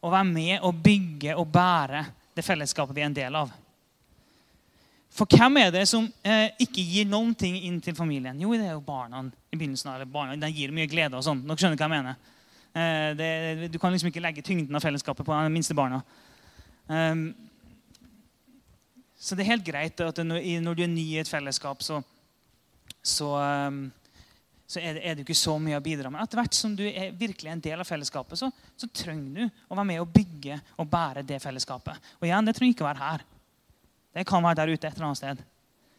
å 0.04 0.10
være 0.12 0.28
med 0.28 0.66
og 0.66 0.82
bygge 0.84 1.34
og 1.38 1.48
bære 1.52 2.04
det 2.36 2.44
fellesskapet 2.46 2.94
vi 2.94 3.02
er 3.02 3.10
en 3.10 3.16
del 3.16 3.38
av. 3.40 3.50
For 5.18 5.26
hvem 5.34 5.56
er 5.58 5.72
det 5.74 5.82
som 5.90 6.04
eh, 6.22 6.52
ikke 6.62 6.84
gir 6.84 7.08
noen 7.08 7.32
ting 7.34 7.56
inn 7.66 7.80
til 7.82 7.96
familien? 7.98 8.38
Jo, 8.38 8.53
det 8.55 8.68
er 8.68 8.76
jo 8.76 8.84
barna. 8.84 9.24
i 9.50 9.57
begynnelsen 9.57 9.90
av 9.90 10.05
barna. 10.07 10.36
De 10.36 10.50
gir 10.53 10.70
mye 10.74 10.86
glede 10.86 11.18
og 11.18 11.24
sånn. 11.26 11.40
Dere 11.42 11.59
skjønner 11.59 11.80
hva 11.80 11.88
jeg 11.88 11.94
mener. 11.96 12.20
Eh, 12.78 13.09
det, 13.18 13.70
du 13.72 13.78
kan 13.82 13.90
liksom 13.90 14.12
ikke 14.12 14.22
legge 14.22 14.44
tyngden 14.46 14.76
av 14.76 14.84
fellesskapet 14.84 15.26
på 15.26 15.34
de 15.34 15.50
minste 15.50 15.74
barna. 15.74 16.03
Eh, 16.86 17.24
så 19.18 19.34
det 19.34 19.42
er 19.42 19.55
helt 19.57 19.66
greit 19.66 19.98
at 20.05 20.22
når, 20.22 20.44
når, 20.62 20.78
du 20.78 20.84
er 20.84 20.92
ny 20.92 21.07
i 21.16 21.18
et 21.18 21.30
fellesskap, 21.30 21.82
så, 21.82 21.98
så, 23.03 23.32
um, 23.66 23.88
så 24.68 24.82
er, 24.82 24.98
det, 24.98 25.00
er, 25.00 25.14
det, 25.16 25.24
ikke 25.24 25.34
så 25.38 25.54
mye 25.62 25.78
å 25.78 25.84
bidra 25.84 26.10
med. 26.12 26.20
Etter 26.20 26.42
hvert 26.42 26.56
som 26.56 26.74
du 26.76 26.82
er 26.84 27.14
virkelig 27.16 27.48
en 27.54 27.62
del 27.64 27.80
av 27.80 27.88
fellesskapet, 27.88 28.36
så, 28.36 28.50
så 28.76 28.88
trenger 28.92 29.30
du 29.32 29.62
å 29.72 29.78
være 29.78 29.88
med 29.88 30.02
og 30.02 30.10
bygge 30.12 30.58
og 30.76 30.90
bære 30.92 31.24
det 31.24 31.38
fellesskapet. 31.40 32.10
Og 32.20 32.28
igjen, 32.28 32.44
det 32.44 32.54
trenger 32.58 32.76
ikke 32.76 32.84
å 32.84 32.90
være 32.90 33.04
her. 33.06 33.24
Det 34.18 34.26
kan 34.28 34.44
være 34.44 34.60
der 34.60 34.74
ute 34.74 34.90
et 34.90 34.92
eller 34.92 35.08
annet 35.08 35.22
sted. 35.22 35.42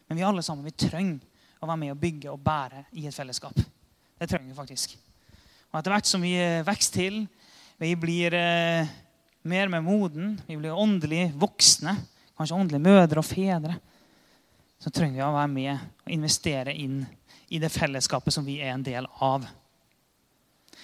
Men 0.05 0.21
vi 0.21 0.27
alle 0.29 0.45
sammen 0.45 0.69
vi 0.69 0.75
trenger 0.85 1.17
å 1.59 1.71
være 1.71 1.81
med 1.81 1.95
og 1.95 2.01
bygge 2.05 2.29
og 2.29 2.45
bære 2.45 2.85
i 3.01 3.07
et 3.09 3.17
fellesskap. 3.17 3.57
Det 3.57 4.29
trenger 4.29 4.51
vi 4.51 4.57
faktisk. 4.61 4.95
Og 5.71 5.81
Etter 5.81 5.95
hvert 5.95 6.13
som 6.13 6.21
vi 6.21 6.37
eh, 6.37 6.61
vokser 6.67 6.95
til, 6.99 7.19
vi 7.81 7.93
blir 7.97 8.37
eh, 8.37 8.95
mer 9.49 9.69
mer 9.73 9.81
moden, 9.81 10.35
vi 10.45 10.57
blir 10.61 10.77
åndelig 10.77 11.31
voksne, 11.41 11.95
kanskje 12.37 12.57
åndelige 12.57 12.85
mødre 12.85 13.21
og 13.21 13.25
fedre, 13.25 13.81
så 14.79 14.93
trenger 14.93 15.19
vi 15.19 15.25
å 15.25 15.35
være 15.35 15.51
med 15.57 15.73
og 15.73 16.13
investere 16.13 16.75
inn 16.77 17.01
i 17.49 17.59
det 17.61 17.71
fellesskapet 17.73 18.33
som 18.33 18.45
vi 18.45 18.59
er 18.61 18.73
en 18.73 18.85
del 18.85 19.07
av. 19.25 19.45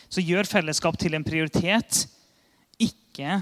Så 0.09 0.23
gjør 0.23 0.47
fellesskap 0.49 0.97
til 0.99 1.17
en 1.17 1.25
prioritet, 1.25 2.05
ikke 2.81 3.41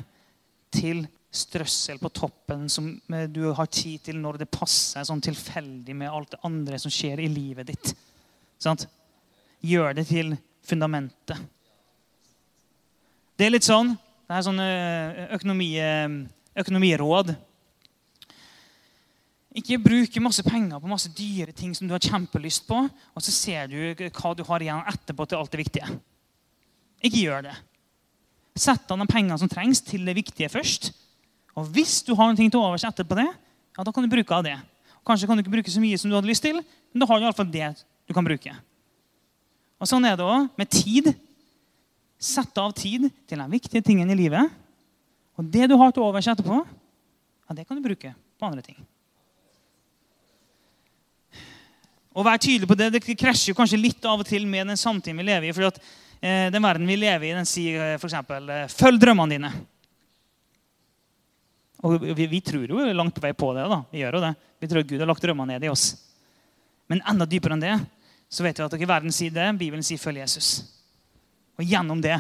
til 0.74 1.06
strøssel 1.34 1.98
på 2.02 2.12
toppen 2.14 2.68
som 2.70 2.92
du 3.34 3.44
har 3.58 3.70
tid 3.74 4.04
til 4.06 4.20
når 4.22 4.44
det 4.44 4.52
passer 4.54 5.06
sånn 5.08 5.24
tilfeldig 5.24 5.96
med 5.98 6.12
alt 6.12 6.36
det 6.36 6.42
andre 6.46 6.78
som 6.82 6.94
skjer 6.94 7.24
i 7.24 7.30
livet 7.32 7.72
ditt. 7.72 7.94
Sant? 8.62 8.86
Gjør 9.64 9.96
det 9.98 10.06
til 10.12 10.36
fundamentet. 10.64 11.40
Det 13.34 13.48
er 13.48 13.56
litt 13.56 13.66
sånn 13.66 13.96
Det 14.24 14.38
er 14.38 14.46
sånn 14.46 14.62
økonomi, 15.36 15.68
økonomiråd. 16.58 17.34
Ikke 19.54 19.78
bruke 19.78 20.22
masse 20.24 20.42
penger 20.46 20.82
på 20.82 20.90
masse 20.90 21.12
dyre 21.14 21.54
ting 21.54 21.76
som 21.78 21.86
du 21.86 21.94
har 21.94 22.02
kjempelyst 22.02 22.66
på, 22.66 22.80
og 22.90 23.22
så 23.22 23.34
ser 23.34 23.70
du 23.70 24.10
hva 24.10 24.34
du 24.34 24.42
har 24.48 24.66
igjen 24.66 24.82
etterpå 24.90 25.28
til 25.30 25.38
alt 25.38 25.54
det 25.54 25.62
viktige. 25.62 25.90
Ikke 27.04 27.22
gjør 27.22 27.46
det. 27.50 27.54
Sett 28.58 28.90
av 28.90 28.98
de 29.02 29.08
pengene 29.10 29.38
som 29.38 29.50
trengs, 29.50 29.82
til 29.86 30.06
det 30.08 30.16
viktige 30.18 30.50
først. 30.50 30.92
Og 31.58 31.70
hvis 31.74 32.00
du 32.06 32.16
har 32.18 32.32
noe 32.32 32.38
til 32.38 32.60
overs 32.60 32.86
etterpå 32.88 33.18
det, 33.20 33.30
ja, 33.30 33.86
da 33.86 33.94
kan 33.94 34.06
du 34.06 34.10
bruke 34.10 34.34
av 34.34 34.46
det. 34.46 34.56
Kanskje 35.06 35.28
kan 35.28 35.38
du 35.38 35.44
ikke 35.44 35.56
bruke 35.58 35.74
så 35.74 35.82
mye 35.84 36.00
som 36.00 36.10
du 36.10 36.16
hadde 36.18 36.30
lyst 36.30 36.46
til, 36.46 36.62
men 36.62 37.04
da 37.04 37.10
har 37.10 37.20
du 37.20 37.28
iallfall 37.28 37.50
det 37.54 37.74
du 38.08 38.14
kan 38.16 38.26
bruke. 38.26 38.54
Og 39.82 39.90
Sånn 39.90 40.06
er 40.08 40.16
det 40.18 40.26
òg 40.26 40.48
med 40.58 40.72
tid. 40.72 41.12
Sett 42.24 42.58
av 42.58 42.72
tid 42.78 43.10
til 43.28 43.42
de 43.42 43.48
viktige 43.52 43.84
tingene 43.84 44.16
i 44.16 44.22
livet. 44.22 44.50
Og 45.36 45.46
det 45.52 45.68
du 45.70 45.76
har 45.78 45.92
til 45.92 46.06
overs 46.06 46.30
etterpå, 46.32 46.62
ja, 46.64 47.58
det 47.58 47.68
kan 47.68 47.78
du 47.78 47.84
bruke 47.84 48.14
på 48.14 48.48
andre 48.48 48.64
ting. 48.64 48.78
Å 52.14 52.24
vær 52.26 52.38
tydelig 52.38 52.70
på 52.70 52.78
det 52.78 52.92
det 52.94 53.02
krasjer 53.02 53.52
jo 53.52 53.58
kanskje 53.58 53.80
litt 53.82 54.06
av 54.06 54.22
og 54.22 54.28
til 54.28 54.46
med 54.46 54.70
den 54.70 54.78
samtiden 54.78 55.18
vi 55.18 55.26
lever 55.26 55.50
i. 55.50 55.54
fordi 55.56 55.72
at 55.72 55.80
eh, 56.22 56.50
Den 56.54 56.62
verden 56.62 56.88
vi 56.88 56.98
lever 57.00 57.30
i, 57.30 57.34
den 57.34 57.50
sier 57.50 57.82
eh, 57.82 57.96
f.eks.: 57.98 58.14
eh, 58.14 58.68
Følg 58.70 59.02
drømmene 59.02 59.34
dine. 59.34 59.52
Og 61.84 62.06
vi, 62.14 62.28
vi, 62.30 62.40
tror 62.40 62.70
jo 62.70 62.86
langt 62.94 63.16
på 63.16 63.24
vei 63.24 63.34
på 63.34 63.50
det. 63.58 63.66
da. 63.68 63.82
Vi 63.92 64.04
gjør 64.04 64.20
jo 64.20 64.24
det. 64.28 64.34
Vi 64.62 64.70
tror 64.72 64.86
Gud 64.88 65.02
har 65.02 65.10
lagt 65.10 65.26
drømmene 65.26 65.58
ned 65.58 65.66
i 65.66 65.74
oss. 65.74 65.90
Men 66.88 67.02
enda 67.10 67.26
dypere 67.26 67.58
enn 67.58 67.66
det 67.66 67.74
så 68.34 68.46
vet 68.46 68.58
vi 68.58 68.66
at 68.66 68.74
dere 68.74 68.90
verden 68.90 69.14
sier 69.14 69.34
det, 69.34 69.46
Bibelen 69.60 69.84
sier 69.86 69.98
'følg 69.98 70.24
Jesus'. 70.24 70.64
Og 71.58 71.66
gjennom 71.66 72.02
det 72.02 72.18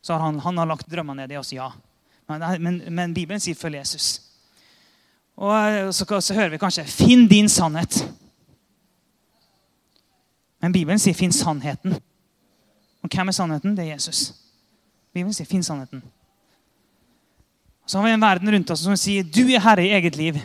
så 0.00 0.14
har 0.14 0.20
han, 0.20 0.38
han 0.40 0.58
har 0.58 0.66
lagt 0.66 0.88
drømmene 0.88 1.26
ned 1.26 1.32
i 1.32 1.36
oss, 1.36 1.52
ja. 1.52 1.68
Men, 2.28 2.62
men, 2.62 2.78
men 2.88 3.14
Bibelen 3.14 3.40
sier 3.40 3.54
'følg 3.54 3.76
Jesus'. 3.76 4.20
Og 5.36 5.92
så, 5.94 6.20
så 6.20 6.34
hører 6.34 6.54
vi 6.54 6.62
kanskje 6.62 6.84
'finn 6.84 7.28
din 7.28 7.48
sannhet'. 7.48 8.19
Men 10.60 10.72
Bibelen 10.72 10.98
sier 10.98 11.14
'finn 11.14 11.32
sannheten'. 11.32 11.94
Og 13.02 13.08
hvem 13.08 13.28
er 13.28 13.32
sannheten? 13.32 13.76
Det 13.76 13.84
er 13.84 13.92
Jesus. 13.92 14.34
Bibelen 15.12 15.32
sier 15.32 15.46
'finn 15.46 15.62
sannheten'. 15.62 16.02
Så 17.86 17.98
har 17.98 18.06
vi 18.06 18.12
en 18.12 18.20
verden 18.20 18.52
rundt 18.54 18.70
oss 18.70 18.80
som 18.80 18.96
sier 18.96 19.22
'du 19.22 19.48
er 19.48 19.60
herre 19.60 19.86
i 19.86 19.92
eget 19.92 20.16
liv'. 20.16 20.40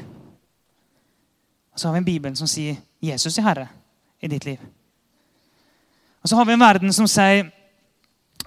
Og 1.74 1.80
så 1.80 1.88
har 1.88 1.94
vi 1.94 1.98
en 1.98 2.06
bibel 2.06 2.38
som 2.38 2.48
sier 2.48 2.76
'Jesus 3.02 3.38
er 3.38 3.42
herre 3.42 3.68
i 4.22 4.28
ditt 4.28 4.46
liv'. 4.46 4.66
Og 6.24 6.30
så 6.30 6.36
har 6.36 6.46
vi 6.46 6.54
en 6.54 6.60
verden 6.60 6.94
som 6.94 7.08
sier 7.08 7.52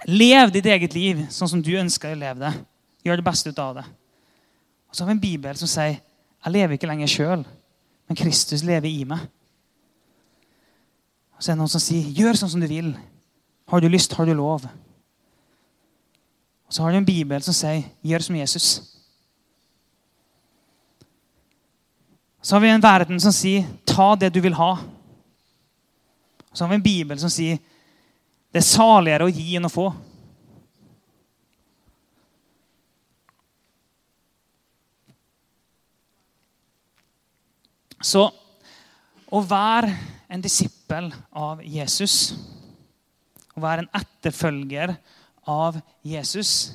'lev 0.05 0.51
ditt 0.51 0.65
eget 0.65 0.93
liv 0.93 1.27
sånn 1.29 1.49
som 1.49 1.63
du 1.63 1.71
ønsker 1.71 2.11
å 2.11 2.19
leve 2.19 2.39
det'. 2.39 2.65
Gjør 3.05 3.15
det 3.15 3.25
beste 3.25 3.49
ut 3.49 3.59
av 3.59 3.75
det. 3.75 3.83
Og 4.89 4.95
så 4.95 5.03
har 5.03 5.07
vi 5.07 5.11
en 5.11 5.21
bibel 5.31 5.57
som 5.57 5.67
sier 5.67 6.01
'jeg 6.45 6.53
lever 6.53 6.73
ikke 6.73 6.87
lenger 6.87 7.07
sjøl, 7.07 7.45
men 8.07 8.15
Kristus 8.15 8.63
lever 8.63 8.89
i 8.89 9.03
meg'. 9.03 9.27
Og 11.39 11.43
så 11.43 11.51
er 11.51 11.55
det 11.55 11.61
noen 11.61 11.71
som 11.71 11.79
sier 11.79 12.03
'gjør 12.03 12.35
sånn 12.35 12.49
som 12.51 12.59
du 12.59 12.67
vil'. 12.67 12.97
Har 13.71 13.79
du 13.79 13.87
lyst, 13.87 14.13
har 14.13 14.25
du 14.25 14.33
lov. 14.33 14.65
Og 16.67 16.73
så 16.73 16.83
har 16.83 16.91
du 16.91 16.97
en 16.97 17.05
bibel 17.05 17.41
som 17.41 17.53
sier 17.53 17.85
'gjør 18.03 18.19
som 18.19 18.35
Jesus'. 18.35 18.81
Så 22.41 22.55
har 22.55 22.59
vi 22.59 22.67
en 22.67 22.83
verden 22.83 23.19
som 23.19 23.31
sier 23.31 23.65
'ta 23.85 24.15
det 24.15 24.33
du 24.33 24.41
vil 24.41 24.53
ha'. 24.53 24.83
Så 26.53 26.65
har 26.65 26.69
vi 26.69 26.75
en 26.75 26.83
bibel 26.83 27.19
som 27.19 27.29
sier 27.29 27.57
'det 28.51 28.59
er 28.59 28.59
saligere 28.59 29.23
å 29.23 29.31
gi 29.31 29.55
enn 29.55 29.65
å 29.65 29.69
få'. 29.69 29.95
Så 38.01 38.29
å 39.31 39.41
være 39.41 40.18
en 40.29 40.43
disippel 40.43 41.09
av 41.33 41.63
Jesus, 41.65 42.35
å 43.57 43.63
være 43.63 43.85
en 43.85 43.91
etterfølger 43.97 44.93
av 45.49 45.79
Jesus, 46.05 46.71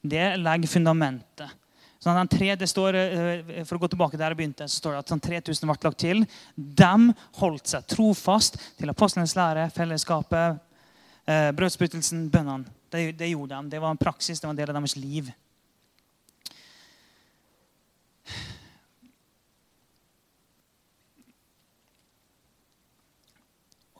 det 0.00 0.36
legger 0.40 0.70
fundamentet. 0.70 1.56
Sånn 2.00 2.16
den 2.16 2.30
tre, 2.32 2.54
det 2.56 2.68
står, 2.68 2.96
eh, 2.96 3.64
For 3.64 3.76
å 3.76 3.80
gå 3.80 3.90
tilbake 3.92 4.16
der 4.16 4.32
jeg 4.32 4.38
begynte, 4.38 4.64
så 4.68 4.80
står 4.80 4.92
det 4.92 4.98
at 4.98 5.08
sånn 5.12 5.20
3000 5.20 5.68
ble 5.68 5.76
lagt 5.84 5.98
til. 5.98 6.26
De 6.56 7.14
holdt 7.36 7.66
seg 7.66 7.86
trofast 7.86 8.56
til 8.78 8.88
apostlenes 8.88 9.36
lære, 9.36 9.70
fellesskapet, 9.70 10.60
eh, 11.26 11.50
brødsbrytelsen, 11.52 12.30
bønnene. 12.30 12.64
Det, 12.90 13.18
det, 13.18 13.28
gjorde 13.28 13.60
de. 13.60 13.70
Det 13.70 13.80
var 13.80 13.90
en 13.90 14.00
praksis, 14.00 14.40
det 14.40 14.46
var 14.48 14.54
en 14.54 14.56
del 14.56 14.70
av 14.70 14.80
deres 14.80 14.96
liv. 14.96 15.30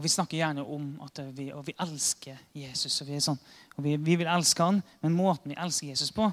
Og 0.01 0.05
Vi 0.05 0.09
snakker 0.09 0.39
gjerne 0.39 0.63
om 0.65 0.85
at 1.05 1.19
vi, 1.37 1.51
vi 1.53 1.73
elsker 1.85 2.39
Jesus. 2.57 3.03
og, 3.03 3.09
vi, 3.11 3.19
sånn, 3.21 3.37
og 3.77 3.85
vi, 3.85 3.99
vi, 4.01 4.15
vil 4.17 4.31
elske 4.33 4.65
han, 4.65 4.79
Men 5.03 5.13
måten 5.13 5.53
vi 5.53 5.59
elsker 5.61 5.91
Jesus 5.91 6.09
på, 6.17 6.31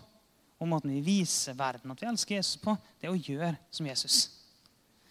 og 0.57 0.69
måten 0.71 0.93
vi 0.95 1.01
viser 1.03 1.57
verden 1.57 1.91
at 1.91 1.99
vi 1.99 2.07
elsker 2.07 2.37
Jesus 2.37 2.61
på, 2.61 2.77
det 2.95 3.09
er 3.09 3.11
å 3.11 3.19
gjøre 3.19 3.57
som 3.67 3.89
Jesus. 3.89 4.21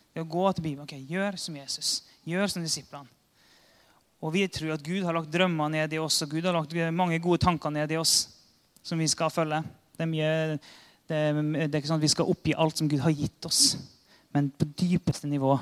Det 0.09 0.23
er 0.23 0.25
å 0.25 0.31
gå 0.33 0.47
til 0.57 0.65
Bibelen. 0.65 0.87
ok, 0.89 0.97
Gjør 1.05 1.37
som 1.37 1.59
Jesus. 1.61 1.91
Gjør 2.25 2.49
som 2.49 2.65
disiplene. 2.65 3.13
Og 4.25 4.33
vi 4.33 4.47
tror 4.49 4.73
at 4.73 4.87
Gud 4.87 5.05
har 5.05 5.13
lagt 5.13 5.29
drømmer 5.35 5.69
ned 5.69 5.93
i 5.93 6.01
oss, 6.01 6.23
og 6.25 6.33
Gud 6.33 6.49
har 6.49 6.57
lagt 6.57 6.73
mange 6.97 7.19
gode 7.21 7.43
tanker 7.45 7.71
ned 7.71 7.93
i 7.93 7.99
oss 8.01 8.15
som 8.81 8.97
vi 8.97 9.07
skal 9.13 9.29
følge. 9.31 9.61
Det 9.93 10.07
er, 10.07 10.09
mye, 10.09 10.31
det, 11.13 11.21
det 11.45 11.69
er 11.69 11.83
ikke 11.83 11.93
sånn 11.93 12.01
at 12.01 12.09
vi 12.09 12.15
skal 12.15 12.33
oppgi 12.33 12.57
alt 12.57 12.81
som 12.81 12.89
Gud 12.89 13.05
har 13.05 13.13
gitt 13.13 13.53
oss. 13.53 13.77
Men 14.33 14.49
på 14.49 14.65
dypeste 14.81 15.29
nivå 15.29 15.59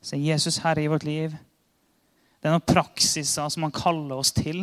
så 0.00 0.16
er 0.16 0.24
Jesus 0.32 0.62
herre 0.64 0.80
i 0.80 0.88
vårt 0.88 1.04
liv. 1.04 1.36
Det 2.46 2.52
er 2.52 2.60
noen 2.60 2.62
praksiser 2.62 3.48
som 3.50 3.64
han 3.66 3.72
kaller 3.74 4.20
oss 4.20 4.30
til. 4.30 4.60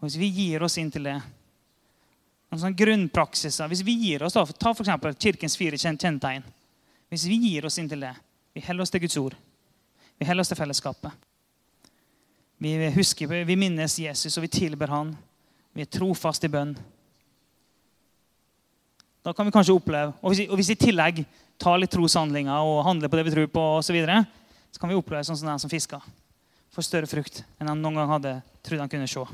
Og 0.00 0.06
Hvis 0.08 0.16
vi 0.18 0.32
gir 0.34 0.64
oss 0.66 0.74
inn 0.82 0.88
til 0.90 1.04
det 1.06 1.12
noen 1.14 2.58
sånne 2.58 2.74
grunnpraksiser, 2.74 3.68
Hvis 3.70 3.84
vi 3.86 3.94
gir 3.94 4.24
oss 4.26 4.34
da, 4.34 4.42
Ta 4.44 4.72
f.eks. 4.74 4.90
Kirkens 5.22 5.54
fire 5.56 5.78
kjennetegn. 5.78 6.42
Hvis 7.14 7.26
vi 7.30 7.36
gir 7.38 7.66
oss 7.66 7.78
inn 7.78 7.86
til 7.88 8.02
det, 8.02 8.10
vi 8.50 8.64
holder 8.66 8.82
oss 8.82 8.90
til 8.90 9.04
Guds 9.04 9.16
ord, 9.16 9.36
vi 10.18 10.26
holder 10.26 10.40
oss 10.40 10.50
til 10.50 10.58
fellesskapet 10.58 11.12
Vi 12.58 12.90
husker, 12.96 13.30
vi 13.44 13.56
minnes 13.62 13.96
Jesus, 13.98 14.36
og 14.36 14.42
vi 14.42 14.48
tilber 14.48 14.90
han. 14.90 15.14
Vi 15.72 15.86
er 15.86 15.90
trofast 15.94 16.44
i 16.44 16.50
bønn. 16.50 16.74
Da 19.22 19.32
kan 19.32 19.46
vi 19.46 19.54
kanskje 19.54 19.78
oppleve, 19.78 20.14
Og 20.20 20.34
hvis, 20.34 20.48
og 20.50 20.56
hvis 20.56 20.70
i 20.70 20.80
tillegg 20.82 21.24
tar 21.58 21.78
litt 21.78 21.94
troshandlinger 21.94 22.58
og 22.58 22.84
handler 22.84 23.08
på 23.08 23.16
det 23.16 23.24
vi 23.24 23.38
tror 23.38 23.46
på, 23.46 23.60
og 23.78 23.84
så, 23.84 23.92
videre, 23.92 24.24
så 24.72 24.80
kan 24.80 24.90
vi 24.90 24.98
oppleve 24.98 25.22
sånn 25.22 25.38
som 25.38 25.54
den 25.54 25.62
som 25.62 25.70
fisker 25.70 26.02
får 26.74 26.88
større 26.88 27.10
frukt 27.10 27.42
enn 27.58 27.70
han 27.70 27.82
noen 27.82 28.00
gang 28.00 28.10
hadde 28.16 28.34
trodd 28.66 28.82
han 28.82 28.90
kunne 28.90 29.10
se. 29.10 29.24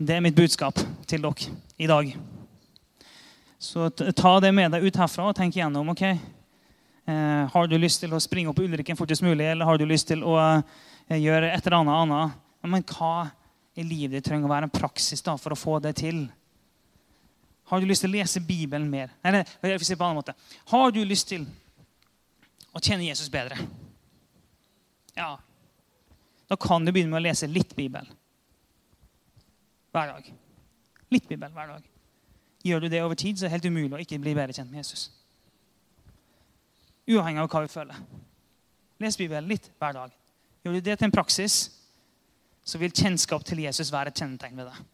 Det 0.00 0.16
er 0.16 0.22
mitt 0.24 0.36
budskap 0.36 0.80
til 1.06 1.20
dere 1.20 1.54
i 1.76 1.88
dag. 1.90 2.14
Så 3.60 3.90
ta 3.92 4.30
det 4.40 4.54
med 4.56 4.72
deg 4.72 4.86
ut 4.86 4.96
herfra 4.96 5.26
og 5.28 5.36
tenk 5.36 5.58
igjennom. 5.58 5.90
ok, 5.92 6.02
eh, 6.08 7.42
Har 7.52 7.66
du 7.68 7.76
lyst 7.76 8.00
til 8.00 8.14
å 8.16 8.20
springe 8.20 8.48
opp 8.48 8.58
Ulriken 8.58 8.96
fortest 8.96 9.22
mulig, 9.22 9.44
eller 9.44 9.68
har 9.68 9.76
du 9.76 9.84
lyst 9.84 10.08
til 10.08 10.24
å 10.24 10.38
eh, 10.40 11.18
gjøre 11.20 11.52
et 11.52 11.66
eller 11.66 11.82
annet 11.82 12.00
annet? 12.00 12.38
Men 12.64 12.82
hva 12.82 13.30
i 13.76 13.84
livet 13.84 14.16
ditt 14.16 14.24
trenger 14.24 14.48
å 14.48 14.54
være 14.54 14.70
en 14.70 14.72
praksis 14.72 15.20
da, 15.20 15.36
for 15.36 15.52
å 15.52 15.60
få 15.60 15.78
det 15.84 15.92
til? 16.00 16.24
Har 17.68 17.80
du 17.80 17.86
lyst 17.86 18.02
til 18.02 18.10
å 18.10 18.16
lese 18.16 18.40
Bibelen 18.40 18.88
mer? 18.88 19.12
Eller, 19.22 19.44
jeg 19.62 19.78
vil 19.78 19.86
si 19.86 19.94
på 19.94 20.02
en 20.02 20.08
annen 20.08 20.22
måte. 20.24 20.34
Har 20.72 20.90
du 20.90 21.04
lyst 21.04 21.28
til 21.28 21.44
å 22.72 22.82
kjenne 22.82 23.06
Jesus 23.06 23.30
bedre. 23.32 23.58
Ja, 25.16 25.34
da 26.50 26.56
kan 26.56 26.84
du 26.84 26.92
begynne 26.92 27.12
med 27.12 27.20
å 27.20 27.26
lese 27.28 27.46
litt 27.50 27.74
Bibel 27.78 28.06
hver 29.90 30.12
dag. 30.12 30.28
Litt 31.10 31.26
Bibel 31.28 31.50
hver 31.54 31.74
dag. 31.74 31.86
Gjør 32.66 32.84
du 32.84 32.88
det 32.92 33.02
over 33.02 33.18
tid, 33.18 33.38
så 33.38 33.46
er 33.46 33.48
det 33.50 33.56
helt 33.58 33.70
umulig 33.70 33.94
å 33.96 34.02
ikke 34.02 34.20
bli 34.22 34.34
bedre 34.36 34.54
kjent 34.54 34.70
med 34.70 34.82
Jesus. 34.82 35.08
Uavhengig 37.10 37.42
av 37.42 37.50
hva 37.50 37.62
vi 37.64 37.72
føler. 37.72 38.00
Les 39.00 39.18
Bibelen 39.18 39.48
litt 39.50 39.70
hver 39.80 39.96
dag. 39.96 40.16
Gjør 40.64 40.76
du 40.76 40.82
det 40.84 40.98
til 40.98 41.08
en 41.08 41.14
praksis, 41.14 41.60
så 42.66 42.78
vil 42.78 42.92
kjennskap 42.92 43.46
til 43.46 43.62
Jesus 43.64 43.92
være 43.94 44.12
et 44.12 44.20
kjennetegn 44.20 44.58
ved 44.60 44.68
deg. 44.70 44.89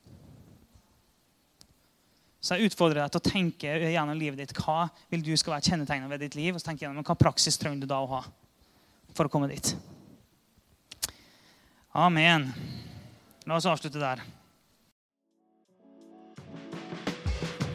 Så 2.46 2.54
jeg 2.54 2.70
utfordrer 2.70 3.00
deg 3.00 3.10
til 3.10 3.18
å 3.18 3.26
tenke 3.26 3.72
gjennom 3.90 4.14
livet 4.14 4.38
ditt. 4.38 4.52
Hva 4.54 4.86
vil 5.10 5.24
du 5.26 5.32
skal 5.34 5.56
være 5.56 5.66
kjennetegnet 5.66 6.12
ved 6.12 6.22
ditt 6.22 6.36
liv? 6.38 6.54
Og 6.54 6.62
så 6.62 6.68
tenke 6.68 6.84
gjennom 6.84 7.02
Hva 7.06 7.18
praksis 7.18 7.58
trenger 7.58 7.82
du 7.82 7.90
da 7.90 7.98
å 8.04 8.10
ha 8.12 8.22
for 9.16 9.26
å 9.26 9.32
komme 9.32 9.48
dit? 9.50 9.72
Amen. 11.96 12.52
La 13.48 13.58
oss 13.58 13.66
avslutte 13.66 13.98
der. 13.98 14.22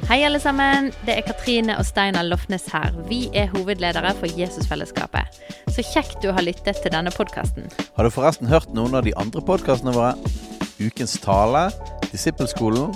Hei, 0.07 0.21
alle 0.27 0.39
sammen. 0.43 0.91
Det 1.07 1.17
er 1.17 1.27
Katrine 1.27 1.75
og 1.79 1.87
Steinar 1.87 2.27
Lofnes 2.29 2.69
her. 2.71 2.95
Vi 3.11 3.25
er 3.35 3.51
hovedledere 3.51 4.13
for 4.23 4.39
Jesusfellesskapet. 4.39 5.39
Så 5.71 5.83
kjekt 5.87 6.19
du 6.23 6.31
har 6.31 6.47
lyttet 6.47 6.79
til 6.83 6.95
denne 6.95 7.11
podkasten. 7.15 7.67
Har 7.97 8.07
du 8.07 8.13
forresten 8.13 8.47
hørt 8.51 8.71
noen 8.75 8.95
av 8.95 9.07
de 9.07 9.15
andre 9.19 9.43
podkastene 9.43 9.95
våre? 9.95 10.15
Ukens 10.79 11.17
tale, 11.23 11.69
Disippelskolen, 12.11 12.95